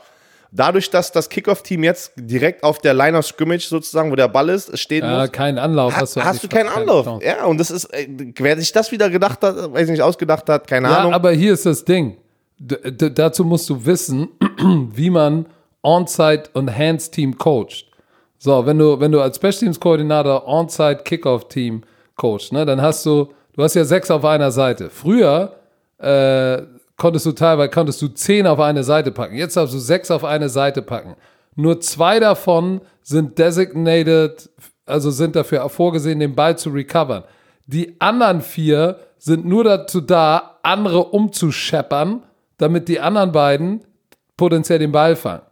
dadurch, 0.51 0.89
dass 0.89 1.11
das 1.11 1.29
Kickoff-Team 1.29 1.83
jetzt 1.83 2.11
direkt 2.15 2.63
auf 2.63 2.79
der 2.79 2.93
Line 2.93 3.17
of 3.17 3.25
Scrimmage 3.25 3.67
sozusagen, 3.67 4.11
wo 4.11 4.15
der 4.15 4.27
Ball 4.27 4.49
ist, 4.49 4.77
stehen 4.77 5.03
Ja, 5.05 5.21
muss, 5.21 5.31
keinen 5.31 5.57
Anlauf 5.57 5.93
hast, 5.93 6.01
hast 6.01 6.15
du. 6.15 6.23
hast 6.23 6.43
du 6.43 6.47
keinen 6.47 6.67
keine 6.67 6.81
Anlauf. 6.81 7.05
Chance. 7.05 7.25
Ja, 7.25 7.45
und 7.45 7.57
das 7.59 7.71
ist, 7.71 7.85
ey, 7.85 8.33
wer 8.37 8.57
sich 8.57 8.71
das 8.71 8.91
wieder 8.91 9.09
gedacht 9.09 9.41
hat, 9.41 9.71
weiß 9.73 9.89
nicht, 9.89 10.01
ausgedacht 10.01 10.47
hat, 10.49 10.67
keine 10.67 10.89
Ja, 10.89 10.97
Ahnung. 10.99 11.13
aber 11.13 11.31
hier 11.31 11.53
ist 11.53 11.65
das 11.65 11.83
Ding. 11.85 12.17
D 12.59 13.09
dazu 13.09 13.43
musst 13.43 13.69
du 13.69 13.85
wissen, 13.85 14.29
wie 14.93 15.09
man 15.09 15.45
Onside 15.81 16.43
und 16.53 16.75
Hands 16.77 17.09
Team 17.11 17.37
coacht. 17.37 17.85
So, 18.37 18.65
wenn 18.65 18.77
du, 18.77 18.99
wenn 18.99 19.11
du 19.11 19.21
als 19.21 19.37
Special 19.37 19.53
Teams 19.53 19.79
Koordinator 19.79 20.47
Onside 20.47 21.01
Kickoff 21.03 21.47
Coachst, 22.15 22.53
ne, 22.53 22.65
dann 22.65 22.81
hast 22.81 23.05
du, 23.05 23.29
du 23.53 23.63
hast 23.63 23.73
ja 23.75 23.85
sechs 23.85 24.11
auf 24.11 24.23
einer 24.25 24.51
Seite. 24.51 24.89
Früher 24.89 25.55
äh, 25.97 26.61
konntest 26.97 27.25
du 27.25 27.31
teilweise 27.31 27.69
konntest 27.69 28.01
du 28.01 28.07
zehn 28.07 28.47
auf 28.47 28.59
eine 28.59 28.83
Seite 28.83 29.11
packen. 29.11 29.35
Jetzt 29.35 29.57
darfst 29.57 29.73
du 29.73 29.79
sechs 29.79 30.11
auf 30.11 30.23
eine 30.23 30.49
Seite 30.49 30.81
packen. 30.81 31.15
Nur 31.55 31.81
zwei 31.81 32.19
davon 32.19 32.81
sind 33.01 33.37
designated, 33.37 34.49
also 34.85 35.11
sind 35.11 35.35
dafür 35.35 35.67
vorgesehen, 35.69 36.19
den 36.19 36.35
Ball 36.35 36.57
zu 36.57 36.69
recovern. 36.69 37.23
Die 37.67 37.99
anderen 37.99 38.41
vier 38.41 38.99
sind 39.17 39.45
nur 39.45 39.63
dazu 39.63 40.01
da, 40.01 40.59
andere 40.63 41.05
umzuscheppern, 41.05 42.23
damit 42.57 42.87
die 42.87 42.99
anderen 42.99 43.31
beiden 43.31 43.83
potenziell 44.37 44.79
den 44.79 44.91
Ball 44.91 45.15
fangen. 45.15 45.43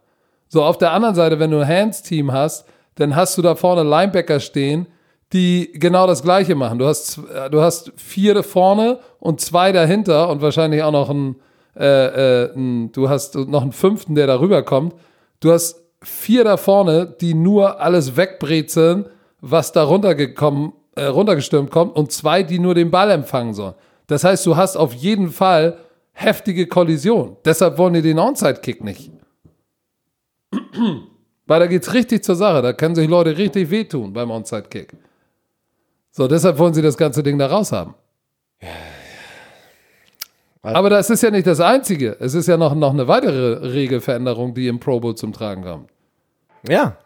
So, 0.48 0.62
auf 0.62 0.76
der 0.76 0.92
anderen 0.92 1.14
Seite, 1.14 1.38
wenn 1.38 1.50
du 1.50 1.60
ein 1.60 1.68
Hands-Team 1.68 2.32
hast, 2.32 2.66
dann 2.96 3.16
hast 3.16 3.38
du 3.38 3.42
da 3.42 3.54
vorne 3.54 3.82
Linebacker 3.82 4.40
stehen, 4.40 4.86
die 5.32 5.72
genau 5.74 6.06
das 6.06 6.22
Gleiche 6.22 6.54
machen. 6.54 6.78
Du 6.78 6.86
hast, 6.86 7.18
äh, 7.18 7.48
du 7.50 7.60
hast 7.60 7.92
vier 7.96 8.34
da 8.34 8.42
vorne 8.42 8.98
und 9.18 9.40
zwei 9.40 9.72
dahinter 9.72 10.28
und 10.28 10.42
wahrscheinlich 10.42 10.82
auch 10.82 10.92
noch 10.92 11.10
einen, 11.10 11.36
äh, 11.76 11.84
äh, 12.44 12.52
einen, 12.52 12.92
du 12.92 13.08
hast 13.08 13.34
noch 13.34 13.62
einen 13.62 13.72
fünften, 13.72 14.14
der 14.14 14.26
darüber 14.26 14.62
kommt. 14.62 14.94
Du 15.40 15.50
hast 15.52 15.82
vier 16.02 16.44
da 16.44 16.56
vorne, 16.56 17.14
die 17.20 17.34
nur 17.34 17.80
alles 17.80 18.16
wegbrezeln, 18.16 19.06
was 19.40 19.72
da 19.72 19.84
runtergekommen, 19.84 20.72
äh, 20.96 21.04
runtergestürmt 21.04 21.70
kommt 21.70 21.96
und 21.96 22.12
zwei, 22.12 22.42
die 22.42 22.58
nur 22.58 22.74
den 22.74 22.90
Ball 22.90 23.10
empfangen 23.10 23.54
sollen. 23.54 23.74
Das 24.06 24.24
heißt, 24.24 24.44
du 24.44 24.56
hast 24.56 24.76
auf 24.76 24.92
jeden 24.92 25.30
Fall 25.30 25.78
heftige 26.12 26.66
Kollision. 26.66 27.36
Deshalb 27.44 27.78
wollen 27.78 27.94
die 27.94 28.02
den 28.02 28.18
Onside-Kick 28.18 28.84
nicht. 28.84 29.10
Weil 31.46 31.60
da 31.60 31.66
geht's 31.66 31.94
richtig 31.94 32.22
zur 32.22 32.36
Sache. 32.36 32.60
Da 32.60 32.72
können 32.72 32.94
sich 32.94 33.08
Leute 33.08 33.36
richtig 33.38 33.70
wehtun 33.70 34.12
beim 34.12 34.30
Onside-Kick. 34.30 34.92
So, 36.12 36.28
deshalb 36.28 36.58
wollen 36.58 36.74
sie 36.74 36.82
das 36.82 36.96
ganze 36.96 37.22
Ding 37.22 37.38
da 37.38 37.46
raus 37.46 37.72
haben. 37.72 37.94
Aber 40.62 40.90
das 40.90 41.10
ist 41.10 41.22
ja 41.22 41.30
nicht 41.30 41.46
das 41.46 41.58
Einzige. 41.58 42.16
Es 42.20 42.34
ist 42.34 42.46
ja 42.46 42.56
noch, 42.56 42.74
noch 42.74 42.92
eine 42.92 43.08
weitere 43.08 43.72
Regelveränderung, 43.72 44.54
die 44.54 44.68
im 44.68 44.78
Pro 44.78 45.00
Bowl 45.00 45.14
zum 45.16 45.32
Tragen 45.32 45.62
kommt. 45.64 45.90
ja. 46.68 46.96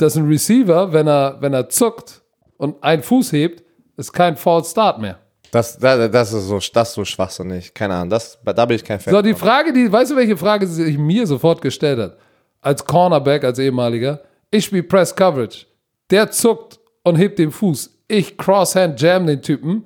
Dass 0.00 0.16
ein 0.16 0.28
Receiver, 0.28 0.92
wenn 0.92 1.08
er, 1.08 1.38
wenn 1.40 1.52
er 1.52 1.68
zuckt 1.68 2.22
und 2.56 2.80
einen 2.84 3.02
Fuß 3.02 3.32
hebt, 3.32 3.64
ist 3.96 4.12
kein 4.12 4.36
False 4.36 4.70
Start 4.70 5.00
mehr. 5.00 5.18
Das, 5.50 5.76
das, 5.76 6.08
das 6.12 6.32
ist 6.32 6.46
so, 6.46 6.60
das 6.72 6.90
ist 6.90 6.94
so 6.94 7.04
schwachsinnig. 7.04 7.74
Keine 7.74 7.94
Ahnung, 7.94 8.10
das, 8.10 8.38
da 8.44 8.64
bin 8.64 8.76
ich 8.76 8.84
kein 8.84 9.00
Fan. 9.00 9.12
So, 9.12 9.20
die 9.22 9.34
Frage, 9.34 9.72
die, 9.72 9.90
weißt 9.90 10.12
du, 10.12 10.16
welche 10.16 10.36
Frage 10.36 10.68
sie 10.68 10.84
sich 10.84 10.96
mir 10.96 11.26
sofort 11.26 11.60
gestellt 11.60 11.98
hat? 11.98 12.16
Als 12.60 12.84
Cornerback, 12.84 13.42
als 13.42 13.58
ehemaliger. 13.58 14.20
Ich 14.52 14.66
spiele 14.66 14.84
Press 14.84 15.12
Coverage. 15.16 15.66
Der 16.10 16.30
zuckt 16.30 16.78
und 17.02 17.16
hebt 17.16 17.40
den 17.40 17.50
Fuß. 17.50 17.97
Ich 18.08 18.36
Crosshand 18.38 19.00
Jam 19.00 19.26
den 19.26 19.42
Typen. 19.42 19.84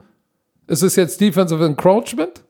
Ist 0.68 0.82
es 0.82 0.96
jetzt 0.96 1.20
Defensive 1.20 1.64
Encroachment? 1.64 2.44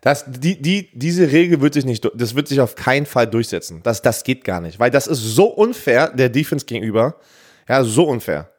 Das, 0.00 0.24
die, 0.26 0.60
die, 0.60 0.90
diese 0.92 1.32
Regel 1.32 1.62
wird 1.62 1.72
sich 1.72 1.86
nicht, 1.86 2.06
das 2.14 2.34
wird 2.34 2.48
sich 2.48 2.60
auf 2.60 2.74
keinen 2.74 3.06
Fall 3.06 3.26
durchsetzen. 3.26 3.80
Das, 3.84 4.02
das 4.02 4.22
geht 4.22 4.44
gar 4.44 4.60
nicht, 4.60 4.78
weil 4.78 4.90
das 4.90 5.06
ist 5.06 5.20
so 5.20 5.46
unfair 5.46 6.08
der 6.08 6.28
Defense 6.28 6.66
gegenüber. 6.66 7.16
Ja, 7.66 7.82
so 7.84 8.04
unfair. 8.04 8.50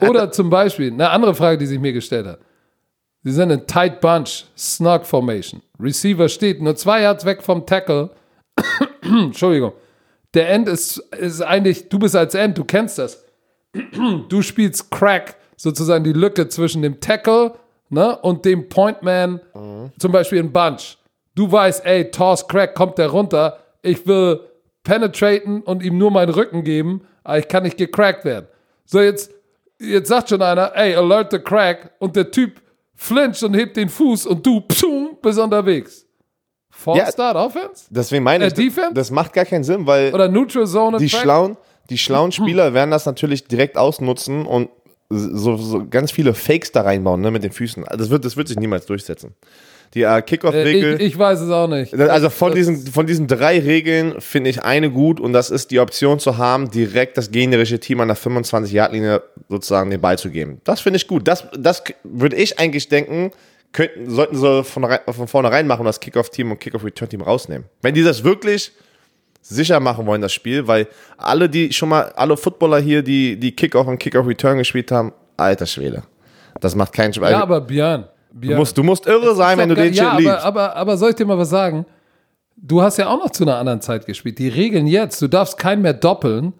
Oder 0.00 0.30
zum 0.30 0.50
Beispiel, 0.50 0.92
eine 0.92 1.10
andere 1.10 1.34
Frage, 1.34 1.58
die 1.58 1.66
sich 1.66 1.80
mir 1.80 1.92
gestellt 1.92 2.26
hat. 2.26 2.38
Sie 3.24 3.32
sind 3.32 3.50
in 3.50 3.66
Tight 3.66 4.00
Bunch, 4.00 4.44
Snug 4.56 5.06
Formation. 5.06 5.62
Receiver 5.80 6.28
steht 6.28 6.60
nur 6.60 6.76
zwei 6.76 7.02
Yards 7.02 7.24
weg 7.24 7.42
vom 7.42 7.66
Tackle. 7.66 8.10
Entschuldigung. 9.02 9.72
Der 10.34 10.50
End 10.50 10.68
ist, 10.68 10.98
ist 11.18 11.40
eigentlich, 11.40 11.88
du 11.88 11.98
bist 11.98 12.14
als 12.14 12.34
End, 12.34 12.58
du 12.58 12.64
kennst 12.64 12.98
das. 12.98 13.23
Du 14.28 14.42
spielst 14.42 14.90
Crack, 14.90 15.36
sozusagen 15.56 16.04
die 16.04 16.12
Lücke 16.12 16.48
zwischen 16.48 16.82
dem 16.82 17.00
Tackle 17.00 17.54
ne, 17.88 18.16
und 18.18 18.44
dem 18.44 18.68
Pointman, 18.68 19.40
zum 19.98 20.12
Beispiel 20.12 20.38
in 20.38 20.52
Bunch. 20.52 20.96
Du 21.34 21.50
weißt, 21.50 21.84
ey, 21.84 22.10
Toss 22.10 22.46
Crack, 22.46 22.74
kommt 22.74 22.98
der 22.98 23.08
runter. 23.08 23.58
Ich 23.82 24.06
will 24.06 24.40
penetraten 24.84 25.62
und 25.62 25.82
ihm 25.82 25.98
nur 25.98 26.10
meinen 26.10 26.30
Rücken 26.32 26.62
geben, 26.62 27.02
aber 27.24 27.38
ich 27.38 27.48
kann 27.48 27.62
nicht 27.64 27.76
gecrackt 27.78 28.24
werden. 28.24 28.46
So, 28.84 29.00
jetzt, 29.00 29.30
jetzt 29.80 30.08
sagt 30.08 30.28
schon 30.28 30.42
einer, 30.42 30.72
ey, 30.76 30.94
alert 30.94 31.32
the 31.32 31.38
crack 31.38 31.90
und 31.98 32.14
der 32.16 32.30
Typ 32.30 32.60
flincht 32.94 33.42
und 33.42 33.54
hebt 33.54 33.76
den 33.76 33.88
Fuß 33.88 34.26
und 34.26 34.44
du 34.46 34.60
psum, 34.60 35.16
bist 35.22 35.38
unterwegs. 35.38 36.06
False 36.70 37.00
Ja. 37.00 37.10
Start 37.10 37.36
Offense? 37.36 37.86
Deswegen 37.88 38.24
meine 38.24 38.44
Äh, 38.44 38.48
ich, 38.48 38.54
Defense? 38.54 38.92
das 38.94 39.10
macht 39.10 39.32
gar 39.32 39.44
keinen 39.44 39.64
Sinn, 39.64 39.86
weil 39.86 40.12
Oder 40.12 40.28
Neutral 40.28 40.66
Zone 40.66 40.98
die 40.98 41.04
and 41.04 41.12
Track? 41.12 41.22
schlauen, 41.22 41.56
die 41.90 41.98
schlauen 41.98 42.32
Spieler 42.32 42.74
werden 42.74 42.90
das 42.90 43.06
natürlich 43.06 43.44
direkt 43.46 43.76
ausnutzen 43.76 44.46
und 44.46 44.68
so, 45.10 45.56
so 45.56 45.86
ganz 45.88 46.10
viele 46.10 46.34
Fakes 46.34 46.72
da 46.72 46.82
reinbauen, 46.82 47.20
ne, 47.20 47.30
mit 47.30 47.44
den 47.44 47.52
Füßen. 47.52 47.84
Das 47.96 48.10
wird, 48.10 48.24
das 48.24 48.36
wird 48.36 48.48
sich 48.48 48.58
niemals 48.58 48.86
durchsetzen. 48.86 49.34
Die 49.94 50.02
äh, 50.02 50.22
Kickoff-Regel. 50.22 50.94
Äh, 50.94 50.96
ich, 50.96 51.12
ich 51.12 51.18
weiß 51.18 51.40
es 51.40 51.50
auch 51.50 51.68
nicht. 51.68 51.94
Also 51.94 52.30
von 52.30 52.54
diesen, 52.54 52.84
von 52.86 53.06
diesen 53.06 53.28
drei 53.28 53.60
Regeln 53.60 54.20
finde 54.20 54.50
ich 54.50 54.62
eine 54.62 54.90
gut 54.90 55.20
und 55.20 55.32
das 55.32 55.50
ist 55.50 55.70
die 55.70 55.78
Option 55.78 56.18
zu 56.18 56.36
haben, 56.36 56.70
direkt 56.70 57.16
das 57.16 57.30
gegnerische 57.30 57.78
Team 57.78 58.00
an 58.00 58.08
der 58.08 58.16
25-Yard-Linie 58.16 59.22
sozusagen 59.48 59.90
den 59.90 60.00
Ball 60.00 60.18
zu 60.18 60.30
geben. 60.30 60.60
Das 60.64 60.80
finde 60.80 60.96
ich 60.96 61.06
gut. 61.06 61.28
Das, 61.28 61.46
das 61.56 61.84
würde 62.02 62.36
ich 62.36 62.58
eigentlich 62.58 62.88
denken, 62.88 63.30
könnten, 63.72 64.10
sollten 64.10 64.36
sie 64.36 64.64
von, 64.64 64.86
von 65.10 65.28
vornherein 65.28 65.66
machen 65.66 65.80
und 65.80 65.86
das 65.86 66.00
Kickoff-Team 66.00 66.50
und 66.50 66.58
Kickoff-Return-Team 66.58 67.20
rausnehmen. 67.20 67.66
Wenn 67.82 67.94
die 67.94 68.02
das 68.02 68.24
wirklich 68.24 68.72
sicher 69.44 69.78
machen 69.78 70.06
wollen, 70.06 70.22
das 70.22 70.32
Spiel, 70.32 70.66
weil 70.66 70.88
alle, 71.18 71.48
die 71.48 71.72
schon 71.72 71.90
mal, 71.90 72.12
alle 72.16 72.36
Footballer 72.36 72.78
hier, 72.78 73.02
die, 73.02 73.38
die 73.38 73.54
Kickoff 73.54 73.86
und 73.86 73.98
Kickoff-Return 73.98 74.58
gespielt 74.58 74.90
haben, 74.90 75.12
alter 75.36 75.66
Schwede. 75.66 76.02
Das 76.60 76.74
macht 76.74 76.92
keinen 76.92 77.12
Spaß. 77.12 77.30
Ja, 77.30 77.42
aber 77.42 77.60
Björn. 77.60 78.06
du, 78.32 78.40
Björn 78.40 78.58
musst, 78.58 78.78
du 78.78 78.82
musst 78.82 79.06
irre 79.06 79.34
sein, 79.34 79.58
wenn 79.58 79.68
du 79.68 79.74
den 79.74 79.92
ja, 79.92 80.04
Shit 80.04 80.12
aber, 80.12 80.20
liebst. 80.20 80.44
aber, 80.44 80.76
aber 80.76 80.96
soll 80.96 81.10
ich 81.10 81.16
dir 81.16 81.26
mal 81.26 81.38
was 81.38 81.50
sagen? 81.50 81.84
Du 82.56 82.80
hast 82.80 82.96
ja 82.96 83.08
auch 83.08 83.18
noch 83.18 83.30
zu 83.30 83.44
einer 83.44 83.58
anderen 83.58 83.80
Zeit 83.80 84.06
gespielt. 84.06 84.38
Die 84.38 84.48
Regeln 84.48 84.86
jetzt, 84.86 85.20
du 85.20 85.28
darfst 85.28 85.58
keinen 85.58 85.82
mehr 85.82 85.92
doppeln. 85.92 86.54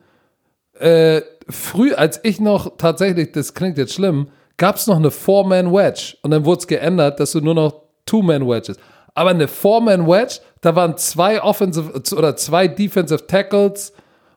Äh, 0.78 1.22
früh, 1.48 1.94
als 1.94 2.20
ich 2.22 2.40
noch 2.40 2.76
tatsächlich, 2.76 3.32
das 3.32 3.54
klingt 3.54 3.78
jetzt 3.78 3.94
schlimm, 3.94 4.28
gab 4.56 4.76
es 4.76 4.86
noch 4.86 4.96
eine 4.96 5.10
Four-Man-Wedge. 5.10 6.16
Und 6.22 6.32
dann 6.32 6.44
wurde 6.44 6.58
es 6.58 6.66
geändert, 6.66 7.20
dass 7.20 7.32
du 7.32 7.40
nur 7.40 7.54
noch 7.54 7.82
Two-Man-Wedges. 8.06 8.76
Aber 9.14 9.30
eine 9.30 9.48
Four-Man-Wedge, 9.48 10.40
da 10.64 10.74
waren 10.76 10.96
zwei 10.96 11.42
Offensive 11.42 12.00
oder 12.16 12.36
zwei 12.36 12.68
Defensive 12.68 13.26
Tackles 13.26 13.92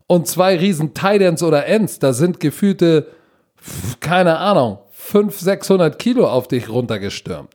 und 0.08 0.28
zwei 0.28 0.58
riesen 0.58 0.94
Tight 0.94 1.22
Ends 1.22 1.42
oder 1.44 1.66
Ends. 1.66 2.00
Da 2.00 2.14
sind 2.14 2.40
gefühlte, 2.40 3.08
keine 4.00 4.38
Ahnung, 4.38 4.80
500, 4.92 5.34
600 5.40 6.00
Kilo 6.00 6.28
auf 6.28 6.48
dich 6.48 6.70
runtergestürmt 6.70 7.50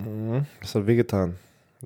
Das 0.61 0.75
hat 0.75 0.87
wehgetan. 0.87 1.37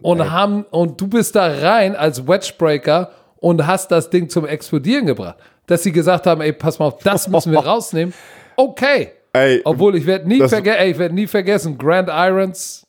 und 0.01 0.30
haben 0.30 0.64
und 0.70 1.01
du 1.01 1.09
bist 1.09 1.34
da 1.34 1.47
rein 1.47 1.97
als 1.97 2.26
Wedgebreaker 2.28 3.11
und 3.39 3.66
hast 3.66 3.91
das 3.91 4.11
Ding 4.11 4.28
zum 4.28 4.47
Explodieren 4.47 5.07
gebracht. 5.07 5.37
Dass 5.66 5.82
sie 5.82 5.91
gesagt 5.93 6.26
haben, 6.26 6.41
ey, 6.41 6.53
pass 6.53 6.78
mal 6.78 6.87
auf, 6.87 6.99
das 7.03 7.26
müssen 7.28 7.51
wir 7.53 7.59
rausnehmen. 7.66 8.14
Okay. 8.57 9.11
Ey, 9.32 9.61
Obwohl 9.64 9.97
ich 9.97 10.07
werde 10.07 10.28
nie, 10.28 10.47
verge 10.49 10.76
ey, 10.78 10.93
ich 10.93 10.99
werd 10.99 11.12
nie 11.12 11.26
vergessen, 11.26 11.76
Grand 11.76 12.09
Irons, 12.09 12.87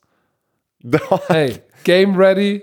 hey, 1.28 1.56
Game 1.84 2.16
Ready, 2.16 2.62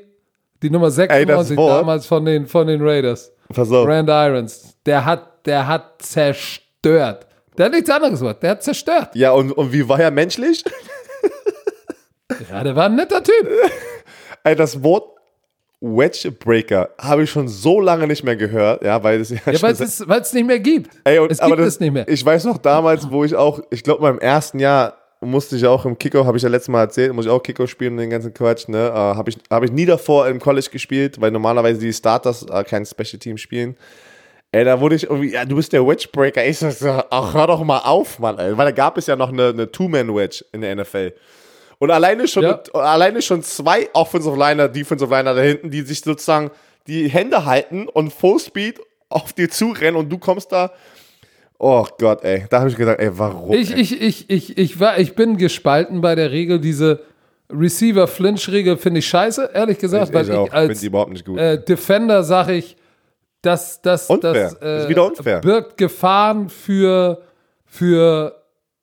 die 0.64 0.70
Nummer 0.70 0.90
96 0.90 1.56
Wort. 1.56 1.80
damals 1.80 2.06
von 2.06 2.24
den, 2.24 2.46
von 2.46 2.66
den 2.66 2.80
Raiders. 2.82 3.30
Pass 3.52 3.70
auf. 3.70 3.86
Grand 3.86 4.08
Irons, 4.08 4.74
der 4.86 5.04
hat, 5.04 5.46
der 5.46 5.66
hat 5.66 6.02
zerstört. 6.02 7.26
Der 7.56 7.66
hat 7.66 7.72
nichts 7.72 7.90
anderes 7.90 8.18
gemacht, 8.18 8.42
der 8.42 8.50
hat 8.50 8.62
zerstört. 8.62 9.10
Ja, 9.14 9.32
und, 9.32 9.52
und 9.52 9.72
wie 9.72 9.86
war 9.88 10.00
er 10.00 10.10
menschlich? 10.10 10.64
Ja, 12.50 12.64
der 12.64 12.74
war 12.74 12.86
ein 12.86 12.96
netter 12.96 13.22
Typ. 13.22 13.48
Ey, 14.44 14.56
das 14.56 14.82
Wort 14.82 15.14
Wedge 15.80 16.32
Breaker 16.32 16.88
habe 16.98 17.22
ich 17.24 17.30
schon 17.30 17.46
so 17.48 17.80
lange 17.80 18.06
nicht 18.06 18.24
mehr 18.24 18.34
gehört, 18.34 18.82
ja, 18.82 19.00
weil 19.02 19.20
es 19.20 19.28
ja, 19.30 19.36
Ja, 19.46 19.62
weil 19.62 19.72
es 20.20 20.32
nicht 20.32 20.46
mehr 20.46 20.58
gibt. 20.58 20.90
Ey, 21.04 21.18
und, 21.18 21.30
es 21.30 21.38
aber 21.38 21.56
gibt 21.56 21.66
das, 21.66 21.74
es 21.74 21.80
nicht 21.80 21.92
mehr. 21.92 22.08
Ich 22.08 22.24
weiß 22.24 22.44
noch 22.44 22.58
damals, 22.58 23.10
wo 23.10 23.24
ich 23.24 23.36
auch, 23.36 23.60
ich 23.70 23.84
glaube, 23.84 24.02
meinem 24.02 24.18
ersten 24.18 24.58
Jahr 24.58 24.96
musste 25.24 25.56
ich 25.56 25.66
auch 25.66 25.84
im 25.84 25.98
Kicker, 25.98 26.24
habe 26.26 26.36
ich 26.36 26.42
ja 26.42 26.48
letztes 26.48 26.68
Mal 26.68 26.80
erzählt, 26.82 27.12
muss 27.12 27.24
ich 27.26 27.30
auch 27.30 27.42
Kicker 27.42 27.66
spielen 27.66 27.92
und 27.94 27.98
den 27.98 28.10
ganzen 28.10 28.32
Quatsch, 28.34 28.68
ne? 28.68 28.88
Äh, 28.88 28.92
habe 28.92 29.30
ich, 29.30 29.38
hab 29.50 29.62
ich 29.64 29.72
nie 29.72 29.86
davor 29.86 30.28
im 30.28 30.38
College 30.40 30.68
gespielt, 30.70 31.20
weil 31.20 31.30
normalerweise 31.30 31.80
die 31.80 31.92
Starters 31.92 32.44
äh, 32.48 32.64
kein 32.64 32.86
Special 32.86 33.18
Team 33.18 33.36
spielen. 33.38 33.76
Ey, 34.52 34.64
da 34.64 34.78
wurde 34.80 34.94
ich 34.94 35.04
irgendwie, 35.04 35.32
ja, 35.32 35.44
du 35.44 35.56
bist 35.56 35.72
der 35.72 35.84
Wedge 35.86 36.06
Breaker. 36.12 36.44
Ich 36.46 36.58
so, 36.58 36.68
ach, 37.10 37.34
hör 37.34 37.46
doch 37.48 37.64
mal 37.64 37.78
auf, 37.80 38.20
Mann, 38.20 38.38
ey. 38.38 38.56
Weil 38.56 38.66
da 38.66 38.70
gab 38.70 38.96
es 38.98 39.06
ja 39.08 39.16
noch 39.16 39.30
eine, 39.32 39.48
eine 39.48 39.70
Two-Man-Wedge 39.72 40.44
in 40.52 40.60
der 40.60 40.76
NFL. 40.76 41.12
Und 41.78 41.90
alleine 41.90 42.28
schon, 42.28 42.44
Ja. 42.44 42.62
alleine 42.72 43.20
schon 43.20 43.42
zwei 43.42 43.88
Offensive 43.94 44.36
Liner, 44.36 44.68
Defensive 44.68 45.12
Liner 45.12 45.34
da 45.34 45.40
hinten, 45.42 45.70
die 45.70 45.82
sich 45.82 46.00
sozusagen 46.02 46.50
die 46.86 47.08
Hände 47.08 47.44
halten 47.44 47.88
und 47.88 48.12
Full 48.12 48.38
Speed 48.38 48.80
auf 49.08 49.32
dir 49.32 49.50
zurennen 49.50 49.96
und 49.96 50.08
du 50.08 50.18
kommst 50.18 50.52
da. 50.52 50.70
Oh 51.66 51.86
Gott, 51.98 52.22
ey. 52.24 52.44
Da 52.50 52.60
habe 52.60 52.68
ich 52.68 52.76
gedacht, 52.76 52.98
ey, 52.98 53.10
warum? 53.18 53.54
Ich, 53.54 53.72
ey? 53.72 53.80
ich, 53.80 53.98
ich, 54.02 54.28
ich, 54.28 54.58
ich, 54.58 54.80
war, 54.80 54.98
ich 54.98 55.14
bin 55.14 55.38
gespalten 55.38 56.02
bei 56.02 56.14
der 56.14 56.30
Regel. 56.30 56.58
Diese 56.60 57.00
Receiver-Flinch-Regel 57.50 58.76
finde 58.76 58.98
ich 58.98 59.08
scheiße, 59.08 59.48
ehrlich 59.54 59.78
gesagt, 59.78 60.12
weil 60.12 60.28
ich 60.28 60.36
ich, 60.36 60.52
als 60.52 60.80
die 60.80 60.88
überhaupt 60.88 61.12
nicht 61.12 61.24
gut. 61.24 61.38
äh, 61.38 61.64
Defender 61.64 62.22
sage 62.22 62.52
ich, 62.52 62.76
dass 63.40 63.80
das, 63.80 64.10
Unfair. 64.10 64.32
das, 64.34 64.58
Das 64.58 64.82
ist 64.82 64.88
wieder 64.90 65.06
unfair. 65.06 65.40
birgt 65.40 65.78
Gefahren 65.78 66.50
für, 66.50 67.22
für 67.64 68.34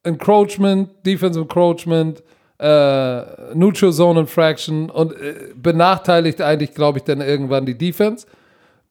Encroachment, 0.02 0.90
Defense 1.06 1.40
Encroachment, 1.40 2.24
äh, 2.58 3.54
Neutral 3.54 3.94
Zone 3.94 4.22
Infraction 4.22 4.90
und 4.90 5.14
äh, 5.14 5.36
benachteiligt 5.56 6.42
eigentlich, 6.42 6.74
glaube 6.74 6.98
ich, 6.98 7.04
dann 7.04 7.22
irgendwann 7.22 7.68
die 7.68 7.78
Defense. 7.78 8.26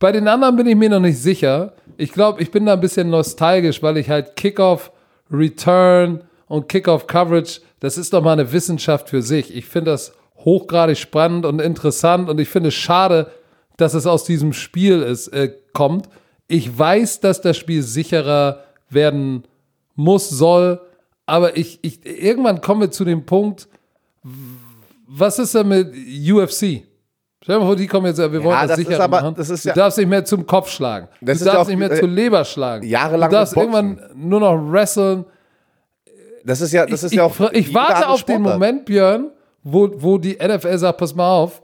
Bei 0.00 0.12
den 0.12 0.26
anderen 0.26 0.56
bin 0.56 0.66
ich 0.66 0.76
mir 0.76 0.88
noch 0.88 0.98
nicht 0.98 1.18
sicher. 1.18 1.74
Ich 1.98 2.12
glaube, 2.12 2.42
ich 2.42 2.50
bin 2.50 2.66
da 2.66 2.72
ein 2.72 2.80
bisschen 2.80 3.10
nostalgisch, 3.10 3.82
weil 3.82 3.98
ich 3.98 4.08
halt 4.08 4.34
Kickoff, 4.34 4.90
Return 5.30 6.24
und 6.48 6.68
Kickoff 6.68 7.06
Coverage, 7.06 7.60
das 7.80 7.98
ist 7.98 8.14
doch 8.14 8.22
mal 8.22 8.32
eine 8.32 8.50
Wissenschaft 8.50 9.10
für 9.10 9.20
sich. 9.20 9.54
Ich 9.54 9.66
finde 9.66 9.90
das 9.90 10.14
hochgradig 10.38 10.96
spannend 10.96 11.44
und 11.44 11.60
interessant 11.60 12.30
und 12.30 12.40
ich 12.40 12.48
finde 12.48 12.68
es 12.68 12.74
schade, 12.74 13.30
dass 13.76 13.92
es 13.92 14.06
aus 14.06 14.24
diesem 14.24 14.54
Spiel 14.54 15.02
ist, 15.02 15.28
äh, 15.28 15.52
kommt. 15.74 16.08
Ich 16.48 16.76
weiß, 16.76 17.20
dass 17.20 17.42
das 17.42 17.58
Spiel 17.58 17.82
sicherer 17.82 18.64
werden 18.88 19.44
muss, 19.96 20.30
soll, 20.30 20.80
aber 21.26 21.58
ich, 21.58 21.78
ich, 21.82 22.04
irgendwann 22.06 22.62
kommen 22.62 22.80
wir 22.80 22.90
zu 22.90 23.04
dem 23.04 23.26
Punkt, 23.26 23.68
was 25.06 25.38
ist 25.38 25.54
denn 25.54 25.68
mit 25.68 25.94
UFC? 26.28 26.89
Stell 27.42 27.54
dir 27.56 27.60
mal 27.60 27.66
vor, 27.66 27.76
die 27.76 27.86
kommen 27.86 28.06
jetzt, 28.06 28.18
wir 28.18 28.30
wollen 28.44 28.44
das, 28.60 28.68
das 28.68 28.78
ist 28.80 28.86
sicherer 28.86 29.04
aber- 29.04 29.20
machen. 29.22 29.34
das 29.36 29.48
ist 29.50 29.64
du 29.64 29.68
ja- 29.70 29.74
darfst 29.74 29.98
nicht 29.98 30.08
mehr 30.08 30.24
zum 30.24 30.46
Kopf 30.46 30.68
schlagen. 30.70 31.08
Das 31.22 31.38
du 31.38 31.44
ist 31.44 31.46
ja 31.46 31.52
darfst 31.54 31.66
auch- 31.66 31.68
nicht 31.70 31.78
mehr 31.78 31.90
äh, 31.90 31.98
zur 32.00 32.08
Leber 32.08 32.44
schlagen. 32.44 32.86
jahrelang 32.86 33.30
Du 33.30 33.36
darfst 33.36 33.56
irgendwann 33.56 34.00
nur 34.14 34.40
noch 34.40 34.56
wresteln. 34.70 35.24
das 36.44 36.60
ist 36.60 36.72
ja, 36.72 36.84
das 36.86 37.02
ist 37.02 37.12
ich, 37.12 37.16
ja 37.18 37.24
auch. 37.24 37.40
ich, 37.52 37.68
ich 37.68 37.74
warte 37.74 38.08
auf 38.08 38.22
den 38.24 38.36
Sportart. 38.40 38.60
Moment, 38.60 38.84
Björn, 38.84 39.30
wo, 39.62 39.88
wo 39.96 40.18
die 40.18 40.36
NFL 40.36 40.76
sagt, 40.78 40.98
pass 40.98 41.14
mal 41.14 41.30
auf, 41.30 41.62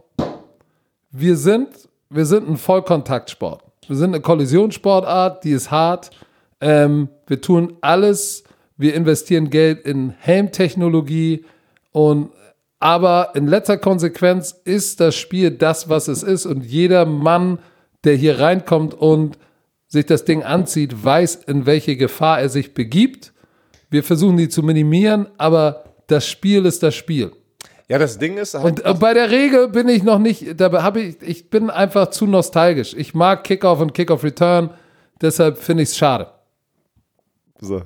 wir 1.11 1.37
sind, 1.37 1.69
wir 2.11 2.25
sind 2.27 2.49
ein 2.49 2.57
Vollkontaktsport. 2.57 3.63
Wir 3.87 3.97
sind 3.97 4.15
eine 4.15 4.21
Kollisionssportart, 4.23 5.45
die 5.45 5.53
ist 5.53 5.71
hart. 5.71 6.11
Ähm, 6.61 7.09
wir 7.27 7.41
tun 7.41 7.77
alles, 7.83 8.45
wir 8.77 8.95
investieren 8.95 9.51
Geld 9.51 9.81
in 9.87 10.11
Helmtechnologie 10.19 11.45
und 11.93 12.31
aber 12.79 13.31
in 13.35 13.47
letzter 13.47 13.79
Konsequenz 13.79 14.55
ist 14.65 15.01
das 15.01 15.15
Spiel 15.15 15.51
das, 15.51 15.89
was 15.89 16.09
es 16.09 16.23
ist 16.23 16.47
und 16.47 16.65
jeder 16.65 17.07
Mann, 17.07 17.59
der 18.05 18.15
hier 18.15 18.39
reinkommt 18.39 18.95
und 18.95 19.39
sich 19.89 20.07
das 20.07 20.25
Ding 20.25 20.43
anzieht, 20.43 21.05
weiß, 21.05 21.37
in 21.47 21.67
welche 21.67 21.97
Gefahr 21.97 22.41
er 22.41 22.49
sich 22.49 22.75
begibt. 22.75 23.33
Wir 23.89 24.03
versuchen 24.03 24.37
die 24.37 24.49
zu 24.49 24.63
minimieren, 24.63 25.29
aber 25.39 25.85
das 26.09 26.27
Spiel 26.27 26.67
ist 26.67 26.83
das 26.83 26.95
Spiel. 26.95 27.33
Ja, 27.89 27.99
das 27.99 28.19
Ding 28.19 28.37
ist 28.37 28.55
halt. 28.55 28.65
Und 28.65 28.85
äh, 28.85 28.95
bei 28.95 29.15
der 29.15 29.31
Regel 29.31 29.69
bin 29.69 29.89
ich 29.89 30.03
noch 30.03 30.19
nicht, 30.19 30.61
da 30.61 30.83
habe 30.83 31.01
ich, 31.01 31.23
ich 31.23 31.51
bin 31.51 31.71
einfach 31.71 32.11
zu 32.11 32.27
nostalgisch. 32.27 32.95
Ich 32.95 33.15
mag 33.15 33.45
Kickoff 33.45 33.81
und 33.81 33.95
Kickoff 33.95 34.25
Return, 34.25 34.71
deshalb 35.21 35.59
finde 35.59 35.85
ich 35.85 35.91
es 35.91 35.97
schade. 35.97 36.29
so. 37.61 37.83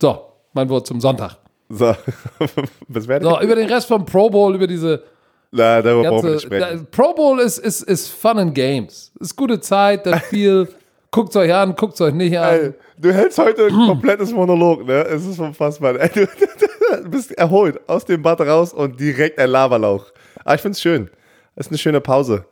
So, 0.00 0.18
mein 0.52 0.68
Wort 0.68 0.86
zum 0.86 1.00
Sonntag. 1.00 1.36
So. 1.70 1.94
So, 2.88 3.40
über 3.40 3.54
den 3.54 3.68
Rest 3.68 3.86
vom 3.86 4.04
Pro 4.04 4.28
Bowl, 4.28 4.54
über 4.54 4.66
diese 4.66 5.02
Na, 5.52 5.80
darüber 5.80 6.10
brauchen 6.10 6.24
wir 6.26 6.34
nicht 6.34 6.50
ganze. 6.50 6.56
sprechen. 6.66 6.88
Da, 6.92 7.02
Pro 7.02 7.14
Bowl 7.14 7.38
ist, 7.40 7.58
ist, 7.58 7.82
ist 7.82 8.08
Fun 8.08 8.38
and 8.38 8.54
Games. 8.54 9.12
Ist 9.20 9.36
gute 9.36 9.60
Zeit, 9.60 10.04
das 10.06 10.20
Spiel. 10.26 10.68
guckt 11.12 11.34
euch 11.36 11.52
an, 11.52 11.74
guckt 11.76 12.00
euch 12.00 12.14
nicht 12.14 12.36
an. 12.38 12.54
Ey, 12.54 12.72
du 12.98 13.12
hältst 13.12 13.38
heute 13.38 13.66
ein 13.66 13.72
komplettes 13.86 14.32
Monolog, 14.32 14.84
ne? 14.86 15.04
Es 15.06 15.24
ist 15.26 15.38
unfassbar. 15.38 15.98
Ey, 16.00 16.08
du, 16.14 16.26
du 17.04 17.10
bist 17.10 17.32
erholt 17.32 17.80
aus 17.88 18.04
dem 18.04 18.22
Bad 18.22 18.40
raus 18.40 18.72
und 18.72 18.98
direkt 18.98 19.38
ein 19.38 19.50
Laberlauch. 19.50 20.06
Aber 20.44 20.54
ich 20.54 20.60
find's 20.60 20.80
schön. 20.80 21.08
Es 21.54 21.66
ist 21.66 21.72
eine 21.72 21.78
schöne 21.78 22.00
Pause. 22.00 22.44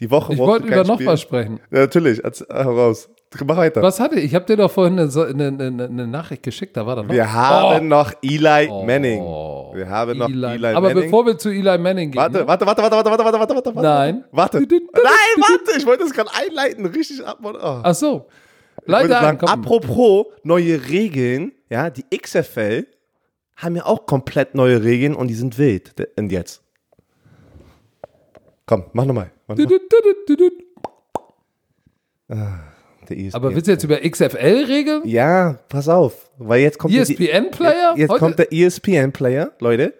Die 0.00 0.10
Woche 0.10 0.34
Ich 0.34 0.38
wollte 0.38 0.66
über 0.66 0.84
noch 0.84 1.04
was 1.04 1.20
sprechen. 1.22 1.60
Ja, 1.70 1.80
natürlich. 1.80 2.22
Erz- 2.22 2.46
Heraus. 2.50 3.08
Mach 3.44 3.56
weiter. 3.56 3.82
Was 3.82 3.98
hatte 4.00 4.16
ich? 4.16 4.24
Ich 4.26 4.34
habe 4.34 4.44
dir 4.44 4.56
doch 4.56 4.70
vorhin 4.70 4.98
eine, 4.98 5.10
eine, 5.10 5.46
eine, 5.66 5.84
eine 5.84 6.06
Nachricht 6.06 6.42
geschickt, 6.42 6.76
da 6.76 6.86
war 6.86 6.96
da 6.96 7.02
noch. 7.02 7.12
Wir 7.12 7.32
haben 7.32 7.88
noch 7.88 8.12
Eli 8.22 8.68
Manning. 8.84 9.20
Oh, 9.20 9.72
Wir 9.74 9.88
haben 9.88 10.18
noch 10.18 10.28
Eli. 10.28 10.54
Eli, 10.54 10.66
Aber 10.68 10.88
Manning. 10.88 11.04
bevor 11.04 11.26
wir 11.26 11.36
zu 11.38 11.50
Eli 11.50 11.78
Manning 11.78 12.10
gehen. 12.10 12.20
Warte, 12.20 12.46
warte, 12.46 12.66
warte, 12.66 12.82
warte, 12.82 12.94
warte, 12.96 13.10
warte, 13.10 13.22
warte, 13.24 13.54
warte, 13.54 13.74
warte. 13.74 13.80
Nein. 13.82 14.24
Warte. 14.32 14.58
Nein, 14.60 14.70
warte. 14.92 15.78
Ich 15.78 15.86
wollte 15.86 16.04
das 16.04 16.12
gerade 16.12 16.30
einleiten. 16.34 16.86
Richtig 16.86 17.24
ab. 17.26 17.38
Oh. 17.42 17.52
Ach 17.82 17.94
so. 17.94 18.26
Leider 18.84 19.08
sagen, 19.08 19.38
komm. 19.38 19.48
apropos 19.48 20.26
neue 20.42 20.88
Regeln, 20.88 21.52
ja, 21.70 21.90
die 21.90 22.04
XFL 22.16 22.86
haben 23.56 23.76
ja 23.76 23.86
auch 23.86 24.06
komplett 24.06 24.54
neue 24.54 24.82
Regeln 24.84 25.14
und 25.14 25.28
die 25.28 25.34
sind 25.34 25.58
wild. 25.58 25.94
Und 26.16 26.30
jetzt. 26.30 26.62
Komm, 28.66 28.84
mach 28.92 29.04
nochmal. 29.04 29.30
Mach 29.46 29.56
Du, 29.56 29.62
noch 32.28 32.46
Der 33.08 33.16
E 33.16 33.26
ESPN. 33.26 33.36
Aber 33.36 33.54
willst 33.54 33.66
du 33.66 33.72
jetzt 33.72 33.84
über 33.84 33.96
XFL 34.00 34.64
regeln? 34.68 35.02
ja, 35.04 35.58
pass 35.68 35.88
auf, 35.88 36.30
weil 36.38 36.60
jetzt 36.60 36.78
kommt 36.78 36.94
der- 36.94 37.02
ESPN-Player? 37.02 37.94
Jetzt 37.96 38.10
Heute- 38.10 38.18
kommt 38.20 38.38
der 38.38 38.52
E 38.52 38.64
ESPN-Player, 38.64 39.50
Leute. 39.60 39.94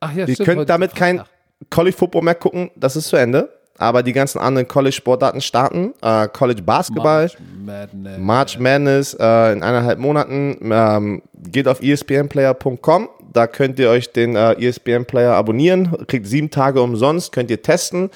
Ach 0.00 0.12
ja, 0.14 0.26
Ihr 0.26 0.34
stimmt, 0.34 0.48
könnt 0.48 0.68
damit 0.70 0.94
kein. 0.94 1.22
College 1.70 1.96
Football 1.96 2.22
mehr 2.22 2.34
gucken, 2.34 2.70
das 2.76 2.94
ist 2.96 3.08
zu 3.08 3.16
Ende. 3.16 3.48
Aber 3.76 4.04
die 4.04 4.12
ganzen 4.12 4.38
anderen 4.38 4.68
College-Sportarten 4.68 5.40
starten. 5.40 5.94
Äh, 6.00 6.28
College 6.28 6.62
Basketball, 6.62 7.22
March 7.22 7.36
Madness. 7.64 8.18
March 8.18 8.58
Madness 8.60 9.14
äh, 9.14 9.52
in 9.52 9.62
eineinhalb 9.64 9.98
Monaten. 9.98 10.58
Ähm, 10.62 11.22
geht 11.50 11.66
auf 11.66 11.82
espnplayer.com. 11.82 13.08
Da 13.32 13.46
könnt 13.48 13.78
ihr 13.80 13.90
euch 13.90 14.12
den 14.12 14.36
äh, 14.36 14.52
ESPN-Player 14.52 15.32
abonnieren. 15.34 15.90
Kriegt 16.06 16.26
sieben 16.26 16.50
Tage 16.50 16.80
umsonst, 16.82 17.32
könnt 17.32 17.50
ihr 17.50 17.62
testen. 17.62 18.10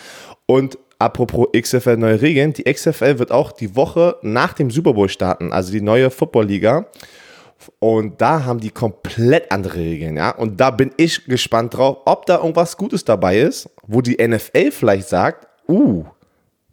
Und 0.46 0.78
apropos 0.98 1.48
XFL 1.56 1.96
neue 1.96 2.20
Regeln, 2.20 2.52
die 2.52 2.64
XFL 2.64 3.18
wird 3.18 3.30
auch 3.30 3.52
die 3.52 3.76
Woche 3.76 4.16
nach 4.22 4.52
dem 4.52 4.70
Super 4.70 4.94
Bowl 4.94 5.08
starten, 5.08 5.52
also 5.52 5.72
die 5.72 5.80
neue 5.80 6.10
Football-Liga. 6.10 6.86
Und 7.80 8.20
da 8.20 8.44
haben 8.44 8.60
die 8.60 8.70
komplett 8.70 9.50
andere 9.50 9.76
Regeln, 9.76 10.16
ja. 10.16 10.30
Und 10.30 10.60
da 10.60 10.70
bin 10.70 10.92
ich 10.96 11.24
gespannt 11.24 11.76
drauf, 11.76 11.98
ob 12.04 12.24
da 12.26 12.36
irgendwas 12.36 12.76
Gutes 12.76 13.04
dabei 13.04 13.38
ist, 13.40 13.68
wo 13.86 14.00
die 14.00 14.16
NFL 14.24 14.70
vielleicht 14.70 15.08
sagt, 15.08 15.48
uh, 15.68 16.04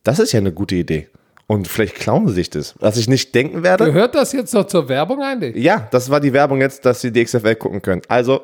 das 0.04 0.20
ist 0.20 0.32
ja 0.32 0.40
eine 0.40 0.54
gute 0.54 0.76
Idee. 0.76 1.10
Und 1.48 1.68
vielleicht 1.68 1.96
klauen 1.96 2.28
sie 2.28 2.36
sich 2.36 2.50
das, 2.50 2.76
was 2.80 2.98
ich 2.98 3.08
nicht 3.08 3.34
denken 3.34 3.64
werde. 3.64 3.86
Gehört 3.86 4.16
das 4.16 4.32
jetzt 4.32 4.54
noch 4.54 4.66
zur 4.66 4.88
Werbung 4.88 5.22
eigentlich? 5.22 5.56
Ja, 5.56 5.88
das 5.92 6.10
war 6.10 6.20
die 6.20 6.34
Werbung 6.34 6.62
jetzt, 6.62 6.86
dass 6.86 7.02
sie 7.02 7.12
die 7.12 7.24
XFL 7.24 7.56
gucken 7.56 7.82
können. 7.82 8.02
Also, 8.08 8.42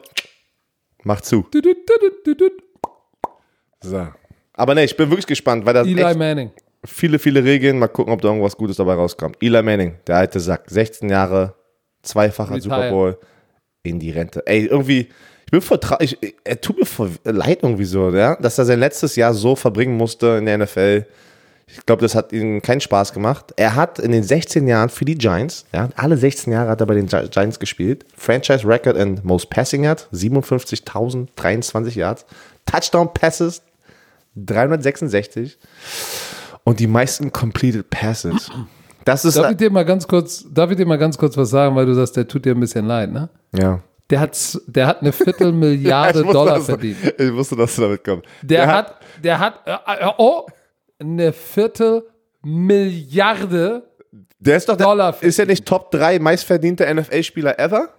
macht 1.03 1.25
zu. 1.25 1.45
Du, 1.51 1.61
du, 1.61 1.73
du. 2.35 2.49
So. 3.83 4.07
Aber 4.53 4.75
ne, 4.75 4.83
ich 4.83 4.95
bin 4.97 5.09
wirklich 5.09 5.27
gespannt, 5.27 5.65
weil 5.65 5.73
da 5.73 5.83
sind 5.83 5.97
Eli 5.97 6.15
Manning. 6.17 6.51
viele, 6.85 7.19
viele 7.19 7.43
Regeln. 7.43 7.79
Mal 7.79 7.87
gucken, 7.87 8.13
ob 8.13 8.21
da 8.21 8.27
irgendwas 8.29 8.57
Gutes 8.57 8.77
dabei 8.77 8.93
rauskommt. 8.95 9.37
Eli 9.41 9.61
Manning, 9.63 9.95
der 10.07 10.17
alte 10.17 10.39
Sack, 10.39 10.63
16 10.69 11.09
Jahre, 11.09 11.53
zweifacher 12.03 12.55
Retire. 12.55 12.75
Super 12.75 12.89
Bowl 12.89 13.17
in 13.83 13.99
die 13.99 14.11
Rente. 14.11 14.43
Ey, 14.45 14.65
irgendwie, 14.65 15.07
ich 15.45 15.51
bin 15.51 15.61
voll 15.61 15.77
tra- 15.77 16.01
ich, 16.01 16.17
er 16.43 16.59
tut 16.61 16.77
mir 16.77 16.85
voll 16.85 17.11
leid 17.23 17.59
irgendwie 17.63 17.85
so, 17.85 18.09
ja, 18.11 18.35
dass 18.35 18.57
er 18.57 18.65
sein 18.65 18.79
letztes 18.79 19.15
Jahr 19.15 19.33
so 19.33 19.55
verbringen 19.55 19.95
musste 19.97 20.37
in 20.37 20.45
der 20.45 20.57
NFL. 20.59 21.05
Ich 21.67 21.85
glaube, 21.85 22.01
das 22.01 22.15
hat 22.15 22.33
ihm 22.33 22.61
keinen 22.61 22.81
Spaß 22.81 23.13
gemacht. 23.13 23.53
Er 23.55 23.75
hat 23.75 23.97
in 23.97 24.11
den 24.11 24.23
16 24.23 24.67
Jahren 24.67 24.89
für 24.89 25.05
die 25.05 25.15
Giants, 25.15 25.65
ja, 25.73 25.87
alle 25.95 26.17
16 26.17 26.51
Jahre 26.51 26.69
hat 26.69 26.81
er 26.81 26.85
bei 26.85 26.95
den 26.95 27.05
Gi- 27.07 27.29
Giants 27.29 27.57
gespielt. 27.59 28.05
Franchise 28.17 28.67
Record 28.67 28.97
and 28.97 29.23
Most 29.23 29.49
Passing 29.49 29.85
Yards, 29.85 30.09
57.023 30.11 31.95
Yards. 31.97 32.25
Touchdown 32.65 33.13
Passes, 33.13 33.61
366. 34.35 35.57
Und 36.63 36.79
die 36.79 36.87
meisten 36.87 37.31
Completed 37.31 37.89
Passes. 37.89 38.49
Das 39.03 39.25
ist, 39.25 39.35
Darf 39.37 39.51
ich 39.51 39.57
dir 39.57 39.71
mal 39.71 39.83
ganz 39.85 40.07
kurz, 40.07 40.45
darf 40.51 40.69
ich 40.69 40.77
dir 40.77 40.85
mal 40.85 40.97
ganz 40.97 41.17
kurz 41.17 41.35
was 41.35 41.49
sagen, 41.49 41.75
weil 41.75 41.87
du 41.87 41.93
sagst, 41.95 42.15
der 42.17 42.27
tut 42.27 42.45
dir 42.45 42.53
ein 42.53 42.59
bisschen 42.59 42.85
leid, 42.85 43.11
ne? 43.11 43.29
ja. 43.57 43.79
Der 44.09 44.19
hat, 44.19 44.59
der 44.67 44.87
hat 44.87 44.99
eine 45.01 45.13
Viertelmilliarde 45.13 46.19
wusste, 46.25 46.33
Dollar 46.33 46.55
dass- 46.57 46.65
verdient. 46.65 46.97
Ich 47.17 47.33
wusste, 47.33 47.55
dass 47.55 47.73
du 47.77 47.83
damit 47.83 48.03
kommst. 48.03 48.25
Der, 48.41 48.67
hat, 48.67 48.95
der 49.23 49.39
hat, 49.39 49.61
äh, 49.65 49.71
äh, 49.71 50.11
oh, 50.17 50.45
eine 50.99 51.31
Viertelmilliarde. 52.43 53.83
der 54.39 54.57
ist 54.57 54.67
doch 54.67 54.75
der, 54.75 54.85
Dollar 54.87 55.15
ist 55.21 55.37
ja 55.37 55.45
nicht 55.45 55.65
Top 55.65 55.91
3 55.91 56.19
meistverdienter 56.19 56.93
NFL-Spieler 56.93 57.57
ever? 57.59 57.89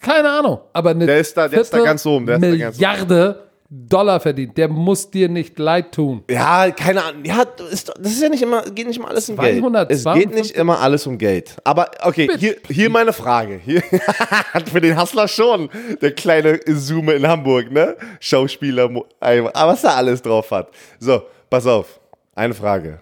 Keine 0.00 0.30
Ahnung, 0.30 0.58
aber 0.72 0.90
eine 0.90 1.06
Der 1.06 1.18
ist 1.20 1.36
da- 1.36 1.46
der 1.48 1.60
ist 1.60 1.72
da 1.72 1.78
ganz 1.84 2.04
oben, 2.04 2.26
der. 2.26 2.38
Milliarde 2.40 3.40
Dollar 3.76 4.20
verdient. 4.20 4.56
Der 4.56 4.68
muss 4.68 5.10
dir 5.10 5.28
nicht 5.28 5.58
leid 5.58 5.92
tun. 5.92 6.22
Ja, 6.30 6.70
keine 6.70 7.02
Ahnung. 7.02 7.24
Ja, 7.24 7.42
ist, 7.70 7.88
das 7.88 8.12
ist 8.12 8.22
ja 8.22 8.28
nicht 8.28 8.42
immer, 8.42 8.62
geht 8.70 8.86
nicht 8.86 8.98
immer 8.98 9.08
alles 9.08 9.28
um 9.28 9.36
Geld. 9.36 9.58
200, 9.58 9.90
es 9.90 10.04
geht 10.04 10.32
nicht 10.32 10.50
immer 10.52 10.78
alles 10.78 11.06
um 11.08 11.18
Geld. 11.18 11.56
Aber 11.64 11.90
okay, 12.02 12.28
hier, 12.38 12.56
hier 12.68 12.88
meine 12.88 13.12
Frage. 13.12 13.60
Hier, 13.64 13.82
für 14.72 14.80
den 14.80 15.00
Hustler 15.00 15.26
schon. 15.26 15.68
Der 16.00 16.12
kleine 16.12 16.60
Zoome 16.66 17.14
in 17.14 17.26
Hamburg, 17.26 17.72
ne? 17.72 17.96
Schauspieler, 18.20 18.88
was 19.20 19.84
er 19.84 19.96
alles 19.96 20.22
drauf 20.22 20.52
hat. 20.52 20.68
So, 21.00 21.22
pass 21.50 21.66
auf. 21.66 21.98
Eine 22.36 22.54
Frage. 22.54 23.00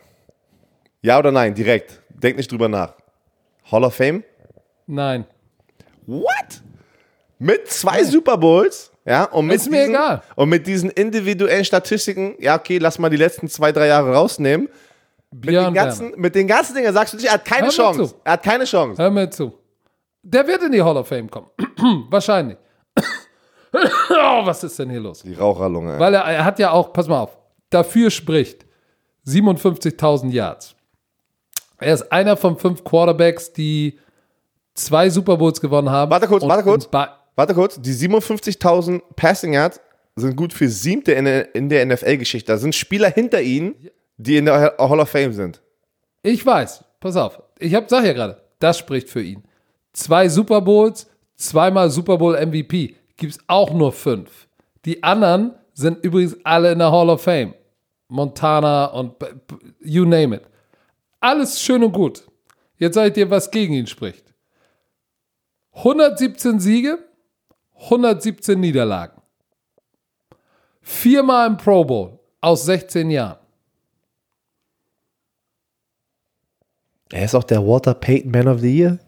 Ja 1.03 1.19
oder 1.19 1.33
nein? 1.33 1.55
Direkt. 1.55 2.01
Denk 2.09 2.39
nicht 2.39 2.51
drüber 2.51 2.69
nach. 2.69 2.95
Hall 3.71 3.85
of 3.85 3.95
Fame? 3.95 4.25
Nein. 4.87 5.27
What? 6.07 6.63
Mit 7.39 7.69
zwei 7.69 8.05
Super 8.05 8.39
Bowls? 8.39 8.92
Ja, 9.05 9.25
und 9.25 9.47
mit, 9.47 9.57
Ist 9.57 9.71
mir 9.71 9.79
diesen, 9.79 9.95
egal. 9.95 10.23
und 10.37 10.49
mit 10.49 10.67
diesen 10.67 10.91
individuellen 10.91 11.65
Statistiken, 11.65 12.37
ja, 12.39 12.57
okay, 12.57 12.79
lass 12.79 12.99
mal 12.99 13.11
die 13.11 13.17
letzten 13.17 13.49
zwei, 13.49 13.73
drei 13.73 13.89
Jahre 13.89 14.15
rausnehmen. 14.15 14.69
Mit 15.33 15.47
den, 15.49 15.75
ganzen, 15.75 16.11
Werner. 16.11 16.17
mit 16.19 16.35
den 16.35 16.47
ganzen 16.47 16.75
Dingen 16.75 16.93
sagst 16.93 17.15
du 17.15 17.17
nicht, 17.17 17.27
er 17.27 17.35
hat 17.35 17.45
keine 17.45 17.67
Hör 17.67 17.73
Chance. 17.73 18.09
zu. 18.09 18.15
Er 18.23 18.33
hat 18.35 18.43
keine 18.43 18.65
Chance. 18.65 19.03
Hör 19.03 19.11
mir 19.11 19.31
zu. 19.31 19.53
Der 20.23 20.47
wird 20.47 20.63
in 20.63 20.73
die 20.73 20.83
Hall 20.83 20.97
of 20.97 21.09
Fame 21.09 21.29
kommen. 21.31 21.49
Wahrscheinlich. 22.11 22.59
oh, 23.73 24.45
was 24.47 24.63
ist 24.63 24.79
denn 24.79 24.91
hier 24.91 25.01
los? 25.01 25.23
Die 25.23 25.35
Raucherlunge. 25.35 25.99
Weil 25.99 26.15
er, 26.15 26.23
er 26.23 26.45
hat 26.45 26.59
ja 26.59 26.71
auch, 26.71 26.93
pass 26.93 27.09
mal 27.09 27.21
auf, 27.21 27.37
dafür 27.71 28.11
spricht 28.11 28.67
57.000 29.27 30.31
Yards. 30.31 30.77
Er 31.79 31.95
ist 31.95 32.13
einer 32.13 32.37
von 32.37 32.57
fünf 32.59 32.85
Quarterbacks, 32.85 33.53
die 33.53 33.99
zwei 34.75 35.11
Super 35.11 35.37
Bowls 35.37 35.61
gewonnen 35.61 35.91
haben. 35.91 36.11
Warte 36.11 36.29
kurz, 36.29 36.43
warte 36.45 36.63
kurz. 36.63 36.89
Warte 37.35 37.55
kurz, 37.55 37.81
die 37.81 37.93
57.000 37.93 39.01
Passing 39.17 39.55
Yards 39.55 39.81
sind 40.17 40.37
gut 40.37 40.53
für 40.53 40.69
siebte 40.69 41.13
in 41.13 41.25
der, 41.25 41.55
in 41.55 41.69
der 41.69 41.87
NFL-Geschichte. 41.87 42.53
Da 42.53 42.59
sind 42.59 42.75
Spieler 42.75 43.09
hinter 43.09 43.41
ihnen, 43.41 43.75
die 44.17 44.37
in 44.37 44.45
der 44.45 44.75
Hall 44.79 45.01
of 45.01 45.09
Fame 45.09 45.33
sind. 45.33 45.63
Ich 46.23 46.45
weiß, 46.45 46.85
pass 47.01 47.17
auf. 47.17 47.43
Ich 47.59 47.75
hab, 47.75 47.89
sag 47.89 48.05
ja 48.05 48.13
gerade, 48.13 48.41
das 48.59 48.79
spricht 48.79 49.09
für 49.09 49.23
ihn. 49.23 49.43
Zwei 49.93 50.29
Super 50.29 50.61
Bowls, 50.61 51.09
zweimal 51.37 51.91
Super 51.91 52.19
Bowl 52.19 52.35
MVP. 52.35 52.97
Gibt's 53.17 53.39
auch 53.47 53.73
nur 53.73 53.93
fünf. 53.93 54.47
Die 54.85 55.03
anderen 55.03 55.55
sind 55.75 56.05
übrigens 56.05 56.37
alle 56.45 56.73
in 56.73 56.79
der 56.79 56.93
Hall 56.93 57.09
of 57.09 57.23
Fame. 57.23 57.55
Montana 58.09 58.87
und 58.87 59.15
you 59.81 60.05
name 60.05 60.37
it. 60.37 60.43
Alles 61.21 61.61
schön 61.61 61.83
und 61.83 61.93
gut. 61.93 62.25
Jetzt 62.77 62.95
sag 62.95 63.09
ich 63.09 63.13
dir, 63.15 63.31
was 63.31 63.51
gegen 63.51 63.75
ihn 63.75 63.87
spricht. 63.87 64.35
117 65.75 66.61
Siege, 66.61 66.99
117 67.83 68.59
Niederlagen. 68.59 69.21
Viermal 70.81 71.49
im 71.49 71.57
Pro 71.57 71.85
Bowl 71.85 72.19
aus 72.41 72.65
16 72.65 73.11
Jahren. 73.11 73.39
Er 77.11 77.25
ist 77.25 77.35
auch 77.35 77.45
der 77.45 77.65
Walter 77.67 77.95
Payton 77.95 78.31
Man 78.31 78.49
of 78.49 78.61
the 78.61 78.75
Year. 78.75 78.99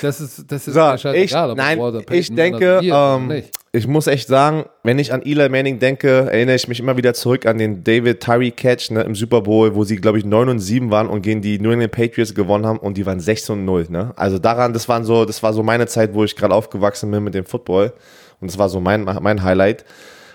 Das 0.00 0.20
ist, 0.20 0.50
das 0.50 0.66
ist 0.66 0.74
So, 0.74 1.10
ich, 1.10 1.34
ob 1.34 1.56
nein, 1.56 1.78
ich 2.10 2.34
denke, 2.34 2.80
ähm, 2.82 3.42
ich 3.72 3.86
muss 3.86 4.06
echt 4.06 4.26
sagen, 4.26 4.64
wenn 4.82 4.98
ich 4.98 5.12
an 5.12 5.22
Eli 5.22 5.48
Manning 5.48 5.78
denke, 5.78 6.28
erinnere 6.30 6.56
ich 6.56 6.66
mich 6.66 6.80
immer 6.80 6.96
wieder 6.96 7.14
zurück 7.14 7.46
an 7.46 7.58
den 7.58 7.84
David 7.84 8.20
Tyree 8.20 8.50
Catch 8.50 8.90
ne, 8.90 9.02
im 9.02 9.14
Super 9.14 9.42
Bowl, 9.42 9.74
wo 9.74 9.84
sie, 9.84 9.96
glaube 9.96 10.18
ich, 10.18 10.24
9 10.24 10.48
und 10.48 10.58
7 10.58 10.90
waren 10.90 11.08
und 11.08 11.22
gegen 11.22 11.42
die 11.42 11.58
New 11.58 11.70
England 11.70 11.92
Patriots 11.92 12.34
gewonnen 12.34 12.66
haben 12.66 12.78
und 12.78 12.96
die 12.96 13.06
waren 13.06 13.20
6 13.20 13.50
und 13.50 13.64
0. 13.64 13.86
Ne? 13.90 14.12
Also 14.16 14.38
daran, 14.38 14.72
das 14.72 14.88
waren 14.88 15.04
so, 15.04 15.24
das 15.24 15.42
war 15.42 15.52
so 15.52 15.62
meine 15.62 15.86
Zeit, 15.86 16.14
wo 16.14 16.24
ich 16.24 16.34
gerade 16.34 16.54
aufgewachsen 16.54 17.10
bin 17.10 17.22
mit 17.22 17.34
dem 17.34 17.44
Football. 17.44 17.92
Und 18.40 18.50
das 18.50 18.58
war 18.58 18.68
so 18.70 18.80
mein, 18.80 19.04
mein 19.04 19.42
Highlight. 19.42 19.84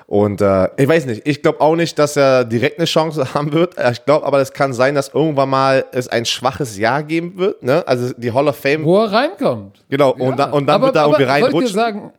Und 0.07 0.39
äh, 0.39 0.69
ich 0.77 0.87
weiß 0.87 1.07
nicht, 1.07 1.23
ich 1.27 1.41
glaube 1.41 1.61
auch 1.61 1.75
nicht, 1.75 1.97
dass 1.97 2.15
er 2.15 2.45
direkt 2.45 2.77
eine 2.77 2.85
Chance 2.85 3.25
haben 3.33 3.51
wird. 3.53 3.75
Ich 3.91 4.05
glaube 4.05 4.25
aber, 4.25 4.39
es 4.39 4.53
kann 4.53 4.71
sein, 4.73 4.93
dass 4.95 5.09
irgendwann 5.09 5.49
mal 5.49 5.85
es 5.93 6.07
ein 6.07 6.25
schwaches 6.25 6.77
Jahr 6.77 7.01
geben 7.03 7.37
wird. 7.37 7.63
Ne? 7.63 7.83
Also 7.87 8.13
die 8.15 8.31
Hall 8.31 8.47
of 8.47 8.55
Fame, 8.55 8.83
Wo 8.85 8.99
er 9.03 9.11
reinkommt. 9.11 9.83
genau, 9.89 10.11
und, 10.11 10.37
da, 10.37 10.51
und 10.51 10.67
dann 10.67 10.75
aber, 10.75 10.87
wird 10.87 10.95
er 10.95 11.03
irgendwie 11.05 11.23
soll 11.23 11.31
ich 11.37 11.43
reinrutschen. 11.43 11.73
sagen, 11.73 12.13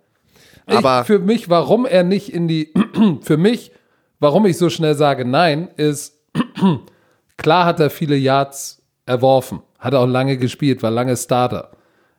ich, 0.69 0.77
Aber- 0.77 1.05
für 1.05 1.21
mich, 1.21 1.49
warum 1.49 1.87
er 1.87 2.03
nicht 2.03 2.33
in 2.33 2.49
die, 2.49 2.73
für 3.23 3.37
mich, 3.37 3.71
warum 4.19 4.47
ich 4.47 4.59
so 4.59 4.69
schnell 4.69 4.95
sage 4.97 5.25
nein, 5.25 5.69
ist, 5.77 6.15
klar 7.37 7.67
hat 7.67 7.79
er 7.81 7.91
viele 7.91 8.17
Yards 8.17 8.83
erworfen, 9.07 9.61
hat 9.79 9.95
auch 9.95 10.07
lange 10.07 10.37
gespielt, 10.39 10.83
war 10.83 10.91
lange 10.91 11.17
Starter. 11.17 11.71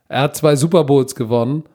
Er 0.08 0.22
hat 0.22 0.38
zwei 0.38 0.56
Super 0.56 0.86
Bowls 0.86 1.14
gewonnen 1.14 1.66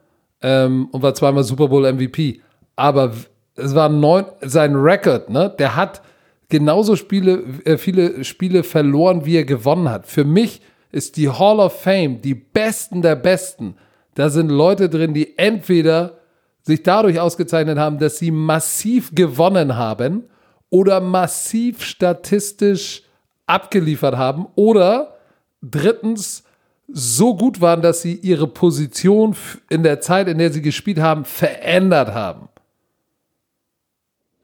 ähm, 0.41 0.89
und 0.93 1.03
war 1.03 1.13
zweimal 1.15 1.45
Super 1.45 1.69
Bowl 1.69 1.93
MVP. 1.93 2.41
Aber 2.77 3.13
es 3.57 3.75
war 3.75 3.89
neun, 3.89 4.27
sein 4.41 4.75
Rekord, 4.75 5.31
ne? 5.31 5.55
Der 5.59 5.77
hat 5.77 6.03
genauso 6.49 6.97
Spiele, 6.97 7.43
äh, 7.65 7.77
viele 7.77 8.25
Spiele 8.25 8.63
verloren, 8.63 9.25
wie 9.25 9.37
er 9.37 9.45
gewonnen 9.45 9.91
hat. 9.91 10.07
Für 10.07 10.25
mich 10.25 10.61
ist 10.91 11.17
die 11.17 11.29
Hall 11.29 11.59
of 11.59 11.81
Fame 11.81 12.21
die 12.21 12.35
Besten 12.35 13.03
der 13.03 13.17
Besten. 13.17 13.77
Da 14.15 14.29
sind 14.29 14.51
Leute 14.51 14.89
drin, 14.89 15.15
die 15.15 15.39
entweder 15.39 16.19
sich 16.63 16.83
dadurch 16.83 17.19
ausgezeichnet 17.19 17.79
haben, 17.79 17.99
dass 17.99 18.19
sie 18.19 18.31
massiv 18.31 19.15
gewonnen 19.15 19.77
haben 19.77 20.25
oder 20.71 21.01
massiv 21.01 21.83
statistisch 21.83 23.03
abgeliefert 23.47 24.17
haben 24.17 24.47
oder 24.55 25.17
drittens 25.63 26.45
so 26.89 27.37
gut 27.37 27.61
waren, 27.61 27.81
dass 27.81 28.03
sie 28.03 28.15
ihre 28.15 28.47
Position 28.47 29.35
in 29.71 29.83
der 29.83 30.01
Zeit, 30.01 30.29
in 30.29 30.39
der 30.39 30.53
sie 30.53 30.63
gespielt 30.63 30.99
haben, 30.99 31.25
verändert 31.25 32.13
haben. 32.13 32.49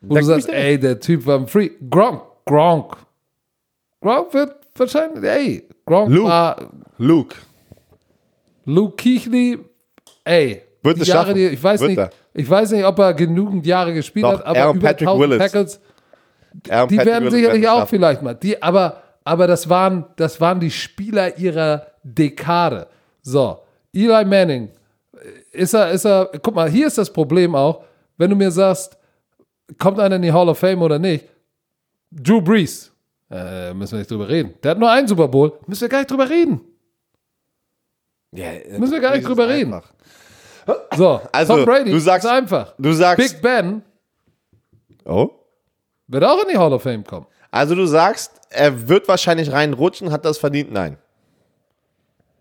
Wo 0.01 0.15
du 0.15 0.23
sagst, 0.25 0.49
ey, 0.49 0.79
der 0.79 1.01
Typ 1.01 1.27
war 1.27 1.39
ein 1.39 1.47
Free. 1.47 1.71
Gronk, 1.91 2.23
Gronk. 2.45 2.97
Gronk 4.01 4.33
wird 4.33 4.55
wahrscheinlich, 4.77 5.25
ey, 5.25 5.69
Gronk 5.85 6.11
Luke. 6.11 6.29
war 6.29 6.57
Luke. 6.99 7.37
Luke 8.65 9.03
Kuechly, 9.03 9.59
ey, 10.25 10.63
Wird 10.83 11.01
es 11.01 11.09
Jahre, 11.09 11.35
die, 11.35 11.47
ich 11.47 11.63
weiß 11.63 11.81
Wird 11.81 11.91
nicht, 11.91 11.99
er. 11.99 12.11
ich 12.35 12.49
weiß 12.49 12.71
nicht, 12.73 12.85
ob 12.85 12.99
er 12.99 13.15
genügend 13.15 13.67
Jahre 13.67 13.95
gespielt 13.95 14.25
Doch, 14.25 14.39
hat, 14.39 14.47
aber 14.47 14.59
er 14.59 14.71
und 14.71 14.77
über 14.77 14.89
Patrick 14.89 15.09
1000 15.09 15.31
Willis. 15.31 15.39
Tackles, 15.39 15.81
und 16.53 16.63
die 16.65 16.69
Patrick 16.97 17.07
werden 17.07 17.25
Willis 17.25 17.35
sicherlich 17.35 17.69
auch 17.69 17.79
schaffen. 17.79 17.89
vielleicht 17.89 18.23
mal. 18.23 18.35
Die, 18.35 18.63
aber, 18.63 19.03
aber 19.25 19.47
das 19.47 19.69
waren, 19.69 20.05
das 20.17 20.41
waren 20.41 20.61
die 20.61 20.71
Spieler 20.71 21.39
ihrer 21.39 21.87
Dekade. 22.03 22.87
So, 23.23 23.59
Eli 23.95 24.25
Manning, 24.25 24.69
ist 25.53 25.75
er, 25.75 25.91
ist 25.91 26.05
er, 26.05 26.31
guck 26.43 26.55
mal, 26.55 26.69
hier 26.71 26.87
ist 26.87 26.99
das 26.99 27.11
Problem 27.13 27.55
auch, 27.55 27.83
wenn 28.19 28.29
du 28.31 28.37
mir 28.37 28.51
sagst, 28.51 28.98
kommt 29.77 29.99
einer 30.01 30.17
in 30.17 30.23
die 30.23 30.33
Hall 30.33 30.49
of 30.49 30.59
Fame 30.59 30.81
oder 30.83 30.99
nicht, 30.99 31.27
Drew 32.11 32.41
Brees, 32.41 32.91
äh, 33.31 33.75
müssen 33.75 33.93
wir 33.93 33.99
nicht 33.99 34.11
drüber 34.11 34.29
reden. 34.29 34.55
Der 34.63 34.71
hat 34.73 34.79
nur 34.79 34.91
einen 34.91 35.07
Super 35.09 35.29
Bowl, 35.29 35.59
müssen 35.67 35.83
wir 35.83 35.89
gar 35.89 35.99
nicht 35.99 36.11
drüber 36.11 36.29
reden. 36.31 36.61
Ja, 38.33 38.47
Müssen 38.79 38.93
wir 38.93 39.01
gar 39.01 39.15
nicht 39.17 39.27
drüber 39.27 39.49
reden. 39.49 39.75
einfach. 39.75 39.93
So, 40.97 41.19
Also, 41.33 41.57
Tom 41.57 41.65
Brady, 41.65 41.91
du 41.91 41.99
sagst- 41.99 42.27
ist 42.27 42.31
einfach. 42.31 42.75
Du 42.79 42.93
sagst. 42.93 43.17
Big 43.33 43.41
Ben 43.41 43.81
oh? 45.07 45.31
wird 46.09 46.23
auch 46.25 46.43
in 46.43 46.49
die 46.53 46.59
Hall 46.59 46.75
of 46.75 46.83
Fame 46.83 47.03
kommen. 47.05 47.25
Also 47.51 47.75
du 47.75 47.87
sagst, 47.87 48.33
er 48.51 48.87
wird 48.87 49.09
wahrscheinlich 49.09 49.51
reinrutschen, 49.51 50.13
hat 50.13 50.27
das 50.27 50.37
verdient? 50.37 50.71
Nein. 50.71 50.99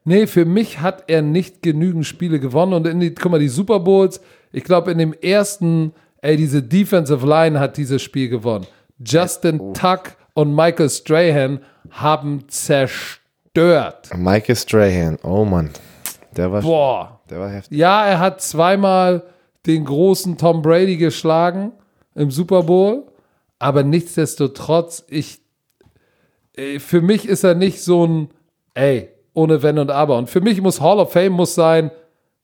Nee, 0.04 0.28
für 0.28 0.44
mich 0.44 0.82
hat 0.82 1.06
er 1.08 1.22
nicht 1.22 1.62
genügend 1.62 2.06
Spiele 2.06 2.42
gewonnen. 2.42 2.74
Und 2.74 2.86
in 2.88 3.00
die, 3.00 3.16
guck 3.16 3.32
mal, 3.32 3.40
die 3.40 3.48
Super 3.48 3.80
Bowls, 3.80 4.20
ich 4.52 4.66
glaube, 4.66 4.92
in 4.92 4.98
dem 4.98 5.14
ersten, 5.14 5.94
ey, 6.22 6.38
diese 6.38 6.62
Defensive 6.62 7.26
Line 7.26 7.60
hat 7.60 7.78
dieses 7.78 8.02
Spiel 8.02 8.30
gewonnen. 8.30 8.68
Justin 9.00 9.74
Tuck 9.74 10.16
und 10.34 10.56
Michael 10.56 10.90
Strahan 10.90 11.60
haben 11.92 12.48
zerstört. 12.48 14.10
Michael 14.16 14.56
Strahan, 14.56 15.18
oh 15.24 15.46
Mann. 15.46 15.72
Der 16.36 16.52
war, 16.52 16.62
Boah. 16.62 17.20
der 17.30 17.40
war 17.40 17.50
heftig. 17.50 17.78
Ja, 17.78 18.06
er 18.06 18.20
hat 18.20 18.42
zweimal 18.42 19.24
den 19.66 19.86
großen 19.86 20.38
Tom 20.38 20.62
Brady 20.62 20.98
geschlagen 20.98 21.72
im 22.16 22.32
Super 22.32 22.64
Bowl, 22.64 23.04
aber 23.60 23.84
nichtsdestotrotz, 23.84 25.04
ich, 25.10 25.42
für 26.80 27.02
mich 27.02 27.28
ist 27.28 27.44
er 27.44 27.56
nicht 27.56 27.84
so 27.84 28.06
ein, 28.06 28.30
ey, 28.74 29.10
ohne 29.34 29.62
Wenn 29.62 29.78
und 29.78 29.92
Aber. 29.92 30.18
Und 30.18 30.30
für 30.30 30.42
mich 30.42 30.62
muss 30.62 30.82
Hall 30.82 31.00
of 31.00 31.12
Fame 31.12 31.34
muss 31.34 31.54
sein, 31.56 31.92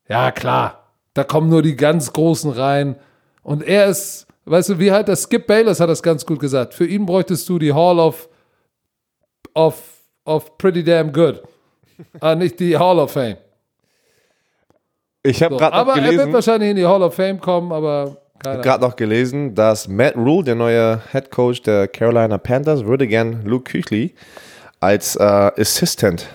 ja 0.08 0.32
klar, 0.32 0.92
da 1.14 1.24
kommen 1.24 1.50
nur 1.50 1.62
die 1.62 1.76
ganz 1.76 2.14
Großen 2.14 2.52
rein. 2.52 2.96
Und 3.44 3.64
er 3.64 3.88
ist, 3.88 4.26
weißt 4.46 4.70
du, 4.70 4.80
wie 4.80 4.92
halt 4.92 5.08
der 5.08 5.16
Skip 5.16 5.46
Bayless 5.48 5.80
hat 5.80 5.90
das 5.90 6.02
ganz 6.02 6.26
gut 6.26 6.40
gesagt. 6.40 6.74
Für 6.74 6.86
ihn 6.86 7.06
bräuchtest 7.06 7.48
du 7.50 7.60
die 7.60 7.74
Hall 7.74 8.00
of, 8.00 8.28
of, 9.54 9.82
of 10.26 10.58
Pretty 10.58 10.84
Damn 10.84 11.12
Good. 11.12 11.44
ah, 12.20 12.36
nicht 12.36 12.60
die 12.60 12.78
Hall 12.78 13.00
of 13.00 13.12
Fame. 13.12 13.38
Ich 15.24 15.42
habe 15.42 15.56
So, 15.56 15.60
gerade 15.60 15.76
noch 15.76 15.82
aber 15.82 15.92
er 15.96 16.04
wird 16.04 16.12
gelesen, 16.12 16.34
wahrscheinlich 16.34 16.70
in 16.72 16.76
die 16.76 16.86
Hall 16.86 17.02
of 17.02 17.14
Fame 17.16 17.40
kommen, 17.40 17.72
aber 17.72 18.18
keine 18.40 18.56
Ahnung. 18.56 18.62
gerade 18.64 18.84
noch 18.84 18.96
gelesen, 18.96 19.56
dass 19.56 19.88
Matt 19.88 20.16
Rule, 20.18 20.44
der 20.44 20.56
neue 20.56 21.02
Head 21.12 21.32
Coach 21.32 21.62
der 21.62 21.88
Carolina 21.88 22.38
Panthers, 22.38 22.84
würde 22.86 23.08
gern 23.08 23.44
Luke 23.46 23.72
Kuechly 23.72 24.14
als 24.82 25.16
äh, 25.16 25.22
Assistant 25.24 26.28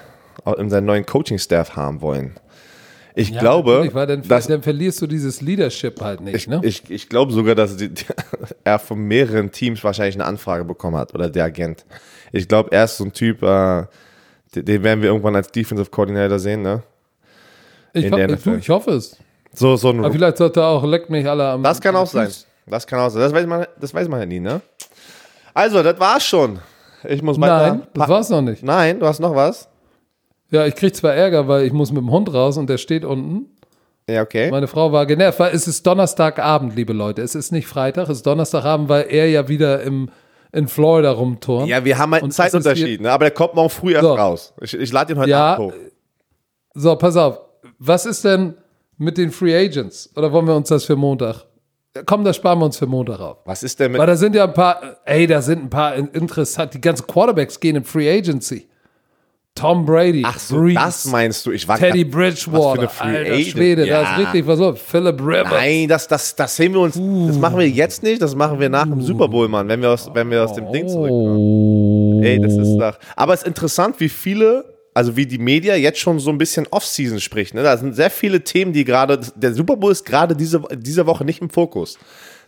in 0.57 0.71
seinen 0.71 0.87
neuen 0.87 1.05
Coaching-Staff 1.05 1.77
haben 1.77 2.01
wollen. 2.01 2.35
Ich 3.19 3.31
Ja, 3.31 3.41
glaube, 3.41 3.91
weil 3.93 4.07
dann, 4.07 4.23
dass, 4.23 4.47
dann 4.47 4.63
verlierst 4.63 5.03
du 5.03 5.09
dieses 5.09 5.41
Leadership 5.41 6.01
halt 6.01 6.21
nicht, 6.21 6.37
ich, 6.37 6.47
ne? 6.47 6.61
ich, 6.63 6.89
ich 6.89 7.09
glaube 7.09 7.33
sogar, 7.33 7.57
dass 7.57 7.77
die, 7.77 7.91
er 8.65 8.79
von 8.79 9.01
mehreren 9.01 9.51
Teams 9.51 9.83
wahrscheinlich 9.83 10.15
eine 10.15 10.25
Anfrage 10.25 10.65
bekommen 10.65 10.97
hat 10.97 11.13
oder 11.15 11.29
der 11.29 11.47
Agent. 11.47 11.85
Ich 12.31 12.47
glaube, 12.47 12.71
er 12.71 12.85
ist 12.85 12.97
so 12.97 13.05
ein 13.05 13.13
Typ, 13.13 13.43
äh, 13.43 13.87
den, 14.55 14.65
den 14.65 14.85
werden 14.85 15.03
wir 15.03 15.09
irgendwann 15.09 15.35
als 15.35 15.51
Defensive 15.51 15.91
Coordinator 15.91 16.39
sehen, 16.39 16.63
ne? 16.63 16.85
Ich, 17.93 18.05
in 18.05 18.13
der 18.15 18.31
ich, 18.31 18.47
ich 18.47 18.69
hoffe 18.71 18.93
es. 18.93 19.17
So, 19.53 19.75
so 19.75 19.91
ein 19.91 19.99
Aber 19.99 20.13
vielleicht 20.13 20.37
sollte 20.37 20.61
er 20.61 20.69
auch, 20.69 20.85
leckt 20.85 21.11
mich 21.11 21.29
alle 21.29 21.49
am. 21.49 21.63
Das 21.65 21.81
kann 21.81 21.97
auch 21.97 22.07
sein. 22.07 22.31
Das 22.67 22.87
kann 22.87 23.01
auch 23.01 23.11
sein. 23.11 23.23
Das 23.23 23.33
weiß 23.33 23.47
man, 23.47 23.67
das 23.81 23.93
weiß 23.93 24.09
man 24.09 24.21
ja 24.21 24.27
nie, 24.27 24.39
ne? 24.39 24.61
Also, 25.55 25.83
das 25.83 25.99
war's 25.99 26.25
schon. 26.25 26.61
Ich 27.03 27.21
muss 27.21 27.41
weiter. 27.41 27.71
Nein, 27.75 27.83
das 27.95 28.09
war's 28.09 28.29
noch 28.29 28.43
nicht. 28.43 28.63
Nein, 28.63 29.01
du 29.01 29.07
hast 29.07 29.19
noch 29.19 29.35
was? 29.35 29.68
Ja, 30.51 30.67
ich 30.67 30.75
krieg 30.75 30.95
zwar 30.97 31.15
Ärger, 31.15 31.47
weil 31.49 31.65
ich 31.67 31.73
muss 31.73 31.91
mit 31.93 32.01
dem 32.01 32.11
Hund 32.11 32.33
raus 32.33 32.57
und 32.57 32.69
der 32.71 32.79
steht 32.79 33.05
unten. 33.05 33.47
Ja, 34.09 34.23
okay. 34.23 34.51
Meine 34.51 34.67
Frau 34.69 34.91
war 34.93 35.05
genervt, 35.05 35.39
weil 35.39 35.55
es 35.55 35.69
ist 35.69 35.87
Donnerstagabend, 35.87 36.75
liebe 36.75 36.95
Leute. 36.95 37.21
Es 37.21 37.35
ist 37.35 37.53
nicht 37.53 37.67
Freitag, 37.67 38.05
es 38.09 38.19
ist 38.19 38.27
Donnerstagabend, 38.27 38.89
weil 38.89 39.07
er 39.11 39.29
ja 39.29 39.49
wieder 39.49 39.83
im, 39.83 40.09
in 40.53 40.67
Florida 40.67 41.13
rumturnt. 41.13 41.69
Ja, 41.69 41.85
wir 41.85 41.99
haben 41.99 42.13
halt 42.13 42.23
einen 42.23 42.33
Zeitunterschied, 42.33 43.03
ne? 43.03 43.11
aber 43.11 43.27
der 43.27 43.33
kommt 43.33 43.55
morgen 43.55 43.69
früh 43.69 43.93
erst 43.93 44.05
So. 44.05 44.15
raus. 44.15 44.55
Ich, 44.63 44.73
ich 44.73 44.91
lade 44.93 45.13
ihn 45.13 45.19
heute 45.19 45.29
Ja, 45.31 45.55
Abend 45.57 45.73
hoch. 45.73 45.79
So, 46.75 46.97
pass 46.97 47.17
auf. 47.17 47.41
Was 47.79 48.07
ist 48.07 48.25
denn 48.25 48.55
mit 48.97 49.19
den 49.19 49.31
Free 49.31 49.55
Agents? 49.55 50.11
Oder 50.17 50.33
wollen 50.33 50.47
wir 50.47 50.57
uns 50.57 50.71
das 50.71 50.85
für 50.87 50.97
Montag? 50.97 51.45
Komm, 52.07 52.25
das 52.25 52.37
sparen 52.37 52.59
wir 52.61 52.65
uns 52.67 52.79
für 52.79 52.87
Montag 52.87 53.21
auf. 53.21 53.39
Was 53.45 53.63
ist 53.63 53.79
denn 53.81 53.93
mit. 53.93 54.01
Weil 54.01 54.07
da 54.07 54.17
sind 54.17 54.35
ja 54.35 54.45
ein 54.45 54.55
paar, 54.55 54.81
ey, 55.05 55.27
da 55.27 55.43
sind 55.43 55.65
ein 55.65 55.71
paar 55.71 55.95
interessant, 55.97 56.73
die 56.73 56.81
ganzen 56.81 57.07
Quarterbacks 57.07 57.61
gehen 57.61 57.77
in 57.77 57.85
Free 57.85 58.09
Agency. 58.11 58.69
Tom 59.59 59.85
Brady, 59.85 60.23
Ach 60.25 60.39
so, 60.39 60.57
Brees, 60.61 60.75
das 60.75 61.07
meinst 61.07 61.45
du? 61.47 61.51
Ich 61.51 61.67
war 61.67 61.79
Teddy 61.79 62.05
Bridgewater, 62.05 62.83
was 62.85 62.93
für 62.93 63.03
eine 63.05 63.15
Free 63.15 63.19
alter 63.19 63.33
Agent? 63.35 63.47
Schwede, 63.49 63.87
Ja. 63.87 64.03
da 64.03 64.13
ist 64.13 64.19
richtig 64.27 64.47
was 64.47 64.59
los. 64.59 64.79
Philip 64.81 65.21
Rivers. 65.21 65.51
Nein, 65.53 65.89
das, 65.89 66.09
das, 66.09 66.35
das 66.37 66.57
sehen 66.57 66.73
wir 66.73 66.81
uns. 66.81 66.95
Das 66.95 67.39
machen 67.39 67.59
wir 67.59 67.69
jetzt 67.69 68.03
nicht, 68.03 68.23
das 68.23 68.35
machen 68.35 68.59
wir 68.61 68.69
nach 68.69 68.85
dem 68.87 69.01
Super 69.03 69.29
Bowl, 69.29 69.49
Mann, 69.49 69.69
wenn 69.69 69.81
wir 69.83 69.91
aus, 69.91 70.09
wenn 70.13 70.31
wir 70.31 70.45
aus 70.45 70.55
dem 70.55 70.71
Ding 70.73 70.89
zurückkommen. 70.89 71.37
Oh. 71.37 72.21
Ey, 72.23 72.41
das 72.41 72.53
ist 72.57 72.77
doch. 72.77 72.99
Aber 73.17 73.35
es 73.35 73.41
ist 73.43 73.47
interessant, 73.47 73.97
wie 73.99 74.09
viele, 74.09 74.65
also 74.95 75.17
wie 75.17 75.27
die 75.27 75.39
Media 75.39 75.77
jetzt 75.77 75.99
schon 75.99 76.19
so 76.19 76.31
ein 76.31 76.39
bisschen 76.39 76.67
Off-Season 76.71 77.21
spricht. 77.21 77.55
Ne? 77.55 77.63
Da 77.63 77.77
sind 77.77 77.95
sehr 77.95 78.11
viele 78.11 78.43
Themen, 78.43 78.73
die 78.73 78.85
gerade. 78.85 79.21
Der 79.37 79.53
Super 79.55 79.77
Bowl 79.77 79.93
ist 79.93 80.05
gerade 80.05 80.35
diese, 80.35 80.61
diese 80.77 81.07
Woche 81.07 81.25
nicht 81.25 81.41
im 81.43 81.51
Fokus. 81.51 81.99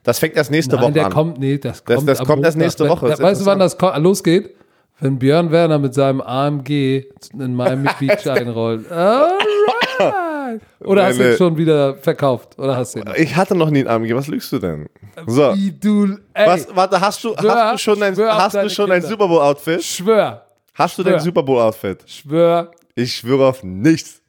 Das 0.02 0.18
fängt 0.18 0.34
erst 0.36 0.50
nächste 0.50 0.76
Nein, 0.76 0.84
Woche 0.84 0.92
der 0.92 1.06
an. 1.06 1.12
kommt, 1.12 1.38
nee, 1.38 1.58
das 1.58 1.84
Das- 1.84 1.96
kommt 1.96 2.08
das 2.08 2.20
am 2.20 2.26
kommt 2.26 2.44
erst 2.44 2.56
nächste 2.56 2.88
Woche, 2.88 3.06
Da, 3.06 3.10
das 3.12 3.20
weißt 3.20 3.42
du, 3.42 3.46
wann 3.46 3.58
das 3.58 3.76
losgeht? 3.98 4.54
Wenn 5.00 5.18
Björn 5.18 5.50
Werner 5.50 5.78
mit 5.78 5.94
seinem 5.94 6.20
AMG 6.20 7.04
in 7.38 7.54
Miami 7.54 7.88
Beach 7.98 8.26
einrollt. 8.28 8.90
Alright. 8.92 10.60
Oder 10.80 11.06
hast 11.06 11.18
du 11.18 11.30
ihn 11.30 11.36
schon 11.36 11.56
wieder 11.56 11.94
verkauft? 11.96 12.58
Oder 12.58 12.76
hast 12.76 12.94
du 12.94 13.00
ihn? 13.00 13.04
Ich 13.16 13.34
hatte 13.36 13.54
noch 13.54 13.70
nie 13.70 13.80
einen 13.80 13.88
AMG. 13.88 14.14
Was 14.14 14.26
lügst 14.28 14.50
du 14.52 14.58
denn? 14.58 14.88
So. 15.26 15.54
Wie 15.54 15.70
du, 15.72 16.18
ey, 16.34 16.46
Was, 16.46 16.68
warte, 16.74 17.00
hast 17.00 17.22
du, 17.24 17.30
Schwör- 17.34 17.54
hast 17.54 17.72
du 17.74 17.78
schon 17.78 18.02
ein, 18.02 18.16
hast 18.16 18.54
du 18.56 18.70
schon 18.70 18.90
ein. 18.90 19.02
Super 19.02 19.28
Bowl 19.28 19.40
Outfit? 19.40 19.82
schwör, 19.82 20.46
Hast 20.74 20.98
du 20.98 21.02
dein. 21.02 21.20
Super 21.20 21.42
Bowl 21.42 21.60
Outfit? 21.60 22.02
schwör, 22.06 22.70
Ich 22.94 23.14
schwöre 23.16 23.46
auf 23.48 23.62
nichts. 23.62 24.20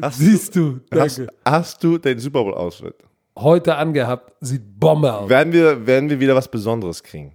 Hast, 0.00 0.18
siehst 0.18 0.54
du. 0.56 0.80
hast, 0.94 1.18
Danke. 1.18 1.32
hast 1.44 1.82
du 1.84 1.98
dein 1.98 2.18
Super 2.18 2.42
Bowl 2.44 2.54
Outfit? 2.54 2.94
Heute 3.36 3.76
angehabt, 3.76 4.32
sieht 4.40 4.62
Bombe 4.78 5.12
aus. 5.12 5.28
Werden 5.28 5.52
wir, 5.52 5.86
werden 5.86 6.10
wir 6.10 6.18
wieder 6.18 6.34
was 6.34 6.48
Besonderes 6.48 7.02
kriegen? 7.02 7.34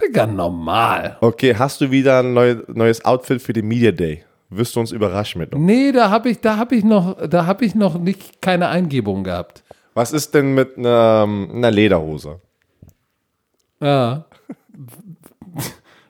Digga, 0.00 0.26
normal. 0.26 1.16
Okay, 1.20 1.54
hast 1.56 1.80
du 1.80 1.90
wieder 1.90 2.18
ein 2.20 2.34
neu, 2.34 2.56
neues 2.68 3.04
Outfit 3.04 3.40
für 3.40 3.52
den 3.52 3.68
Media 3.68 3.92
Day? 3.92 4.24
Wirst 4.50 4.74
du 4.76 4.80
uns 4.80 4.92
überraschen 4.92 5.40
mit? 5.40 5.54
Nee, 5.56 5.92
da 5.92 6.10
habe 6.10 6.30
ich, 6.30 6.40
da 6.40 6.56
habe 6.56 6.74
ich 6.74 6.84
noch, 6.84 7.16
da 7.28 7.46
habe 7.46 7.64
ich 7.64 7.74
noch 7.74 7.98
nicht 7.98 8.42
keine 8.42 8.68
Eingebung 8.68 9.24
gehabt. 9.24 9.62
Was 9.94 10.12
ist 10.12 10.34
denn 10.34 10.54
mit 10.54 10.76
einer, 10.76 11.26
einer 11.52 11.70
Lederhose? 11.70 12.40
Ja. 13.80 14.24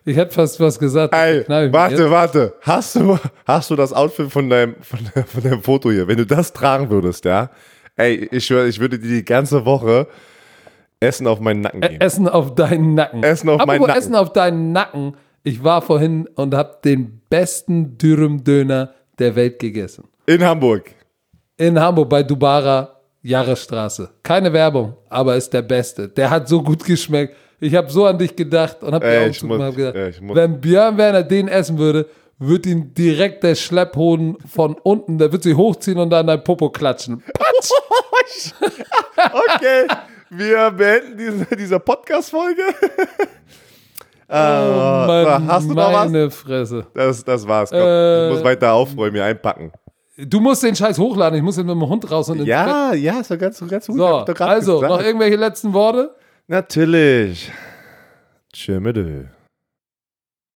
Ich 0.06 0.18
hätte 0.18 0.34
fast 0.34 0.60
was 0.60 0.78
gesagt. 0.78 1.14
Ey, 1.14 1.46
warte, 1.48 1.94
jetzt. 2.02 2.10
warte. 2.10 2.54
Hast 2.60 2.94
du, 2.96 3.18
hast 3.46 3.70
du 3.70 3.74
das 3.74 3.94
Outfit 3.94 4.30
von 4.30 4.50
deinem, 4.50 4.74
von, 4.82 4.98
deinem- 5.14 5.24
von 5.26 5.42
deinem 5.42 5.62
Foto 5.62 5.90
hier? 5.90 6.06
Wenn 6.06 6.18
du 6.18 6.26
das 6.26 6.52
tragen 6.52 6.90
würdest, 6.90 7.24
ja? 7.24 7.48
Ey, 7.96 8.28
ich 8.30 8.44
schwöre, 8.44 8.66
ich 8.68 8.78
würde 8.80 8.98
dir 8.98 9.08
die 9.08 9.24
ganze 9.24 9.64
Woche 9.64 10.06
Essen 11.00 11.26
auf 11.26 11.40
meinen 11.40 11.60
Nacken 11.60 11.80
geben. 11.80 12.00
Essen 12.00 12.28
auf 12.28 12.54
deinen 12.54 12.94
Nacken. 12.94 13.22
Essen 13.22 13.48
auf 13.48 13.64
meinen 13.66 13.82
Nacken. 13.82 13.96
Essen 13.98 14.14
auf 14.14 14.32
deinen 14.32 14.72
Nacken. 14.72 15.16
Ich 15.42 15.62
war 15.62 15.82
vorhin 15.82 16.26
und 16.36 16.54
habe 16.54 16.78
den 16.84 17.20
besten 17.28 17.98
Dürüm-Döner 17.98 18.94
der 19.18 19.36
Welt 19.36 19.58
gegessen. 19.58 20.04
In 20.26 20.42
Hamburg. 20.42 20.90
In 21.56 21.78
Hamburg 21.78 22.08
bei 22.08 22.22
Dubara 22.22 22.90
Jahresstraße. 23.22 24.10
Keine 24.22 24.52
Werbung, 24.52 24.96
aber 25.08 25.36
ist 25.36 25.52
der 25.52 25.62
beste. 25.62 26.08
Der 26.08 26.30
hat 26.30 26.48
so 26.48 26.62
gut 26.62 26.84
geschmeckt. 26.84 27.34
Ich 27.60 27.74
habe 27.74 27.90
so 27.90 28.04
an 28.06 28.18
dich 28.18 28.34
gedacht 28.36 28.82
und 28.82 28.92
habe 28.94 29.04
Ey, 29.06 29.12
dir 29.12 29.20
auch 29.20 29.58
hab 29.60 30.08
ich 30.10 30.20
muss- 30.20 30.36
wenn 30.36 30.60
Björn 30.60 30.96
Werner 30.98 31.22
den 31.22 31.48
essen 31.48 31.78
würde, 31.78 32.06
wird 32.38 32.66
ihn 32.66 32.92
direkt 32.92 33.42
der 33.44 33.54
Schlepphoden 33.54 34.36
von 34.46 34.74
unten, 34.82 35.18
der 35.18 35.32
wird 35.32 35.42
sich 35.44 35.56
hochziehen 35.56 35.98
und 35.98 36.10
dann 36.10 36.26
dein 36.26 36.42
Popo 36.42 36.68
klatschen. 36.70 37.22
Okay, 39.16 39.86
wir 40.30 40.70
beenden 40.70 41.18
diese, 41.18 41.56
diese 41.56 41.80
Podcast-Folge. 41.80 42.62
äh, 44.28 44.34
Mann, 44.34 45.46
hast 45.46 45.68
du 45.68 45.74
noch 45.74 45.92
was? 45.92 46.10
meine 46.10 46.30
Fresse. 46.30 46.86
Das, 46.94 47.24
das 47.24 47.46
war's. 47.46 47.70
Komm, 47.70 47.80
Äh, 47.80 48.28
ich 48.28 48.34
muss 48.34 48.44
weiter 48.44 48.72
aufräumen, 48.72 49.14
hier 49.14 49.24
einpacken. 49.24 49.72
Du 50.16 50.40
musst 50.40 50.62
den 50.62 50.76
Scheiß 50.76 50.98
hochladen. 50.98 51.36
Ich 51.36 51.42
muss 51.42 51.56
jetzt 51.56 51.66
mit 51.66 51.74
dem 51.74 51.88
Hund 51.88 52.08
raus 52.10 52.28
und 52.28 52.36
ins 52.38 52.44
Bett. 52.44 52.48
Ja, 52.48 52.94
ja, 52.94 53.20
ist 53.20 53.30
doch 53.30 53.38
ganz, 53.38 53.58
ganz 53.66 53.86
gut. 53.86 53.96
So, 53.96 54.06
also, 54.06 54.80
gesagt. 54.80 54.92
noch 54.92 55.02
irgendwelche 55.04 55.36
letzten 55.36 55.72
Worte? 55.72 56.14
Natürlich. 56.46 57.50
Tschö, 58.52 58.78
Ö. 58.78 59.24